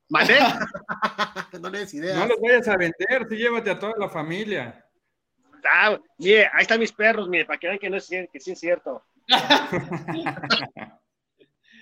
¿Mandé? 0.09 0.37
no 1.59 1.69
les 1.69 1.91
ideas. 1.95 2.17
No 2.19 2.27
los 2.27 2.39
vayas 2.39 2.67
a 2.67 2.77
vender, 2.77 3.27
sí 3.27 3.37
llévate 3.37 3.71
a 3.71 3.79
toda 3.79 3.93
la 3.97 4.09
familia. 4.09 4.86
Ah, 5.73 5.97
mire, 6.17 6.49
ahí 6.53 6.61
están 6.61 6.79
mis 6.79 6.91
perros, 6.91 7.27
mire, 7.29 7.45
para 7.45 7.59
que 7.59 7.67
vean 7.67 7.79
que, 7.79 7.89
no 7.89 7.97
es, 7.97 8.07
que 8.07 8.39
sí 8.39 8.51
es 8.51 8.59
cierto. 8.59 9.03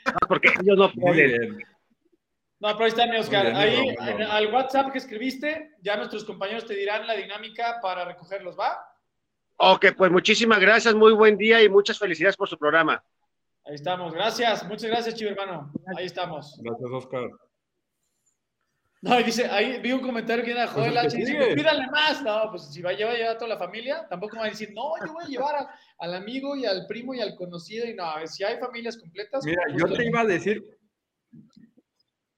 No, 0.05 0.27
porque 0.27 0.49
ellos 0.61 0.77
no 0.77 0.91
pueden. 0.91 1.57
No, 2.59 2.73
pero 2.73 2.83
ahí 2.83 2.89
está 2.89 3.07
mi 3.07 3.17
Oscar. 3.17 3.45
Bien, 3.45 3.55
ahí, 3.55 3.81
bien, 3.81 3.95
bien. 4.17 4.21
al 4.29 4.53
WhatsApp 4.53 4.91
que 4.91 4.99
escribiste, 4.99 5.71
ya 5.81 5.97
nuestros 5.97 6.23
compañeros 6.23 6.67
te 6.67 6.75
dirán 6.75 7.07
la 7.07 7.15
dinámica 7.15 7.79
para 7.81 8.05
recogerlos, 8.05 8.55
¿va? 8.55 8.87
Ok, 9.57 9.87
pues 9.97 10.11
muchísimas 10.11 10.59
gracias, 10.59 10.93
muy 10.93 11.13
buen 11.13 11.37
día 11.37 11.63
y 11.63 11.69
muchas 11.69 11.97
felicidades 11.97 12.37
por 12.37 12.47
su 12.47 12.55
programa. 12.57 13.03
Ahí 13.65 13.75
estamos. 13.75 14.13
Gracias. 14.13 14.63
Muchas 14.67 14.91
gracias, 14.91 15.15
chivo 15.15 15.31
hermano. 15.31 15.71
Ahí 15.97 16.05
estamos. 16.05 16.59
Gracias, 16.61 16.91
Oscar. 16.91 17.29
No, 19.05 19.19
y 19.19 19.23
dice, 19.23 19.45
ahí 19.45 19.79
vi 19.81 19.91
un 19.91 20.01
comentario 20.01 20.43
que 20.43 20.49
era 20.49 20.65
Joel 20.65 20.93
Pues 20.93 21.03
el 21.03 21.07
H. 21.07 21.15
que 21.17 21.25
Dice, 21.25 21.35
pues 21.37 21.55
pídale 21.55 21.87
más. 21.91 22.23
No, 22.23 22.49
pues 22.49 22.63
si 22.73 22.81
va 22.81 22.89
a 22.89 22.93
llevar, 22.93 23.15
llevar 23.15 23.35
a 23.35 23.37
toda 23.37 23.49
la 23.49 23.57
familia, 23.59 24.07
tampoco 24.09 24.37
va 24.37 24.45
a 24.45 24.49
decir, 24.49 24.71
no, 24.73 24.93
yo 25.05 25.13
voy 25.13 25.23
a 25.25 25.27
llevar 25.27 25.55
a- 25.57 25.79
al 25.99 26.15
amigo 26.15 26.55
y 26.55 26.65
al 26.65 26.87
primo 26.87 27.13
y 27.13 27.19
al 27.21 27.35
conocido. 27.35 27.85
Y 27.87 27.93
no, 27.93 28.03
si 28.25 28.43
hay 28.43 28.57
familias 28.57 28.97
completas. 28.97 29.45
Mira, 29.45 29.61
yo 29.77 29.85
te 29.93 30.05
iba 30.07 30.21
a 30.21 30.25
decir, 30.25 30.63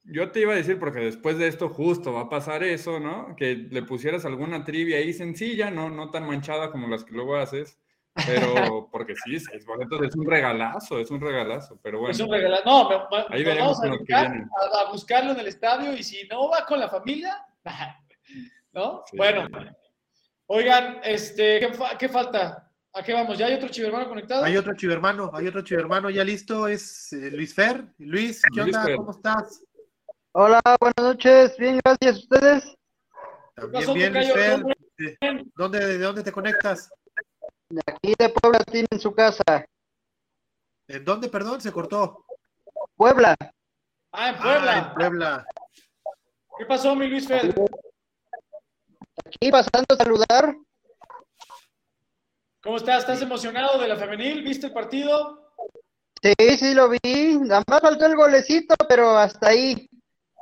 yo 0.03 0.31
te 0.31 0.41
iba 0.41 0.53
a 0.53 0.57
decir, 0.57 0.77
porque 0.77 0.99
después 0.99 1.37
de 1.37 1.47
esto 1.47 1.69
justo 1.69 2.11
va 2.13 2.21
a 2.21 2.29
pasar 2.29 2.63
eso, 2.63 2.99
¿no? 2.99 3.35
Que 3.37 3.55
le 3.55 3.83
pusieras 3.83 4.25
alguna 4.25 4.63
trivia 4.63 4.97
ahí 4.97 5.13
sencilla, 5.13 5.71
no, 5.71 5.89
no 5.89 6.11
tan 6.11 6.27
manchada 6.27 6.71
como 6.71 6.87
las 6.87 7.03
que 7.05 7.13
luego 7.13 7.35
haces, 7.37 7.77
pero 8.25 8.89
porque 8.91 9.13
sí, 9.23 9.39
seis 9.39 9.65
boletos 9.65 10.01
es 10.03 10.15
un 10.15 10.25
regalazo, 10.25 10.99
es 10.99 11.09
un 11.11 11.21
regalazo, 11.21 11.79
pero 11.81 11.99
bueno. 11.99 12.11
Es 12.11 12.19
un 12.19 12.31
regalo. 12.31 12.57
No, 12.65 12.89
me- 12.89 12.95
me- 12.97 13.25
Ahí 13.29 13.43
veremos 13.43 13.79
vamos 13.79 13.99
a, 14.01 14.05
que 14.05 14.13
vienen. 14.13 14.49
a, 14.73 14.79
a 14.81 14.91
buscarlo 14.91 15.31
en 15.31 15.39
el 15.39 15.47
estadio 15.47 15.93
y 15.93 16.03
si 16.03 16.27
no 16.27 16.49
va 16.49 16.65
con 16.65 16.79
la 16.79 16.89
familia, 16.89 17.37
¿no? 18.73 19.03
Sí. 19.09 19.17
Bueno, 19.17 19.47
oigan, 20.47 20.99
este, 21.03 21.59
¿qué, 21.59 21.71
qué 21.99 22.09
falta? 22.09 22.63
¿A 22.93 23.03
qué 23.03 23.13
vamos? 23.13 23.37
¿Ya 23.37 23.45
hay 23.45 23.53
otro 23.53 23.69
chivermano 23.69 24.07
conectado? 24.09 24.43
Hay 24.43 24.57
otro 24.57 24.73
chivermano, 24.75 25.29
hay 25.33 25.47
otro 25.47 25.61
chivermano 25.61 26.09
ya 26.09 26.23
listo, 26.23 26.67
es 26.67 27.13
eh, 27.13 27.29
Luis 27.31 27.53
Fer. 27.53 27.85
Luis, 27.99 28.41
¿qué 28.53 28.61
Luis 28.61 28.75
onda? 28.75 28.85
Fer. 28.87 28.95
¿Cómo 28.95 29.11
estás? 29.11 29.63
Hola, 30.31 30.59
buenas 30.79 30.97
noches. 31.13 31.55
Bien, 31.57 31.79
gracias. 31.83 32.23
¿Ustedes? 32.23 32.75
También 33.55 33.93
bien, 33.93 34.13
Luis? 34.13 34.31
Fer. 34.33 34.61
¿Cómo 34.61 34.73
Eh, 34.99 35.43
¿Dónde, 35.55 35.79
¿De 35.85 35.97
dónde 35.99 36.23
te 36.23 36.31
conectas? 36.31 36.89
De 37.69 37.81
aquí 37.85 38.13
de 38.17 38.29
Puebla 38.29 38.59
tienen 38.63 38.99
su 38.99 39.13
casa. 39.13 39.43
¿En 40.87 41.03
dónde, 41.03 41.27
perdón? 41.27 41.59
Se 41.59 41.71
cortó. 41.71 42.25
Puebla. 42.95 43.35
Ah, 44.11 44.29
en 44.29 44.35
Ah, 44.35 44.41
Puebla. 44.41 44.77
en 44.77 44.93
Puebla. 44.93 45.47
¿Qué 46.57 46.65
pasó, 46.65 46.95
mi 46.95 47.07
Luis 47.07 47.27
Fer? 47.27 47.53
Aquí 49.25 49.51
pasando 49.51 49.85
a 49.89 49.95
saludar. 49.97 50.55
¿Cómo 52.63 52.77
estás? 52.77 52.99
¿Estás 52.99 53.21
emocionado 53.21 53.77
de 53.79 53.87
la 53.87 53.95
femenil? 53.97 54.43
¿Viste 54.43 54.67
el 54.67 54.73
partido? 54.73 55.51
Sí, 56.23 56.33
sí 56.57 56.73
lo 56.73 56.89
vi. 56.89 57.37
Nada 57.41 57.63
más 57.67 57.81
faltó 57.81 58.05
el 58.05 58.15
golecito, 58.15 58.75
pero 58.87 59.17
hasta 59.17 59.49
ahí. 59.49 59.89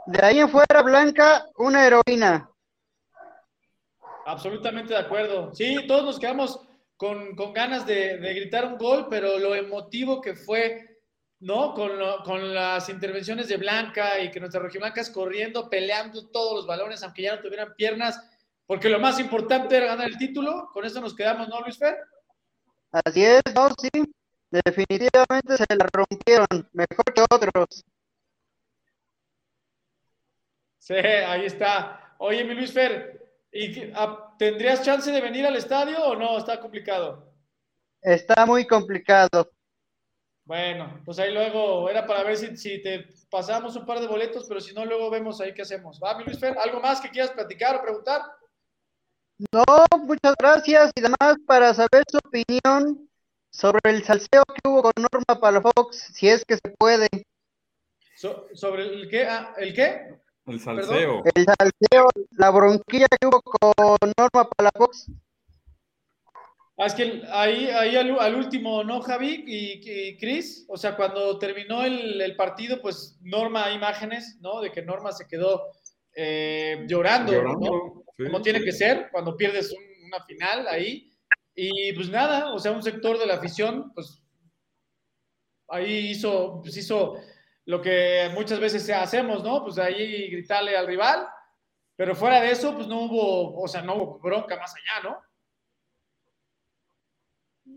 De 0.05 0.23
ahí 0.23 0.39
en 0.39 0.49
fuera, 0.49 0.81
Blanca, 0.83 1.45
una 1.57 1.85
heroína. 1.85 2.49
Absolutamente 4.25 4.93
de 4.93 4.99
acuerdo. 4.99 5.53
Sí, 5.53 5.85
todos 5.87 6.03
nos 6.05 6.19
quedamos 6.19 6.59
con, 6.97 7.35
con 7.35 7.53
ganas 7.53 7.85
de, 7.85 8.17
de 8.17 8.33
gritar 8.33 8.65
un 8.65 8.77
gol, 8.77 9.07
pero 9.09 9.37
lo 9.39 9.53
emotivo 9.55 10.21
que 10.21 10.35
fue, 10.35 10.99
¿no? 11.39 11.73
Con, 11.73 11.97
lo- 11.99 12.23
con 12.23 12.53
las 12.53 12.89
intervenciones 12.89 13.47
de 13.47 13.57
Blanca 13.57 14.19
y 14.19 14.31
que 14.31 14.39
nuestras 14.39 14.63
rojiblancas 14.63 15.09
corriendo, 15.09 15.69
peleando 15.69 16.27
todos 16.29 16.53
los 16.55 16.67
balones, 16.67 17.03
aunque 17.03 17.23
ya 17.23 17.35
no 17.35 17.41
tuvieran 17.41 17.73
piernas, 17.75 18.19
porque 18.65 18.89
lo 18.89 18.99
más 18.99 19.19
importante 19.19 19.77
era 19.77 19.87
ganar 19.87 20.07
el 20.07 20.17
título. 20.17 20.69
Con 20.73 20.85
eso 20.85 21.01
nos 21.01 21.15
quedamos, 21.15 21.47
¿no, 21.49 21.61
Luis 21.61 21.77
Fer? 21.77 21.95
Así 22.91 23.23
es, 23.23 23.41
no, 23.53 23.69
sí. 23.77 23.89
Definitivamente 24.49 25.57
se 25.57 25.65
la 25.75 25.87
rompieron. 25.93 26.47
Mejor 26.73 27.05
que 27.13 27.21
otros. 27.21 27.83
Sí, 30.79 30.93
ahí 30.93 31.45
está. 31.45 32.15
Oye, 32.19 32.43
mi 32.43 32.53
Luis 32.53 32.71
Fer, 32.71 33.24
¿y, 33.55 33.93
¿tendrías 34.37 34.83
chance 34.83 35.11
de 35.11 35.21
venir 35.21 35.45
al 35.45 35.55
estadio 35.55 36.03
o 36.03 36.15
no? 36.15 36.37
Está 36.37 36.59
complicado. 36.59 37.33
Está 38.01 38.45
muy 38.45 38.67
complicado. 38.67 39.49
Bueno, 40.43 41.01
pues 41.03 41.17
ahí 41.17 41.33
luego 41.33 41.89
era 41.89 42.05
para 42.05 42.21
ver 42.23 42.37
si, 42.37 42.55
si 42.55 42.81
te 42.83 43.07
pasamos 43.31 43.75
un 43.75 43.85
par 43.85 43.99
de 43.99 44.07
boletos, 44.07 44.45
pero 44.47 44.61
si 44.61 44.75
no, 44.75 44.85
luego 44.85 45.09
vemos 45.09 45.41
ahí 45.41 45.53
qué 45.53 45.63
hacemos. 45.63 45.99
¿Va, 46.03 46.15
mi 46.17 46.23
Luis 46.23 46.39
Fer? 46.39 46.55
¿Algo 46.59 46.79
más 46.79 47.01
que 47.01 47.09
quieras 47.09 47.31
platicar 47.31 47.75
o 47.77 47.81
preguntar? 47.81 48.21
No, 49.51 49.63
muchas 50.03 50.35
gracias. 50.37 50.91
Y 50.95 50.99
además 50.99 51.37
para 51.47 51.73
saber 51.73 52.03
su 52.09 52.19
opinión 52.23 53.09
sobre 53.49 53.79
el 53.85 54.03
salseo 54.03 54.43
que 54.45 54.69
hubo 54.69 54.83
con 54.83 54.93
Norma 54.97 55.39
Palafox, 55.41 55.97
si 56.13 56.29
es 56.29 56.45
que 56.45 56.55
se 56.55 56.69
puede. 56.77 57.07
So- 58.15 58.47
¿Sobre 58.53 58.83
el 58.83 59.09
qué? 59.09 59.25
Ah, 59.25 59.53
¿El 59.57 59.73
qué? 59.73 60.15
El 60.45 60.59
salseo. 60.59 61.23
El 61.33 61.45
salseo, 61.45 62.09
la 62.31 62.49
bronquilla 62.51 63.07
que 63.09 63.27
hubo 63.27 63.41
con 63.41 64.11
Norma 64.17 64.49
Palafox. 64.55 65.07
Ah, 66.77 66.87
es 66.87 66.93
que 66.93 67.23
ahí, 67.31 67.67
ahí 67.69 67.95
al, 67.95 68.19
al 68.19 68.35
último, 68.35 68.83
¿no, 68.83 69.01
Javi 69.01 69.43
y, 69.47 70.09
y 70.09 70.17
Cris? 70.17 70.65
O 70.67 70.75
sea, 70.77 70.95
cuando 70.97 71.39
terminó 71.39 71.83
el, 71.83 72.19
el 72.21 72.35
partido, 72.35 72.81
pues 72.81 73.17
Norma, 73.21 73.71
imágenes, 73.71 74.37
¿no? 74.41 74.59
De 74.59 74.71
que 74.71 74.81
Norma 74.81 75.11
se 75.13 75.25
quedó 75.27 75.63
eh, 76.15 76.85
llorando, 76.87 77.31
¿no? 77.41 78.03
Sí. 78.17 78.25
Como 78.25 78.41
tiene 78.41 78.61
que 78.61 78.71
ser 78.73 79.07
cuando 79.11 79.35
pierdes 79.37 79.71
un- 79.71 80.05
una 80.07 80.23
final 80.25 80.67
ahí. 80.67 81.11
Y 81.55 81.93
pues 81.93 82.09
nada, 82.09 82.53
o 82.53 82.59
sea, 82.59 82.71
un 82.73 82.83
sector 82.83 83.17
de 83.17 83.25
la 83.25 83.35
afición, 83.35 83.91
pues 83.93 84.21
ahí 85.69 86.09
hizo, 86.11 86.59
pues 86.61 86.75
hizo 86.77 87.15
lo 87.65 87.81
que 87.81 88.29
muchas 88.33 88.59
veces 88.59 88.89
hacemos, 88.91 89.43
¿no? 89.43 89.63
Pues 89.63 89.77
ahí 89.77 90.29
gritarle 90.29 90.77
al 90.77 90.87
rival, 90.87 91.27
pero 91.95 92.15
fuera 92.15 92.41
de 92.41 92.51
eso, 92.51 92.75
pues 92.75 92.87
no 92.87 93.01
hubo, 93.01 93.61
o 93.61 93.67
sea, 93.67 93.81
no 93.81 93.95
hubo 93.95 94.19
bronca 94.19 94.57
más 94.57 94.73
allá, 94.75 95.09
¿no? 95.09 95.17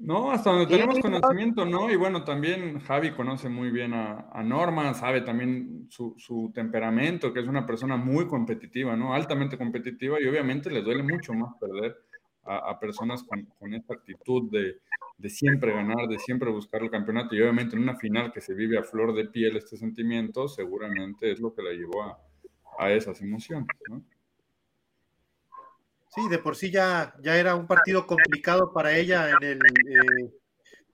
No, 0.00 0.30
hasta 0.30 0.50
donde 0.50 0.66
tenemos 0.66 0.96
no. 0.96 1.02
conocimiento, 1.02 1.64
¿no? 1.64 1.90
Y 1.90 1.96
bueno, 1.96 2.22
también 2.22 2.78
Javi 2.80 3.12
conoce 3.12 3.48
muy 3.48 3.70
bien 3.70 3.94
a, 3.94 4.28
a 4.32 4.42
Norma, 4.42 4.94
sabe 4.94 5.22
también 5.22 5.88
su, 5.90 6.14
su 6.18 6.52
temperamento, 6.54 7.32
que 7.32 7.40
es 7.40 7.46
una 7.48 7.66
persona 7.66 7.96
muy 7.96 8.26
competitiva, 8.28 8.96
¿no? 8.96 9.14
Altamente 9.14 9.58
competitiva 9.58 10.20
y 10.20 10.26
obviamente 10.26 10.70
le 10.70 10.82
duele 10.82 11.02
mucho 11.02 11.32
más 11.32 11.54
perder 11.58 11.96
a, 12.48 12.80
personas 12.80 13.22
con, 13.22 13.44
con 13.58 13.74
esta 13.74 13.94
actitud 13.94 14.50
de, 14.50 14.80
siempre 15.28 15.72
ganar, 15.72 16.08
de 16.08 16.18
siempre 16.18 16.50
buscar 16.50 16.82
el 16.82 16.90
campeonato 16.90 17.34
y 17.34 17.42
obviamente 17.42 17.76
en 17.76 17.82
una 17.82 17.96
final 17.96 18.32
que 18.32 18.40
se 18.40 18.54
vive 18.54 18.78
a 18.78 18.84
flor 18.84 19.14
de 19.14 19.26
piel 19.26 19.56
este 19.56 19.76
sentimiento, 19.76 20.48
seguramente 20.48 21.30
es 21.30 21.40
lo 21.40 21.54
que 21.54 21.62
la 21.62 21.72
llevó 21.72 22.02
a, 22.78 22.90
esas 22.90 23.20
emociones. 23.20 23.66
Sí, 26.14 26.28
de 26.28 26.38
por 26.38 26.54
sí 26.54 26.70
ya, 26.70 27.12
era 27.22 27.54
un 27.56 27.66
partido 27.66 28.06
complicado 28.06 28.72
para 28.72 28.96
ella 28.96 29.28
eh, 29.42 29.58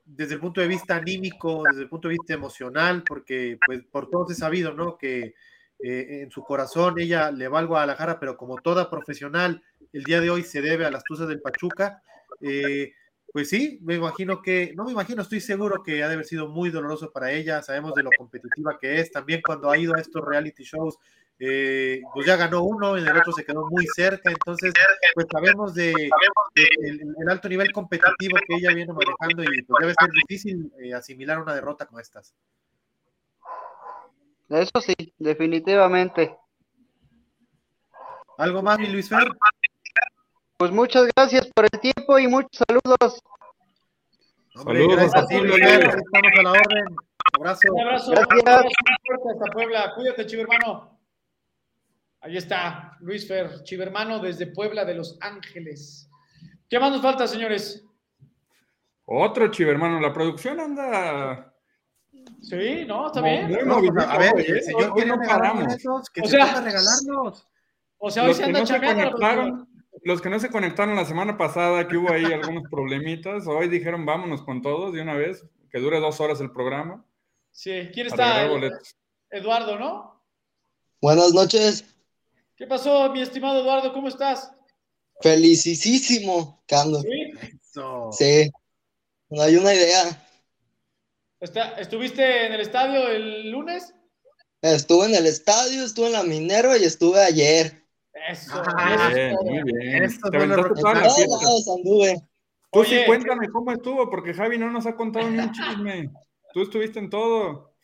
desde 0.05 0.34
el 0.34 0.40
punto 0.40 0.62
de 0.62 0.68
vista 0.68 0.96
anímico, 0.96 1.62
desde 1.68 1.82
el 1.82 1.88
punto 1.88 2.09
de 2.09 2.14
vista 2.14 2.34
emocional, 2.34 3.05
porque 3.07 3.59
pues 3.64 3.84
por 3.84 4.09
todos 4.09 4.30
es 4.30 4.38
sabido, 4.38 4.72
¿no? 4.72 4.96
Que 4.96 5.34
eh, 5.80 6.22
en 6.22 6.30
su 6.30 6.42
corazón 6.42 6.98
ella 6.98 7.30
le 7.30 7.48
va 7.48 7.58
al 7.58 7.66
Guadalajara, 7.66 8.18
pero 8.18 8.36
como 8.36 8.56
toda 8.56 8.90
profesional, 8.90 9.62
el 9.92 10.04
día 10.04 10.20
de 10.20 10.30
hoy 10.30 10.42
se 10.42 10.62
debe 10.62 10.86
a 10.86 10.90
las 10.90 11.04
Tuzas 11.04 11.28
del 11.28 11.40
Pachuca. 11.40 12.02
Eh, 12.40 12.92
pues 13.32 13.48
sí, 13.48 13.80
me 13.82 13.96
imagino 13.96 14.40
que, 14.40 14.72
no 14.76 14.84
me 14.84 14.92
imagino, 14.92 15.22
estoy 15.22 15.40
seguro 15.40 15.82
que 15.82 16.02
ha 16.04 16.08
de 16.08 16.14
haber 16.14 16.24
sido 16.24 16.48
muy 16.48 16.70
doloroso 16.70 17.10
para 17.10 17.32
ella, 17.32 17.62
sabemos 17.62 17.94
de 17.94 18.04
lo 18.04 18.10
competitiva 18.16 18.78
que 18.78 19.00
es, 19.00 19.10
también 19.10 19.42
cuando 19.44 19.70
ha 19.70 19.76
ido 19.76 19.94
a 19.94 20.00
estos 20.00 20.24
reality 20.24 20.62
shows, 20.62 20.96
eh, 21.40 22.00
pues 22.14 22.26
ya 22.26 22.36
ganó 22.36 22.62
uno, 22.62 22.96
en 22.96 23.06
el 23.06 23.16
otro 23.16 23.32
se 23.32 23.44
quedó 23.44 23.68
muy 23.68 23.86
cerca, 23.88 24.30
entonces 24.30 24.72
pues 25.14 25.26
sabemos 25.32 25.74
de, 25.74 25.92
el, 26.54 27.28
alto 27.28 27.48
nivel 27.48 27.72
competitivo 27.72 28.38
que 28.46 28.54
ella 28.54 28.72
viene 28.72 28.92
manejando 28.92 29.42
y 29.42 29.62
pues 29.62 29.80
debe 29.80 29.94
ser 29.98 30.10
difícil 30.10 30.72
asimilar 30.94 31.42
una 31.42 31.56
derrota 31.56 31.86
como 31.86 31.98
estas. 31.98 32.34
Eso 34.49 34.80
sí, 34.80 34.95
definitivamente. 35.18 36.36
¿Algo 38.38 38.62
más, 38.62 38.78
mi 38.78 38.88
Luis 38.88 39.09
Fer? 39.09 39.28
Pues 40.57 40.70
muchas 40.70 41.07
gracias 41.14 41.49
por 41.55 41.64
el 41.64 41.80
tiempo 41.80 42.18
y 42.18 42.28
muchos 42.28 42.62
saludos. 42.68 43.20
Hombre, 44.57 44.80
Saludos 44.80 44.97
gracias 44.97 45.24
a 45.24 45.26
ti, 45.26 45.34
estamos 45.36 46.38
a 46.38 46.42
la 46.42 46.51
orden. 46.53 46.97
Abrazo. 47.36 47.61
Un 47.72 47.80
abrazo, 47.80 48.11
Gracias. 48.12 48.72
hasta 49.32 49.53
Puebla. 49.53 49.92
Cuídate, 49.97 50.26
chivo 50.26 50.42
hermano. 50.42 50.99
Ahí 52.20 52.36
está, 52.36 52.97
Luis 53.01 53.26
Fer, 53.26 53.62
chivo 53.64 53.82
hermano 53.82 54.18
desde 54.20 54.47
Puebla 54.47 54.84
de 54.84 54.95
Los 54.95 55.18
Ángeles. 55.20 56.09
¿Qué 56.70 56.78
más 56.78 56.90
nos 56.90 57.03
falta, 57.03 57.26
señores? 57.26 57.84
Otro 59.05 59.49
chivo, 59.51 59.70
hermano, 59.70 60.01
la 60.01 60.12
producción 60.12 60.61
anda 60.61 61.53
Sí, 62.42 62.84
¿no? 62.86 63.06
¿Está 63.06 63.20
bien? 63.22 63.50
No, 63.66 63.76
a 63.76 64.18
ver, 64.18 64.32
el 64.38 64.62
señor 64.62 64.90
hoy 64.90 64.92
quiere 64.94 65.08
no 65.10 65.18
paramos. 65.26 65.76
que 66.12 66.20
O 66.20 66.24
se 66.24 66.30
sea- 66.30 66.60
regalarlos. 66.60 67.48
O 67.98 68.10
sea, 68.10 68.22
hoy 68.24 68.28
Los 68.28 68.36
se 68.36 68.44
anda 68.44 68.60
no 68.60 69.68
los 70.02 70.20
que 70.20 70.28
no 70.28 70.38
se 70.38 70.50
conectaron 70.50 70.96
la 70.96 71.06
semana 71.06 71.38
pasada, 71.38 71.88
que 71.88 71.96
hubo 71.96 72.10
ahí 72.12 72.24
algunos 72.26 72.64
problemitas, 72.70 73.46
hoy 73.46 73.68
dijeron 73.68 74.04
vámonos 74.04 74.42
con 74.42 74.60
todos 74.60 74.92
de 74.92 75.00
una 75.00 75.14
vez, 75.14 75.42
que 75.70 75.78
dure 75.78 75.98
dos 76.00 76.20
horas 76.20 76.40
el 76.42 76.50
programa. 76.50 77.02
Sí, 77.50 77.88
¿quién 77.94 78.08
está? 78.08 78.46
Eduardo, 79.30 79.78
¿no? 79.78 80.22
Buenas 81.00 81.32
noches, 81.32 81.84
¿Qué 82.56 82.66
pasó, 82.66 83.10
mi 83.10 83.22
estimado 83.22 83.60
Eduardo? 83.62 83.92
¿Cómo 83.92 84.08
estás? 84.08 84.52
felicísimo, 85.20 86.62
Cando. 86.68 87.00
¿Sí? 87.00 87.08
Eso. 87.62 88.10
Sí, 88.12 88.50
no 89.30 89.42
hay 89.42 89.56
una 89.56 89.72
idea. 89.74 90.22
Está- 91.45 91.74
¿Estuviste 91.78 92.47
en 92.47 92.55
el 92.55 92.61
estadio 92.62 93.07
el 93.09 93.51
lunes? 93.51 93.95
Estuve 94.62 95.07
en 95.09 95.14
el 95.14 95.26
estadio, 95.26 95.84
estuve 95.84 96.07
en 96.07 96.12
la 96.14 96.22
Minerva 96.22 96.78
y 96.78 96.84
estuve 96.84 97.20
ayer. 97.22 97.84
Eso. 98.30 98.62
Ah, 98.78 98.95
eso 98.95 99.09
es 99.09 99.14
Bien, 99.14 99.36
muy 99.45 99.62
bien. 99.62 100.05
Esto 100.05 100.30
Te 100.30 100.38
no 100.38 100.57
toda 100.57 100.92
En 100.92 100.97
la 100.97 101.03
todos 101.03 101.16
fiesta. 101.16 101.36
lados 101.45 101.68
anduve. 101.68 102.14
Tú 102.72 102.84
sí 102.84 102.95
Oye. 102.97 103.05
cuéntame 103.05 103.51
cómo 103.51 103.72
estuvo, 103.72 104.09
porque 104.09 104.32
Javi 104.32 104.57
no 104.57 104.70
nos 104.70 104.86
ha 104.86 104.97
contado 104.97 105.30
ni 105.30 105.38
un 105.38 105.53
chisme. 105.53 106.11
Tú 106.55 106.62
estuviste 106.62 106.99
en 106.99 107.11
todo. 107.11 107.74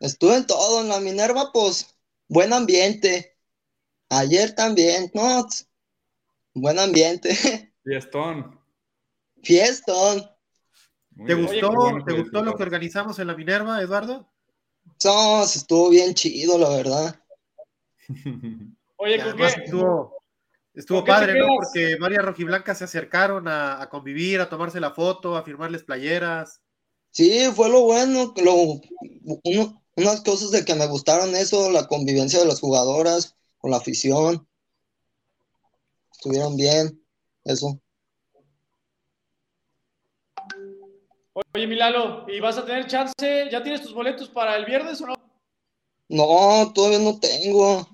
Estuve 0.00 0.36
en 0.36 0.46
todo, 0.46 0.80
en 0.80 0.88
la 0.88 0.98
Minerva, 1.00 1.50
pues, 1.52 1.94
buen 2.26 2.54
ambiente. 2.54 3.36
Ayer 4.08 4.54
también, 4.54 5.10
no, 5.12 5.46
buen 6.54 6.78
ambiente. 6.78 7.28
Fiestón. 7.84 8.58
Fiestón. 9.42 10.26
Muy 11.14 11.26
¿Te 11.26 11.34
bien, 11.34 11.46
gustó, 11.46 11.70
bueno 11.70 12.04
¿te 12.04 12.12
gustó 12.12 12.42
lo 12.42 12.56
que 12.56 12.62
organizamos 12.62 13.18
en 13.20 13.28
la 13.28 13.34
Minerva, 13.34 13.80
Eduardo? 13.80 14.28
No, 15.04 15.44
sí 15.46 15.58
estuvo 15.58 15.90
bien 15.90 16.14
chido, 16.14 16.56
la 16.56 16.68
verdad. 16.68 17.20
Oye, 18.96 19.22
¿con 19.22 19.36
qué? 19.36 19.46
estuvo, 19.46 20.22
estuvo 20.74 20.98
¿Con 20.98 21.04
qué 21.04 21.14
te 21.14 21.26
padre, 21.26 21.36
¿no? 21.36 21.46
Porque 21.54 21.96
varias 22.00 22.24
rojiblancas 22.24 22.78
se 22.78 22.84
acercaron 22.84 23.48
a, 23.48 23.80
a 23.82 23.88
convivir, 23.90 24.40
a 24.40 24.48
tomarse 24.48 24.80
la 24.80 24.92
foto, 24.92 25.36
a 25.36 25.44
firmarles 25.44 25.84
playeras. 25.84 26.62
Sí, 27.12 27.46
fue 27.54 27.68
lo 27.68 27.82
bueno, 27.82 28.34
lo, 28.42 28.80
uno- 29.44 29.82
unas 29.96 30.20
cosas 30.22 30.50
de 30.50 30.64
que 30.64 30.74
me 30.74 30.86
gustaron 30.88 31.34
eso, 31.36 31.70
la 31.70 31.86
convivencia 31.86 32.40
de 32.40 32.46
las 32.46 32.58
jugadoras 32.60 33.36
con 33.58 33.70
la 33.70 33.76
afición. 33.78 34.46
Estuvieron 36.12 36.56
bien, 36.56 37.02
eso. 37.42 37.80
Oye, 41.54 41.66
Milalo, 41.66 42.26
¿y 42.28 42.40
vas 42.40 42.58
a 42.58 42.64
tener 42.64 42.86
chance? 42.86 43.48
¿Ya 43.50 43.62
tienes 43.62 43.82
tus 43.82 43.92
boletos 43.94 44.28
para 44.28 44.56
el 44.56 44.64
viernes 44.64 45.00
o 45.00 45.06
no? 45.06 45.14
No, 46.08 46.72
todavía 46.72 46.98
no 46.98 47.18
tengo. 47.18 47.88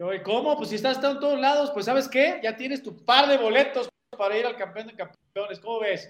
Oye, 0.00 0.22
¿cómo? 0.22 0.56
Pues 0.56 0.70
si 0.70 0.76
estás 0.76 0.96
está 0.96 1.10
en 1.12 1.20
todos 1.20 1.38
lados, 1.38 1.70
pues 1.72 1.86
¿sabes 1.86 2.08
qué? 2.08 2.40
Ya 2.42 2.56
tienes 2.56 2.82
tu 2.82 3.04
par 3.04 3.28
de 3.28 3.36
boletos 3.36 3.88
para 4.16 4.38
ir 4.38 4.46
al 4.46 4.56
campeón 4.56 4.86
de 4.88 4.94
campeones. 4.96 5.60
¿Cómo 5.60 5.80
ves? 5.80 6.08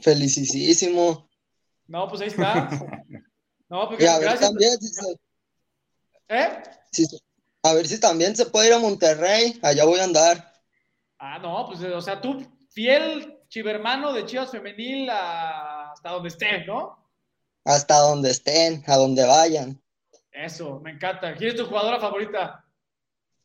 Felicísimo. 0.00 1.28
No, 1.86 2.08
pues 2.08 2.20
ahí 2.22 2.28
está. 2.28 2.68
No, 3.70 3.88
Y 3.98 4.04
a 4.06 4.18
ver 4.18 4.28
gracias. 4.28 4.40
también, 4.50 4.78
si 4.78 4.88
se- 4.88 5.16
¿Eh? 6.28 6.48
si 6.92 7.06
se- 7.06 7.18
a 7.62 7.72
ver 7.72 7.88
si 7.88 7.98
también 7.98 8.36
se 8.36 8.46
puede 8.46 8.68
ir 8.68 8.74
a 8.74 8.78
Monterrey, 8.78 9.58
allá 9.62 9.84
voy 9.86 9.98
a 9.98 10.04
andar. 10.04 10.52
Ah, 11.18 11.38
no, 11.38 11.66
pues 11.66 11.80
o 11.82 12.00
sea, 12.02 12.20
tú 12.20 12.46
fiel 12.70 13.40
chivermano 13.54 14.12
de 14.12 14.26
Chivas 14.26 14.50
Femenil 14.50 15.08
a- 15.08 15.92
hasta 15.92 16.10
donde 16.10 16.28
estés, 16.28 16.66
¿no? 16.66 16.98
Hasta 17.64 17.98
donde 18.00 18.30
estén, 18.30 18.82
a 18.88 18.96
donde 18.96 19.24
vayan. 19.24 19.80
Eso, 20.32 20.80
me 20.80 20.90
encanta. 20.90 21.34
¿Quién 21.36 21.50
es 21.50 21.56
tu 21.56 21.64
jugadora 21.66 22.00
favorita? 22.00 22.64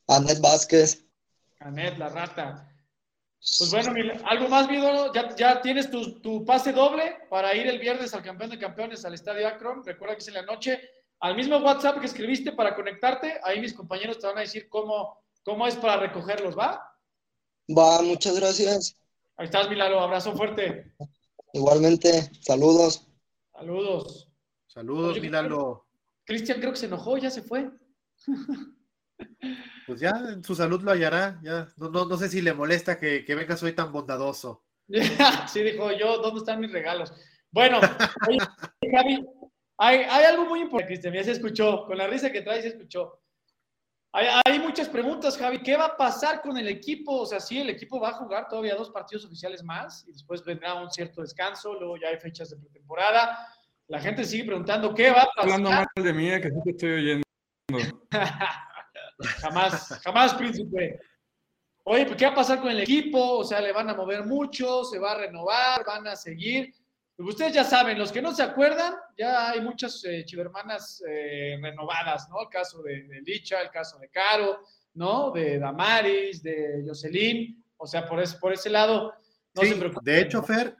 Anet 0.07 0.41
Vázquez. 0.41 1.05
Anet, 1.59 1.95
la 1.99 2.09
rata. 2.09 2.65
Pues 3.59 3.69
bueno, 3.71 3.93
algo 4.25 4.49
más, 4.49 4.67
Vido, 4.67 5.13
¿Ya, 5.13 5.35
ya 5.35 5.61
tienes 5.61 5.91
tu, 5.91 6.19
tu 6.21 6.43
pase 6.43 6.73
doble 6.73 7.15
para 7.29 7.55
ir 7.55 7.67
el 7.67 7.77
viernes 7.77 8.11
al 8.15 8.23
campeón 8.23 8.49
de 8.49 8.57
campeones 8.57 9.05
al 9.05 9.13
Estadio 9.13 9.47
Akron. 9.47 9.85
Recuerda 9.85 10.15
que 10.15 10.21
es 10.21 10.27
en 10.29 10.33
la 10.33 10.41
noche. 10.41 10.81
al 11.19 11.35
mismo 11.35 11.57
WhatsApp 11.57 11.99
que 11.99 12.07
escribiste 12.07 12.51
para 12.53 12.73
conectarte, 12.75 13.39
ahí 13.43 13.59
mis 13.61 13.73
compañeros 13.75 14.17
te 14.17 14.25
van 14.25 14.39
a 14.39 14.41
decir 14.41 14.67
cómo, 14.69 15.23
cómo 15.43 15.67
es 15.67 15.75
para 15.75 15.97
recogerlos, 15.97 16.57
¿va? 16.57 16.81
Va, 17.69 18.01
muchas 18.01 18.35
gracias. 18.39 18.95
Ahí 19.39 19.45
estás, 19.45 19.69
Milalo, 19.69 20.01
abrazo 20.01 20.33
fuerte. 20.33 20.91
Igualmente, 21.53 22.29
saludos. 22.41 23.07
Saludos. 23.53 24.29
Saludos, 24.67 25.13
Oye, 25.13 25.21
Milalo. 25.21 25.87
Cristian 26.25 26.59
creo 26.59 26.73
que 26.73 26.77
se 26.77 26.87
enojó, 26.87 27.17
ya 27.17 27.31
se 27.31 27.41
fue. 27.41 27.71
Pues 29.85 29.99
ya 29.99 30.11
en 30.31 30.43
su 30.45 30.55
salud 30.55 30.81
lo 30.81 30.91
hallará. 30.91 31.41
Ya 31.43 31.67
no, 31.75 31.89
no, 31.89 32.05
no 32.05 32.15
sé 32.15 32.29
si 32.29 32.41
le 32.41 32.53
molesta 32.53 32.97
que, 32.97 33.25
que 33.25 33.35
vengas 33.35 33.61
hoy 33.63 33.73
tan 33.73 33.91
bondadoso. 33.91 34.63
sí, 35.51 35.61
dijo 35.61 35.91
yo, 35.91 36.19
¿dónde 36.19 36.39
están 36.39 36.61
mis 36.61 36.71
regalos? 36.71 37.11
Bueno, 37.51 37.79
oye, 38.27 38.37
Javi, 38.95 39.25
hay, 39.77 39.97
hay 40.09 40.25
algo 40.25 40.45
muy 40.45 40.61
importante, 40.61 40.93
Cristian, 40.93 41.13
ya 41.15 41.23
se 41.23 41.31
escuchó, 41.31 41.85
con 41.85 41.97
la 41.97 42.07
risa 42.07 42.31
que 42.31 42.41
trae 42.41 42.61
se 42.61 42.69
escuchó. 42.69 43.19
Hay, 44.11 44.27
hay, 44.45 44.59
muchas 44.59 44.89
preguntas, 44.89 45.37
Javi. 45.37 45.59
¿Qué 45.59 45.77
va 45.77 45.85
a 45.85 45.97
pasar 45.97 46.41
con 46.41 46.57
el 46.57 46.67
equipo? 46.67 47.21
O 47.21 47.25
sea, 47.25 47.39
sí, 47.39 47.59
el 47.59 47.69
equipo 47.69 47.99
va 47.99 48.09
a 48.09 48.13
jugar 48.13 48.47
todavía 48.47 48.75
dos 48.75 48.89
partidos 48.89 49.25
oficiales 49.25 49.63
más 49.63 50.03
y 50.07 50.11
después 50.11 50.43
vendrá 50.43 50.73
un 50.73 50.89
cierto 50.89 51.21
descanso, 51.21 51.75
luego 51.75 51.97
ya 51.97 52.07
hay 52.07 52.17
fechas 52.17 52.49
de 52.49 52.57
pretemporada. 52.57 53.47
La 53.87 53.99
gente 53.99 54.23
sigue 54.23 54.45
preguntando 54.45 54.93
qué 54.93 55.11
va 55.11 55.23
a 55.23 55.25
pasar. 55.35 55.43
Hablando 55.43 55.69
mal 55.69 55.87
de 55.95 56.13
mí, 56.13 56.29
que 56.41 56.49
sí 56.49 56.61
te 56.63 56.69
estoy 56.71 56.91
oyendo. 56.91 57.23
jamás, 59.41 59.99
jamás, 60.03 60.33
príncipe. 60.33 60.99
Oye, 61.83 62.05
pues, 62.05 62.17
¿qué 62.17 62.25
va 62.25 62.31
a 62.31 62.35
pasar 62.35 62.61
con 62.61 62.71
el 62.71 62.81
equipo? 62.81 63.39
O 63.39 63.43
sea, 63.43 63.61
le 63.61 63.71
van 63.71 63.89
a 63.89 63.95
mover 63.95 64.25
mucho, 64.25 64.83
se 64.83 64.99
va 64.99 65.13
a 65.13 65.17
renovar, 65.17 65.83
van 65.85 66.07
a 66.07 66.15
seguir. 66.15 66.73
Ustedes 67.19 67.53
ya 67.53 67.65
saben, 67.65 67.99
los 67.99 68.13
que 68.13 68.21
no 68.21 68.33
se 68.33 68.43
acuerdan, 68.43 68.93
ya 69.17 69.49
hay 69.49 69.59
muchas 69.59 70.05
eh, 70.05 70.23
chivermanas 70.23 71.03
eh, 71.05 71.59
renovadas, 71.61 72.29
¿no? 72.29 72.41
El 72.41 72.47
caso 72.47 72.81
de, 72.81 73.03
de, 73.03 73.21
Licha, 73.21 73.61
el 73.61 73.69
caso 73.69 73.99
de 73.99 74.07
Caro, 74.09 74.61
¿no? 74.93 75.31
De 75.31 75.59
Damaris, 75.59 76.41
de 76.41 76.81
Jocelyn. 76.87 77.61
O 77.75 77.85
sea, 77.85 78.07
por, 78.07 78.21
es, 78.21 78.33
por 78.35 78.53
ese 78.53 78.69
lado, 78.69 79.13
no 79.53 79.61
sí, 79.61 79.69
se 79.69 79.75
preocupen. 79.75 80.05
De 80.05 80.21
hecho, 80.21 80.41
Fer, 80.43 80.77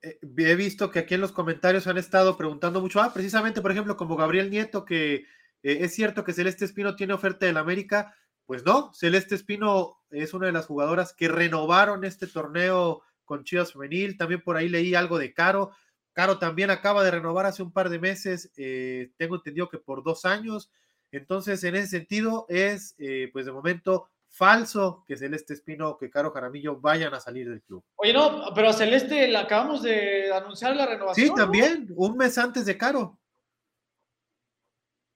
eh, 0.00 0.18
he 0.38 0.54
visto 0.54 0.90
que 0.90 1.00
aquí 1.00 1.14
en 1.14 1.20
los 1.20 1.32
comentarios 1.32 1.86
han 1.86 1.98
estado 1.98 2.38
preguntando 2.38 2.80
mucho, 2.80 2.98
ah, 3.02 3.12
precisamente, 3.12 3.60
por 3.60 3.70
ejemplo, 3.70 3.98
como 3.98 4.16
Gabriel 4.16 4.50
Nieto, 4.50 4.86
que 4.86 5.26
es 5.62 5.94
cierto 5.94 6.24
que 6.24 6.32
Celeste 6.32 6.64
Espino 6.64 6.96
tiene 6.96 7.12
oferta 7.12 7.44
del 7.44 7.58
América. 7.58 8.16
Pues 8.46 8.64
no, 8.64 8.94
Celeste 8.94 9.34
Espino 9.34 9.98
es 10.10 10.32
una 10.32 10.46
de 10.46 10.52
las 10.52 10.66
jugadoras 10.66 11.12
que 11.12 11.28
renovaron 11.28 12.04
este 12.04 12.26
torneo 12.26 13.02
con 13.24 13.44
Chivas 13.44 13.72
Femenil. 13.72 14.16
También 14.16 14.42
por 14.42 14.56
ahí 14.56 14.68
leí 14.68 14.94
algo 14.94 15.18
de 15.18 15.32
Caro. 15.32 15.72
Caro 16.12 16.38
también 16.38 16.70
acaba 16.70 17.02
de 17.02 17.10
renovar 17.10 17.46
hace 17.46 17.62
un 17.62 17.72
par 17.72 17.88
de 17.88 17.98
meses, 17.98 18.52
eh, 18.56 19.12
tengo 19.16 19.36
entendido 19.36 19.68
que 19.68 19.78
por 19.78 20.02
dos 20.02 20.24
años. 20.24 20.70
Entonces, 21.10 21.62
en 21.64 21.74
ese 21.76 21.88
sentido, 21.88 22.46
es, 22.48 22.94
eh, 22.98 23.30
pues 23.32 23.46
de 23.46 23.52
momento, 23.52 24.10
falso 24.28 25.04
que 25.06 25.16
Celeste 25.16 25.52
Espino, 25.54 25.98
que 25.98 26.10
Caro 26.10 26.32
Jaramillo 26.32 26.80
vayan 26.80 27.12
a 27.14 27.20
salir 27.20 27.48
del 27.48 27.62
club. 27.62 27.84
Oye, 27.96 28.14
no, 28.14 28.52
pero 28.54 28.70
a 28.70 28.72
Celeste 28.72 29.28
la 29.28 29.40
acabamos 29.40 29.82
de 29.82 30.32
anunciar 30.32 30.74
la 30.74 30.86
renovación. 30.86 31.28
Sí, 31.28 31.34
también, 31.34 31.86
¿no? 31.88 31.94
un 31.96 32.16
mes 32.16 32.36
antes 32.38 32.64
de 32.64 32.76
Caro. 32.78 33.18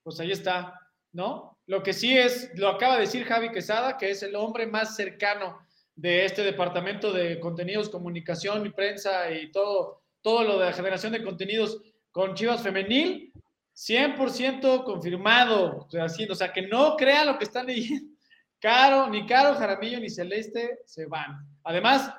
Pues 0.03 0.19
ahí 0.19 0.31
está, 0.31 0.79
¿no? 1.11 1.59
Lo 1.65 1.83
que 1.83 1.93
sí 1.93 2.17
es, 2.17 2.51
lo 2.55 2.69
acaba 2.69 2.95
de 2.95 3.01
decir 3.01 3.25
Javi 3.25 3.51
Quesada, 3.51 3.97
que 3.97 4.11
es 4.11 4.23
el 4.23 4.35
hombre 4.35 4.67
más 4.67 4.95
cercano 4.95 5.66
de 5.97 6.25
este 6.25 6.43
departamento 6.43 7.11
de 7.11 7.39
contenidos, 7.39 7.89
comunicación 7.89 8.65
y 8.65 8.69
prensa 8.69 9.31
y 9.31 9.51
todo, 9.51 10.03
todo 10.21 10.43
lo 10.43 10.59
de 10.59 10.67
la 10.67 10.73
generación 10.73 11.11
de 11.11 11.23
contenidos 11.23 11.81
con 12.11 12.35
Chivas 12.35 12.61
Femenil, 12.61 13.33
100% 13.75 14.83
confirmado, 14.83 15.87
o 15.87 15.89
sea, 15.89 16.05
o 16.05 16.35
sea, 16.35 16.53
que 16.53 16.61
no 16.61 16.95
crean 16.95 17.27
lo 17.27 17.37
que 17.37 17.45
están 17.45 17.65
leyendo. 17.65 18.15
Caro, 18.59 19.09
ni 19.09 19.25
Caro, 19.25 19.55
Jaramillo, 19.55 19.99
ni 19.99 20.09
Celeste 20.09 20.79
se 20.85 21.07
van. 21.07 21.47
Además, 21.63 22.13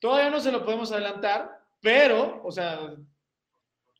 todavía 0.00 0.30
no 0.30 0.40
se 0.40 0.52
lo 0.52 0.64
podemos 0.64 0.90
adelantar, 0.90 1.50
pero, 1.80 2.42
o 2.44 2.50
sea, 2.50 2.94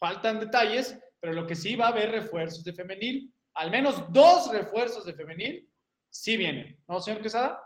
faltan 0.00 0.40
detalles, 0.40 0.98
pero 1.20 1.32
lo 1.32 1.46
que 1.46 1.54
sí 1.54 1.76
va 1.76 1.86
a 1.86 1.90
haber 1.90 2.10
refuerzos 2.10 2.64
de 2.64 2.72
femenil, 2.72 3.32
al 3.54 3.70
menos 3.70 4.12
dos 4.12 4.50
refuerzos 4.50 5.04
de 5.04 5.14
femenil, 5.14 5.68
sí 6.10 6.36
vienen, 6.36 6.76
¿no, 6.88 7.00
señor 7.00 7.22
Quesada? 7.22 7.60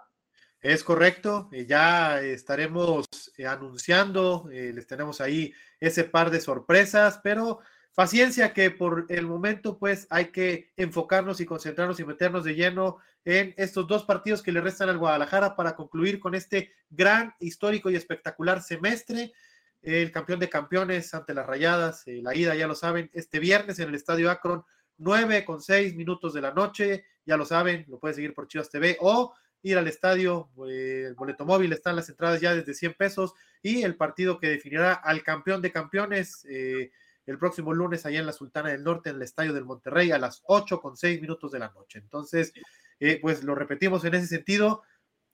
Es 0.60 0.82
correcto, 0.82 1.48
ya 1.52 2.20
estaremos 2.20 3.06
eh, 3.36 3.46
anunciando, 3.46 4.48
eh, 4.50 4.72
les 4.74 4.88
tenemos 4.88 5.20
ahí 5.20 5.54
ese 5.78 6.02
par 6.02 6.30
de 6.30 6.40
sorpresas, 6.40 7.20
pero 7.22 7.60
paciencia 7.94 8.52
que 8.52 8.72
por 8.72 9.06
el 9.08 9.28
momento 9.28 9.78
pues 9.78 10.08
hay 10.10 10.26
que 10.26 10.72
enfocarnos 10.76 11.40
y 11.40 11.46
concentrarnos 11.46 12.00
y 12.00 12.04
meternos 12.04 12.42
de 12.42 12.56
lleno 12.56 12.98
en 13.24 13.54
estos 13.56 13.86
dos 13.86 14.02
partidos 14.04 14.42
que 14.42 14.50
le 14.50 14.60
restan 14.60 14.88
al 14.88 14.98
Guadalajara 14.98 15.54
para 15.54 15.76
concluir 15.76 16.18
con 16.18 16.34
este 16.34 16.72
gran, 16.90 17.34
histórico 17.38 17.88
y 17.88 17.94
espectacular 17.94 18.60
semestre. 18.60 19.32
El 19.80 20.10
campeón 20.10 20.40
de 20.40 20.48
campeones 20.48 21.14
ante 21.14 21.34
las 21.34 21.46
rayadas, 21.46 22.02
eh, 22.08 22.20
la 22.20 22.34
ida 22.34 22.56
ya 22.56 22.66
lo 22.66 22.74
saben, 22.74 23.10
este 23.14 23.38
viernes 23.38 23.78
en 23.78 23.90
el 23.90 23.94
Estadio 23.94 24.28
Akron, 24.28 24.64
9 24.96 25.44
con 25.44 25.62
6 25.62 25.94
minutos 25.94 26.34
de 26.34 26.40
la 26.40 26.52
noche, 26.52 27.04
ya 27.24 27.36
lo 27.36 27.44
saben, 27.44 27.84
lo 27.86 28.00
puede 28.00 28.14
seguir 28.14 28.34
por 28.34 28.48
Chivas 28.48 28.70
TV 28.70 28.96
o 29.00 29.32
ir 29.62 29.76
al 29.78 29.88
estadio, 29.88 30.50
eh, 30.68 31.04
el 31.06 31.14
boleto 31.14 31.44
móvil, 31.44 31.72
están 31.72 31.96
las 31.96 32.08
entradas 32.08 32.40
ya 32.40 32.54
desde 32.54 32.74
100 32.74 32.94
pesos 32.94 33.34
y 33.62 33.82
el 33.82 33.96
partido 33.96 34.38
que 34.38 34.48
definirá 34.48 34.92
al 34.92 35.22
campeón 35.22 35.62
de 35.62 35.72
campeones 35.72 36.46
eh, 36.48 36.90
el 37.28 37.38
próximo 37.38 37.74
lunes 37.74 38.06
allá 38.06 38.20
en 38.20 38.26
la 38.26 38.32
Sultana 38.32 38.70
del 38.70 38.82
Norte, 38.82 39.10
en 39.10 39.16
el 39.16 39.22
Estadio 39.22 39.52
del 39.52 39.66
Monterrey, 39.66 40.10
a 40.12 40.18
las 40.18 40.42
8 40.46 40.80
con 40.80 40.96
6 40.96 41.20
minutos 41.20 41.52
de 41.52 41.58
la 41.58 41.68
noche. 41.68 41.98
Entonces, 41.98 42.54
eh, 43.00 43.18
pues 43.20 43.44
lo 43.44 43.54
repetimos 43.54 44.02
en 44.04 44.14
ese 44.14 44.26
sentido, 44.26 44.82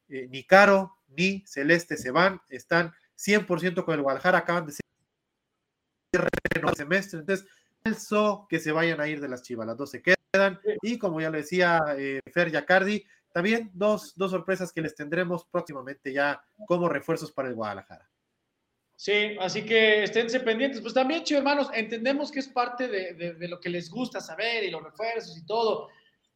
eh, 0.09 0.27
ni 0.29 0.45
Caro 0.45 0.97
ni 1.09 1.45
Celeste 1.47 1.97
se 1.97 2.11
van, 2.11 2.41
están 2.49 2.93
100% 3.15 3.85
con 3.85 3.95
el 3.95 4.03
Guadalajara, 4.03 4.39
acaban 4.39 4.67
de 4.67 4.73
ser 4.73 4.81
el 6.13 6.77
semestre, 6.77 7.21
entonces, 7.21 7.47
falso 7.85 8.47
que 8.49 8.59
se 8.59 8.73
vayan 8.73 9.01
a 9.01 9.07
ir 9.07 9.21
de 9.21 9.29
las 9.29 9.43
chivas, 9.43 9.67
las 9.67 9.77
dos 9.77 9.91
se 9.91 10.03
quedan, 10.03 10.59
y 10.83 10.99
como 10.99 11.21
ya 11.21 11.31
lo 11.31 11.37
decía 11.37 11.81
eh, 11.97 12.21
Fer 12.33 12.51
Yacardi, 12.51 13.07
también 13.35 13.69
dos, 13.75 14.15
dos 14.15 14.31
sorpresas 14.31 14.73
que 14.73 14.81
les 14.81 14.95
tendremos 14.95 15.45
próximamente 15.45 16.13
ya 16.13 16.41
como 16.69 16.89
refuerzos 16.89 17.33
para 17.33 17.49
el 17.49 17.57
Guadalajara. 17.57 18.09
Sí, 18.95 19.37
así 19.41 19.65
que 19.65 20.05
esténse 20.05 20.39
pendientes. 20.39 20.81
Pues 20.81 20.95
también, 20.95 21.25
chicos 21.25 21.39
hermanos, 21.39 21.69
entendemos 21.75 22.31
que 22.31 22.39
es 22.39 22.47
parte 22.47 22.87
de, 22.87 23.15
de, 23.15 23.35
de, 23.35 23.49
lo 23.49 23.59
que 23.59 23.71
les 23.71 23.91
gusta 23.91 24.21
saber 24.21 24.63
y 24.63 24.71
los 24.71 24.85
refuerzos 24.85 25.37
y 25.37 25.45
todo, 25.45 25.89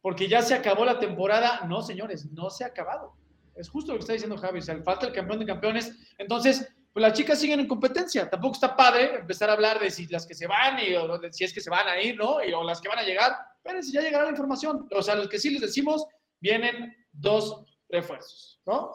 porque 0.03 0.27
ya 0.27 0.43
se 0.43 0.55
acabó 0.55 0.85
la 0.85 0.99
temporada. 0.99 1.65
No, 1.69 1.83
señores, 1.83 2.27
no 2.33 2.51
se 2.51 2.65
ha 2.65 2.67
acabado. 2.67 3.15
Es 3.55 3.69
justo 3.69 3.93
lo 3.93 3.99
que 3.99 4.03
está 4.03 4.15
diciendo 4.15 4.37
Javi, 4.37 4.59
o 4.59 4.63
sea, 4.63 4.77
falta 4.83 5.07
el 5.07 5.13
campeón 5.13 5.39
de 5.39 5.47
campeones. 5.47 5.97
Entonces, 6.19 6.69
pues 6.93 7.01
las 7.01 7.13
chicas 7.13 7.39
siguen 7.39 7.61
en 7.61 7.69
competencia. 7.69 8.29
Tampoco 8.29 8.55
está 8.55 8.75
padre 8.75 9.21
empezar 9.21 9.51
a 9.51 9.53
hablar 9.53 9.79
de 9.79 9.89
si 9.89 10.09
las 10.09 10.27
que 10.27 10.35
se 10.35 10.49
van 10.49 10.81
y 10.81 10.97
o 10.97 11.17
de 11.17 11.33
si 11.33 11.45
es 11.45 11.53
que 11.53 11.61
se 11.61 11.71
van 11.71 11.87
a 11.87 12.01
ir, 12.01 12.17
¿no? 12.17 12.43
Y, 12.45 12.53
o 12.53 12.65
las 12.65 12.81
que 12.81 12.89
van 12.89 12.99
a 12.99 13.05
llegar. 13.05 13.37
Pero 13.63 13.81
si 13.85 13.93
ya 13.93 14.01
llegará 14.01 14.25
la 14.25 14.31
información. 14.31 14.89
O 14.91 15.01
sea, 15.01 15.15
los 15.15 15.29
que 15.29 15.39
sí 15.39 15.51
les 15.51 15.61
decimos, 15.61 16.05
vienen 16.41 16.97
dos 17.13 17.65
refuerzos, 17.89 18.61
¿no? 18.67 18.95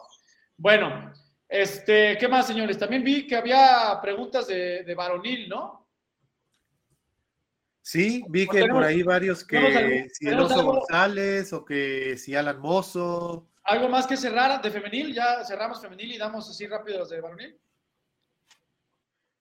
Bueno, 0.56 1.12
este, 1.48 2.16
¿qué 2.18 2.28
más, 2.28 2.46
señores? 2.46 2.78
También 2.78 3.04
vi 3.04 3.26
que 3.26 3.36
había 3.36 3.98
preguntas 4.00 4.46
de, 4.46 4.82
de 4.84 4.94
varonil, 4.94 5.48
¿no? 5.48 5.84
Sí, 7.82 8.24
vi 8.28 8.46
que 8.46 8.60
tenemos, 8.60 8.80
por 8.80 8.84
ahí 8.84 9.02
varios 9.02 9.44
que 9.44 10.08
si 10.10 10.26
Alonso 10.26 10.64
González 10.64 11.52
o 11.52 11.66
que 11.66 12.16
si 12.16 12.34
Alan 12.34 12.58
Mozo. 12.58 13.50
¿Algo 13.62 13.90
más 13.90 14.06
que 14.06 14.16
cerrar 14.16 14.62
de 14.62 14.70
femenil? 14.70 15.12
Ya 15.12 15.44
cerramos 15.44 15.82
femenil 15.82 16.12
y 16.12 16.18
damos 16.18 16.48
así 16.48 16.66
rápido 16.66 17.00
los 17.00 17.10
de 17.10 17.20
varonil. 17.20 17.60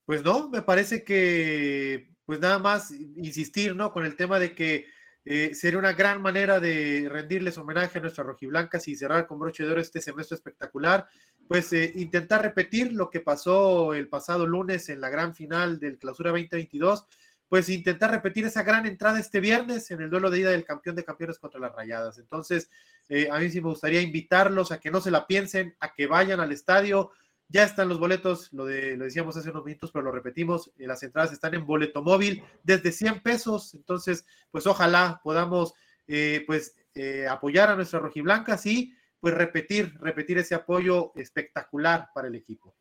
Pues 0.06 0.24
no, 0.24 0.49
me 0.49 0.62
parece 0.62 1.06
que 1.06 2.14
pues 2.26 2.41
nada 2.41 2.60
más 2.60 2.91
insistir, 2.91 3.76
¿no? 3.76 3.93
Con 3.93 4.06
el 4.06 4.18
tema 4.18 4.39
de 4.39 4.54
que 4.54 4.88
eh, 5.26 5.55
sería 5.55 5.80
una 5.80 5.93
gran 5.93 6.21
manera 6.21 6.59
de 6.59 7.07
rendirles 7.09 7.57
homenaje 7.57 7.97
a 7.97 8.01
nuestras 8.01 8.28
rojiblancas 8.28 8.88
y 8.88 8.95
cerrar 8.95 9.26
con 9.26 9.39
broche 9.39 9.63
de 9.63 9.71
oro 9.71 9.82
este 9.82 10.01
semestre 10.01 10.36
espectacular. 10.36 11.07
Pues 11.47 11.71
eh, 11.74 11.91
intentar 11.95 12.41
repetir 12.41 12.93
lo 12.93 13.09
que 13.09 13.19
pasó 13.19 13.93
el 13.93 14.09
pasado 14.09 14.45
lunes 14.45 14.89
en 14.89 14.99
la 14.99 15.09
gran 15.09 15.34
final 15.34 15.80
del 15.80 15.97
Clausura 15.97 16.32
2022, 16.32 17.05
pues 17.47 17.69
intentar 17.69 18.11
repetir 18.11 18.45
esa 18.45 18.63
gran 18.63 18.86
entrada 18.86 19.19
este 19.19 19.39
viernes 19.39 19.91
en 19.91 20.01
el 20.01 20.09
duelo 20.09 20.30
de 20.30 20.39
ida 20.39 20.51
del 20.51 20.65
campeón 20.65 20.95
de 20.95 21.05
campeones 21.05 21.39
contra 21.39 21.59
las 21.59 21.74
Rayadas. 21.74 22.17
Entonces, 22.17 22.69
eh, 23.07 23.30
a 23.32 23.39
mí 23.39 23.49
sí 23.49 23.61
me 23.61 23.69
gustaría 23.69 24.01
invitarlos 24.01 24.71
a 24.71 24.80
que 24.80 24.91
no 24.91 24.99
se 24.99 25.11
la 25.11 25.28
piensen, 25.28 25.76
a 25.80 25.93
que 25.93 26.07
vayan 26.07 26.39
al 26.39 26.51
estadio. 26.51 27.11
Ya 27.54 27.62
están 27.62 27.88
los 27.88 27.99
boletos, 27.99 28.51
lo, 28.51 28.66
de, 28.66 28.97
lo 28.97 29.06
decíamos 29.06 29.38
hace 29.38 29.51
unos 29.51 29.64
minutos, 29.64 29.91
pero 29.91 30.04
lo 30.04 30.12
repetimos, 30.12 30.72
eh, 30.80 30.88
las 30.88 31.04
entradas 31.04 31.32
están 31.34 31.54
en 31.54 31.68
boleto 31.68 32.01
móvil 32.01 32.43
desde 32.64 32.91
100 32.91 33.22
pesos, 33.22 33.76
entonces, 33.76 34.26
pues 34.49 34.66
ojalá 34.66 35.22
podamos, 35.24 35.76
eh, 36.08 36.43
pues, 36.47 36.76
eh, 36.95 37.28
apoyar 37.28 37.70
a 37.70 37.76
nuestras 37.76 38.01
rojiblancas 38.01 38.66
y, 38.66 38.95
pues, 39.20 39.36
repetir, 39.36 39.93
repetir 39.99 40.39
ese 40.39 40.56
apoyo 40.56 41.12
espectacular 41.14 42.10
para 42.16 42.28
el 42.28 42.34
equipo. 42.34 42.76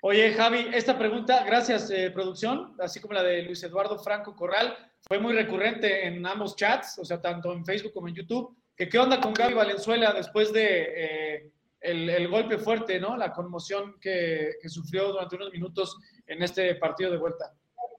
Oye, 0.00 0.32
Javi, 0.32 0.70
esta 0.72 0.98
pregunta, 0.98 1.44
gracias, 1.44 1.92
producción, 2.14 2.74
así 2.78 2.98
como 2.98 3.12
la 3.12 3.22
de 3.22 3.42
Luis 3.42 3.62
Eduardo 3.62 3.98
Franco 3.98 4.34
Corral, 4.34 4.74
fue 5.06 5.18
muy 5.18 5.34
recurrente 5.34 6.06
en 6.06 6.24
ambos 6.24 6.56
chats, 6.56 6.98
o 6.98 7.04
sea, 7.04 7.20
tanto 7.20 7.52
en 7.52 7.62
Facebook 7.66 7.92
como 7.92 8.08
en 8.08 8.14
YouTube. 8.14 8.56
Que 8.74 8.88
qué 8.88 8.98
onda 8.98 9.20
con 9.20 9.34
Gaby 9.34 9.52
Valenzuela 9.52 10.14
después 10.14 10.50
de 10.50 11.52
el, 11.82 12.08
el 12.08 12.28
golpe 12.28 12.58
fuerte, 12.58 13.00
¿no? 13.00 13.16
La 13.16 13.32
conmoción 13.32 13.96
que, 14.00 14.52
sufrió 14.68 15.08
durante 15.08 15.36
unos 15.36 15.52
minutos 15.52 15.98
en 16.26 16.42
este 16.42 16.74
partido 16.76 17.10
de 17.10 17.18
vuelta. 17.18 17.52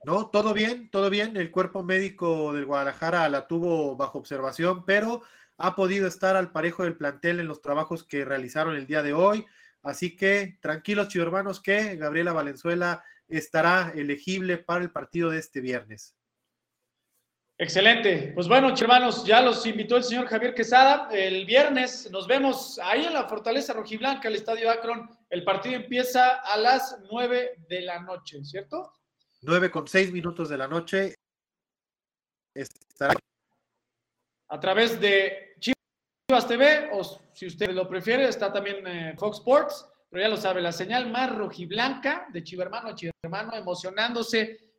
No, 0.06 0.30
todo 0.30 0.54
bien, 0.54 0.90
todo 0.90 1.10
bien. 1.10 1.38
El 1.38 1.52
cuerpo 1.52 1.84
médico 1.84 2.54
del 2.54 2.66
Guadalajara 2.66 3.30
la 3.30 3.48
tuvo 3.48 3.96
bajo 3.96 4.18
observación, 4.20 4.86
pero 4.86 5.22
ha 5.58 5.76
podido 5.76 6.08
estar 6.08 6.36
al 6.36 6.52
parejo 6.52 6.84
del 6.84 6.98
plantel 6.98 7.40
en 7.40 7.48
los 7.48 7.62
trabajos 7.62 8.04
que 8.04 8.26
realizaron 8.26 8.76
el 8.76 8.88
día 8.88 9.04
de 9.04 9.14
hoy. 9.14 9.46
Así 9.82 10.16
que 10.16 10.58
tranquilos, 10.62 11.14
hermanos, 11.16 11.62
que 11.62 11.96
Gabriela 11.96 12.34
Valenzuela 12.34 13.04
estará 13.28 13.92
elegible 13.96 14.58
para 14.58 14.84
el 14.84 14.92
partido 14.92 15.30
de 15.30 15.40
este 15.40 15.62
viernes. 15.62 16.16
Excelente. 17.58 18.32
Pues 18.34 18.48
bueno, 18.48 18.74
hermanos, 18.76 19.24
ya 19.26 19.42
los 19.42 19.66
invitó 19.66 19.98
el 19.98 20.04
señor 20.04 20.28
Javier 20.28 20.56
Quesada. 20.56 21.08
El 21.12 21.46
viernes 21.46 22.10
nos 22.12 22.28
vemos 22.28 22.80
ahí 22.80 23.06
en 23.06 23.14
la 23.14 23.28
Fortaleza 23.28 23.74
Rojiblanca, 23.74 24.28
el 24.28 24.36
Estadio 24.36 24.70
Akron. 24.72 25.10
El 25.30 25.44
partido 25.44 25.76
empieza 25.76 26.42
a 26.42 26.58
las 26.58 26.98
nueve 27.12 27.52
de 27.70 27.82
la 27.82 28.00
noche, 28.00 28.44
¿cierto? 28.44 28.92
Nueve 29.44 29.70
con 29.70 29.88
seis 29.88 30.12
minutos 30.12 30.50
de 30.50 30.58
la 30.58 30.68
noche. 30.68 31.16
Estará 32.56 33.14
a 34.54 34.60
través 34.60 35.02
de 35.02 35.56
Chivas 35.60 36.48
TV, 36.48 36.90
o 36.92 37.04
si 37.34 37.48
usted 37.48 37.72
lo 37.72 37.88
prefiere, 37.90 38.28
está 38.28 38.54
también 38.54 38.86
eh, 38.86 39.16
Fox 39.18 39.38
Sports, 39.38 39.90
pero 40.12 40.22
ya 40.22 40.30
lo 40.30 40.38
sabe, 40.38 40.62
la 40.62 40.72
señal 40.72 41.10
más 41.10 41.36
rojiblanca 41.36 42.28
de 42.32 42.44
Chivermano 42.44 42.90
a 42.90 42.96
Chivermano, 42.96 43.56
emocionándose 43.56 44.73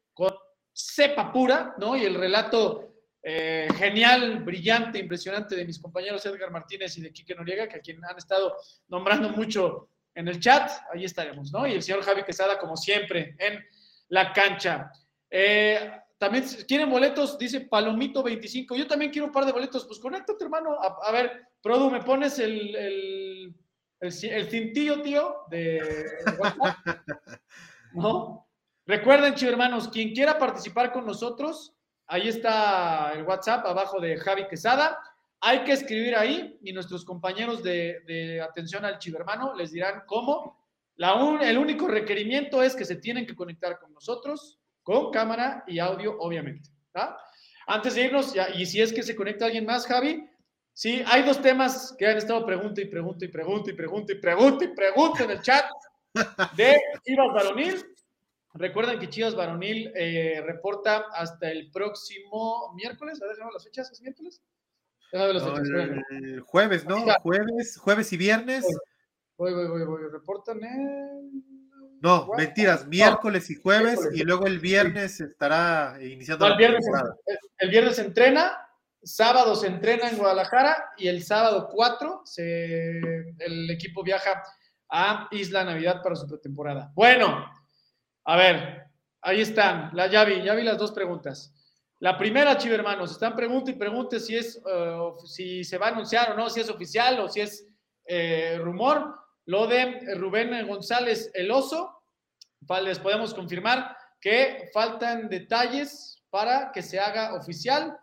cepa 0.75 1.33
pura, 1.33 1.75
¿no? 1.79 1.97
Y 1.97 2.05
el 2.05 2.14
relato 2.14 2.95
eh, 3.22 3.68
genial, 3.77 4.45
brillante, 4.45 4.99
impresionante 4.99 5.57
de 5.57 5.64
mis 5.64 5.79
compañeros 5.79 6.27
Edgar 6.27 6.51
Martínez 6.51 6.99
y 6.99 7.01
de 7.01 7.12
Quique 7.12 7.35
Noriega, 7.35 7.68
que 7.68 7.77
a 7.77 7.81
quien 7.81 8.05
han 8.05 8.18
estado 8.18 8.57
nombrando 8.89 9.31
mucho 9.31 9.89
en 10.14 10.29
el 10.29 10.39
chat, 10.41 10.70
ahí 10.93 11.05
estaremos, 11.05 11.51
¿no? 11.53 11.66
Y 11.66 11.72
el 11.72 11.83
señor 11.83 12.03
Javi 12.03 12.22
Quesada, 12.22 12.59
como 12.59 12.77
siempre, 12.77 13.35
en 13.39 13.64
la 14.09 14.33
cancha. 14.33 14.91
Eh, 15.31 15.91
también 16.18 16.45
quieren 16.68 16.91
boletos, 16.91 17.37
dice 17.39 17.62
Palomito 17.62 18.22
25. 18.22 18.77
Yo 18.77 18.87
también 18.87 19.11
quiero 19.11 19.27
un 19.27 19.33
par 19.33 19.45
de 19.45 19.53
boletos. 19.53 19.85
Pues 19.87 19.99
conéctate, 19.99 20.45
hermano. 20.45 20.79
A, 20.81 21.11
ver, 21.11 21.49
Produ, 21.61 21.91
¿me 21.91 22.03
pones 22.03 22.39
el, 22.39 22.75
el, 22.77 23.55
el, 24.01 24.12
cintillo, 24.49 25.03
tío? 25.03 25.37
De, 25.51 26.05
¿No? 27.95 28.43
Recuerden, 28.87 29.35
chicos 29.35 29.53
hermanos, 29.53 29.89
quien 29.89 30.12
quiera 30.12 30.39
participar 30.39 30.93
con 30.93 31.07
nosotros, 31.07 31.74
ahí 32.07 32.28
está 32.28 33.12
el 33.14 33.22
WhatsApp 33.22 33.64
abajo 33.64 33.99
de 33.99 34.18
Javi 34.18 34.47
Quesada. 34.47 34.99
Hay 35.41 35.64
que 35.64 35.72
escribir 35.72 36.14
ahí 36.14 36.59
y 36.62 36.72
nuestros 36.72 37.05
compañeros 37.05 37.62
de, 37.62 38.43
atención 38.47 38.85
al 38.85 38.99
chivermano 38.99 39.55
les 39.55 39.72
dirán 39.72 40.03
cómo. 40.07 40.62
La 40.97 41.14
el 41.43 41.59
único 41.59 41.89
requerimiento 41.89 42.62
es 42.62 42.76
que 42.76 42.85
se 42.85 42.97
tienen 42.97 43.26
que 43.26 43.35
conectar 43.35 43.78
con 43.78 43.93
nosotros 43.93 44.59
con 44.82 45.11
cámara 45.11 45.64
y 45.66 45.78
audio, 45.78 46.16
obviamente. 46.18 46.68
Antes 47.66 47.95
de 47.95 48.03
irnos, 48.03 48.35
ya, 48.35 48.51
y 48.51 48.66
si 48.66 48.82
es 48.82 48.93
que 48.93 49.03
se 49.03 49.16
conecta 49.16 49.47
alguien 49.47 49.64
más, 49.64 49.87
Javi, 49.87 50.28
sí, 50.74 51.03
hay 51.07 51.22
dos 51.22 51.41
temas 51.41 51.95
que 51.99 52.07
han 52.07 52.18
estado 52.18 52.45
pregunta 52.45 52.82
y 52.82 52.85
pregunta 52.85 53.24
y 53.24 53.28
pregunta 53.28 53.70
y 53.70 53.74
pregunta 53.74 54.12
y 54.12 54.16
pregunta 54.16 54.64
y 54.64 54.68
pregunta 54.68 55.24
en 55.24 55.30
el 55.30 55.41
chat 55.41 55.64
de 56.55 56.76
Chivas. 57.03 57.85
Recuerden 58.55 58.98
que 58.98 59.09
Chivas 59.09 59.34
Varonil 59.34 59.92
eh, 59.94 60.42
reporta 60.44 61.07
hasta 61.12 61.50
el 61.50 61.70
próximo 61.70 62.72
miércoles. 62.74 63.20
A 63.20 63.26
ver, 63.26 63.36
las 63.52 63.64
fechas, 63.64 63.90
¿es 63.90 64.00
miércoles? 64.00 64.42
el, 65.12 66.40
jueves, 66.40 66.84
¿no? 66.86 67.05
Jueves, 67.22 67.78
jueves 67.78 68.12
y 68.12 68.16
viernes. 68.16 68.64
Voy, 69.36 69.52
voy, 69.55 69.68
voy, 69.68 69.84
voy. 69.84 70.02
Reportan 70.11 70.62
el 70.64 71.44
no, 72.05 72.28
mentiras, 72.36 72.86
miércoles 72.86 73.48
y 73.48 73.55
jueves 73.55 73.98
y 74.12 74.24
luego 74.24 74.46
el 74.46 74.59
viernes 74.59 75.22
estará 75.22 75.96
iniciando 76.02 76.46
el 76.46 76.59
viernes, 76.59 76.84
el, 77.57 77.70
viernes 77.70 77.96
se 77.96 78.02
entrena, 78.02 78.59
sábado 79.02 79.55
se 79.57 79.68
entrena 79.68 80.11
en 80.11 80.18
Guadalajara 80.18 80.90
y 80.98 81.09
el 81.09 81.22
sábado 81.22 81.70
4 81.72 82.24
el 82.36 83.70
equipo 83.70 84.02
viaja 84.02 84.42
a 84.90 85.28
Isla 85.30 85.64
Navidad 85.64 86.02
para 86.02 86.14
su 86.14 86.26
pretemporada. 86.28 86.92
Bueno, 86.94 87.46
a 88.25 88.37
ver, 88.37 88.85
ahí 89.22 89.41
están, 89.41 89.91
la, 89.93 90.07
ya 90.07 90.25
vi, 90.25 90.43
ya 90.43 90.55
vi 90.55 90.62
las 90.62 90.79
dos 90.79 90.93
preguntas. 90.93 91.53
La 92.01 92.18
primera, 92.18 92.53
hermanos, 92.53 93.12
están 93.12 93.35
preguntando 93.35 93.70
y 93.70 93.75
pregunte 93.75 94.20
si 94.20 94.37
es 94.37 94.61
eh, 94.70 94.99
si 95.27 95.64
se 95.64 95.79
va 95.79 95.87
a 95.87 95.91
anunciar 95.91 96.33
o 96.33 96.37
no, 96.37 96.51
si 96.51 96.61
es 96.61 96.68
oficial 96.68 97.20
o 97.20 97.29
si 97.29 97.41
es 97.41 97.66
eh, 98.07 98.59
rumor. 98.61 99.14
Lo 99.47 99.66
de 99.66 100.01
Rubén 100.16 100.66
González 100.66 101.31
El 101.35 101.51
Oso, 101.51 102.03
les 102.83 102.99
podemos 102.99 103.35
confirmar 103.35 103.97
que 104.20 104.70
faltan 104.72 105.29
detalles 105.29 106.22
para 106.31 106.72
que 106.72 106.83
se 106.83 106.99
haga 106.99 107.35
oficial 107.35 107.97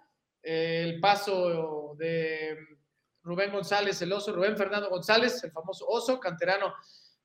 eh, 0.44 0.84
el 0.86 1.00
paso 1.00 1.96
de 1.98 2.58
Rubén 3.24 3.52
González 3.52 4.02
El 4.02 4.14
Oso, 4.14 4.34
Rubén 4.34 4.58
Fernando 4.58 4.90
González, 4.90 5.44
el 5.44 5.52
famoso 5.52 5.86
Oso, 5.88 6.20
canterano 6.20 6.74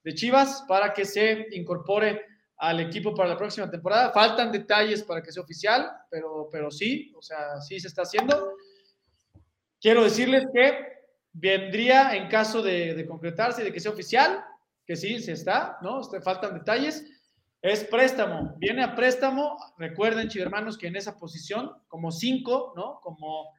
de 0.03 0.15
Chivas, 0.15 0.65
para 0.67 0.93
que 0.93 1.05
se 1.05 1.47
incorpore 1.53 2.23
al 2.59 2.81
equipo 2.81 3.15
para 3.15 3.29
la 3.29 3.37
próxima 3.37 3.71
temporada. 3.71 4.13
Faltan 4.13 4.51
detalles 4.51 5.03
para 5.03 5.23
que 5.23 5.33
sea 5.33 5.43
oficial, 5.43 5.91
pero, 6.11 6.49
pero 6.51 6.71
sí, 6.71 7.13
o 7.17 7.23
sea, 7.23 7.61
sí 7.61 7.79
se 7.81 7.89
está 7.89 8.03
haciendo. 8.03 8.55
Quiero 9.81 10.05
decirles 10.05 10.47
que 10.53 10.97
vendría 11.33 12.17
en 12.17 12.29
caso 12.29 12.63
de, 12.63 13.05
concretarse 13.07 13.61
y 13.61 13.65
de 13.67 13.73
que 13.73 13.81
sea 13.81 13.93
oficial, 13.93 14.43
que 14.87 14.97
sí, 14.97 15.21
se 15.21 15.33
está, 15.33 15.79
¿no? 15.83 16.01
Este, 16.01 16.21
faltan 16.21 16.55
detalles. 16.55 17.05
Es 17.61 17.85
préstamo, 17.85 18.55
viene 18.59 18.83
a 18.83 18.95
préstamo. 18.95 19.57
Recuerden, 19.77 20.31
hermanos, 20.37 20.79
que 20.79 20.87
en 20.87 20.97
esa 20.97 21.19
posición, 21.19 21.73
como 21.89 22.11
cinco, 22.11 22.73
¿no? 22.77 23.01
Como, 23.03 23.51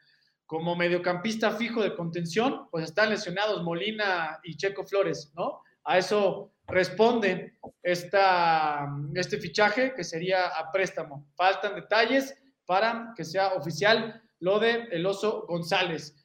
como 0.46 0.76
mediocampista 0.76 1.52
fijo 1.52 1.84
de 1.84 1.96
contención, 1.96 2.68
pues 2.72 2.86
están 2.86 3.10
lesionados 3.10 3.64
Molina 3.64 4.40
y 4.44 4.56
Checo 4.56 4.86
Flores, 4.86 5.34
¿no? 5.36 5.62
A 5.84 5.98
eso 5.98 6.54
responde 6.68 7.58
esta, 7.82 8.88
este 9.16 9.38
fichaje 9.38 9.94
que 9.96 10.04
sería 10.04 10.48
a 10.48 10.72
préstamo. 10.72 11.28
Faltan 11.36 11.76
detalles 11.76 12.36
para 12.66 13.14
que 13.16 13.24
sea 13.24 13.54
oficial 13.54 14.22
lo 14.40 14.60
de 14.60 14.88
El 14.92 15.06
Oso 15.06 15.46
González. 15.48 16.16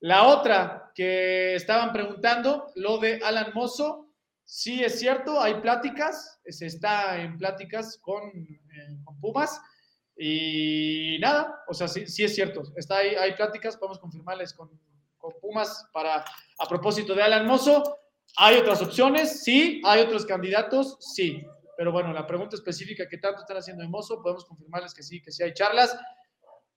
La 0.00 0.24
otra 0.24 0.92
que 0.94 1.54
estaban 1.54 1.92
preguntando, 1.92 2.70
lo 2.74 2.98
de 2.98 3.20
Alan 3.24 3.52
Mozo, 3.54 4.10
sí 4.44 4.84
es 4.84 4.98
cierto, 5.00 5.40
hay 5.40 5.54
pláticas, 5.60 6.40
se 6.46 6.66
está 6.66 7.18
en 7.20 7.38
pláticas 7.38 7.98
con, 8.00 8.22
eh, 8.28 8.98
Pumas 9.20 9.60
y 10.16 11.18
nada, 11.20 11.62
o 11.66 11.74
sea, 11.74 11.88
sí, 11.88 12.06
sí 12.06 12.22
es 12.22 12.34
cierto, 12.34 12.62
está 12.76 12.98
ahí, 12.98 13.14
hay 13.14 13.32
pláticas, 13.32 13.76
podemos 13.76 13.98
confirmarles 13.98 14.52
con, 14.52 14.70
con 15.16 15.32
Pumas 15.40 15.88
para, 15.92 16.22
a 16.58 16.68
propósito 16.68 17.14
de 17.14 17.22
Alan 17.22 17.46
Mozo. 17.46 17.98
¿Hay 18.36 18.56
otras 18.56 18.82
opciones? 18.82 19.42
Sí. 19.42 19.80
¿Hay 19.84 20.02
otros 20.02 20.26
candidatos? 20.26 20.96
Sí. 21.00 21.44
Pero 21.76 21.92
bueno, 21.92 22.12
la 22.12 22.26
pregunta 22.26 22.56
específica 22.56 23.08
que 23.08 23.18
tanto 23.18 23.40
están 23.40 23.58
haciendo 23.58 23.82
de 23.82 23.88
Mozo, 23.88 24.22
podemos 24.22 24.44
confirmarles 24.44 24.94
que 24.94 25.02
sí, 25.02 25.20
que 25.20 25.30
sí 25.30 25.42
hay 25.42 25.52
charlas 25.52 25.96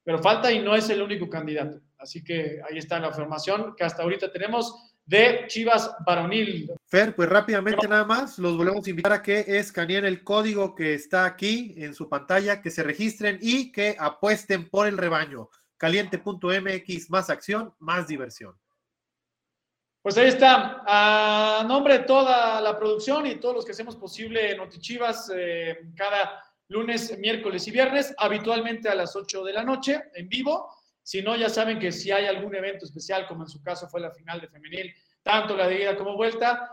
pero 0.10 0.24
falta 0.24 0.52
y 0.52 0.60
no 0.60 0.76
es 0.76 0.90
el 0.90 1.04
único 1.04 1.30
candidato. 1.30 1.80
Así 2.00 2.24
que 2.24 2.60
ahí 2.68 2.80
está 2.80 3.00
la 3.00 3.10
afirmación 3.10 3.76
que 3.76 3.84
hasta 3.84 4.02
ahorita 4.02 4.32
tenemos 4.32 4.74
de 5.06 5.46
Chivas 5.48 5.92
Varonil. 6.04 6.72
Fer, 6.88 7.16
pues 7.16 7.30
rápidamente 7.30 7.88
nada 7.88 8.06
más, 8.06 8.40
los 8.40 8.58
volvemos 8.58 8.88
a 8.88 8.90
invitar 8.90 9.14
a 9.14 9.22
que 9.22 9.46
escaneen 9.48 10.06
el 10.06 10.24
código 10.24 10.74
que 10.74 10.96
está 10.96 11.26
aquí 11.26 11.76
en 11.78 11.94
su 11.94 12.10
pantalla, 12.10 12.60
que 12.60 12.72
se 12.72 12.82
registren 12.82 13.38
y 13.40 13.72
que 13.72 13.96
apuesten 14.00 14.70
por 14.70 14.88
el 14.88 14.98
rebaño. 14.98 15.50
Caliente.mx, 15.78 17.10
más 17.12 17.30
acción, 17.30 17.74
más 17.78 18.08
diversión. 18.08 18.56
Pues 20.02 20.18
ahí 20.18 20.30
está. 20.30 20.82
A 20.88 21.66
nombre 21.68 22.00
de 22.00 22.04
toda 22.06 22.62
la 22.62 22.78
producción 22.78 23.26
y 23.26 23.36
todos 23.36 23.56
los 23.56 23.66
que 23.66 23.72
hacemos 23.72 23.98
posible 23.98 24.56
Notichivas, 24.56 25.30
eh, 25.36 25.78
cada 25.96 26.42
lunes, 26.70 27.18
miércoles 27.18 27.68
y 27.68 27.72
viernes, 27.72 28.14
habitualmente 28.18 28.88
a 28.88 28.96
las 28.96 29.16
8 29.16 29.44
de 29.44 29.54
la 29.54 29.64
noche, 29.64 30.02
en 30.14 30.30
vivo. 30.30 30.74
Si 31.04 31.22
no, 31.22 31.36
ya 31.36 31.50
saben 31.50 31.80
que 31.80 31.92
si 31.92 32.12
hay 32.12 32.28
algún 32.28 32.56
evento 32.56 32.86
especial, 32.86 33.28
como 33.28 33.44
en 33.44 33.50
su 33.50 33.62
caso 33.62 33.90
fue 33.90 34.00
la 34.00 34.12
final 34.12 34.40
de 34.40 34.48
femenil, 34.48 34.94
tanto 35.22 35.58
la 35.58 35.68
de 35.68 35.82
ida 35.82 35.98
como 35.98 36.16
vuelta, 36.16 36.72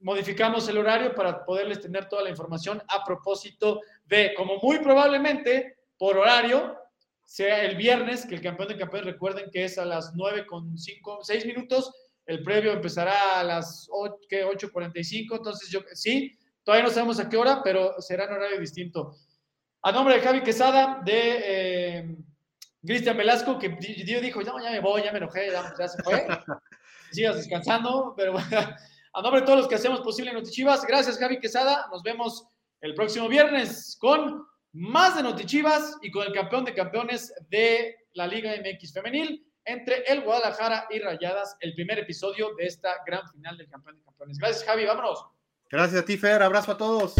modificamos 0.00 0.68
el 0.68 0.78
horario 0.78 1.14
para 1.14 1.44
poderles 1.44 1.80
tener 1.80 2.08
toda 2.08 2.22
la 2.22 2.30
información 2.30 2.80
a 2.86 3.04
propósito 3.04 3.80
de, 4.04 4.34
como 4.34 4.58
muy 4.58 4.78
probablemente 4.78 5.78
por 5.96 6.16
horario, 6.16 6.76
sea 7.24 7.64
el 7.64 7.76
viernes, 7.76 8.24
que 8.24 8.36
el 8.36 8.40
campeón 8.40 8.68
de 8.68 8.78
campeones 8.78 9.12
recuerden 9.12 9.50
que 9.50 9.64
es 9.64 9.78
a 9.78 9.84
las 9.84 10.14
9 10.14 10.46
con 10.46 10.78
5, 10.78 11.20
6 11.22 11.46
minutos, 11.46 11.92
el 12.28 12.44
previo 12.44 12.72
empezará 12.72 13.40
a 13.40 13.42
las 13.42 13.88
8.45, 13.88 15.36
entonces 15.36 15.68
yo 15.70 15.80
sí, 15.94 16.38
Todavía 16.68 16.86
no 16.86 16.92
sabemos 16.92 17.18
a 17.18 17.30
qué 17.30 17.38
hora, 17.38 17.62
pero 17.64 17.98
será 17.98 18.24
en 18.24 18.32
horario 18.32 18.60
distinto. 18.60 19.16
A 19.80 19.90
nombre 19.90 20.16
de 20.16 20.20
Javi 20.20 20.42
Quesada, 20.42 21.00
de 21.02 21.40
eh, 21.42 22.16
Cristian 22.84 23.16
Velasco, 23.16 23.58
que 23.58 23.70
dijo, 23.70 24.42
ya, 24.42 24.52
ya 24.62 24.70
me 24.72 24.80
voy, 24.80 25.02
ya 25.02 25.10
me 25.10 25.16
enojé, 25.16 25.50
ya, 25.50 25.74
ya 25.78 25.88
se 25.88 26.02
fue. 26.02 26.26
Sigas 27.10 27.36
descansando, 27.36 28.12
pero 28.14 28.36
a 29.14 29.22
nombre 29.22 29.40
de 29.40 29.46
todos 29.46 29.60
los 29.60 29.66
que 29.66 29.76
hacemos 29.76 30.02
posible 30.02 30.30
Notichivas, 30.30 30.84
gracias 30.84 31.16
Javi 31.16 31.40
Quesada, 31.40 31.86
nos 31.90 32.02
vemos 32.02 32.46
el 32.82 32.94
próximo 32.94 33.30
viernes 33.30 33.96
con 33.98 34.44
más 34.72 35.16
de 35.16 35.22
Notichivas 35.22 35.96
y 36.02 36.10
con 36.10 36.26
el 36.26 36.34
campeón 36.34 36.66
de 36.66 36.74
campeones 36.74 37.32
de 37.48 37.96
la 38.12 38.26
Liga 38.26 38.52
MX 38.60 38.92
femenil 38.92 39.47
entre 39.68 40.02
el 40.06 40.22
Guadalajara 40.22 40.86
y 40.90 40.98
Rayadas, 40.98 41.56
el 41.60 41.74
primer 41.74 41.98
episodio 41.98 42.54
de 42.56 42.66
esta 42.66 42.96
gran 43.06 43.28
final 43.30 43.56
del 43.58 43.68
campeón 43.68 43.96
de 43.96 44.02
campeones. 44.02 44.38
Gracias 44.38 44.64
Javi, 44.64 44.86
vámonos. 44.86 45.26
Gracias 45.70 46.02
a 46.02 46.04
ti 46.04 46.16
Fer, 46.16 46.42
abrazo 46.42 46.72
a 46.72 46.78
todos. 46.78 47.14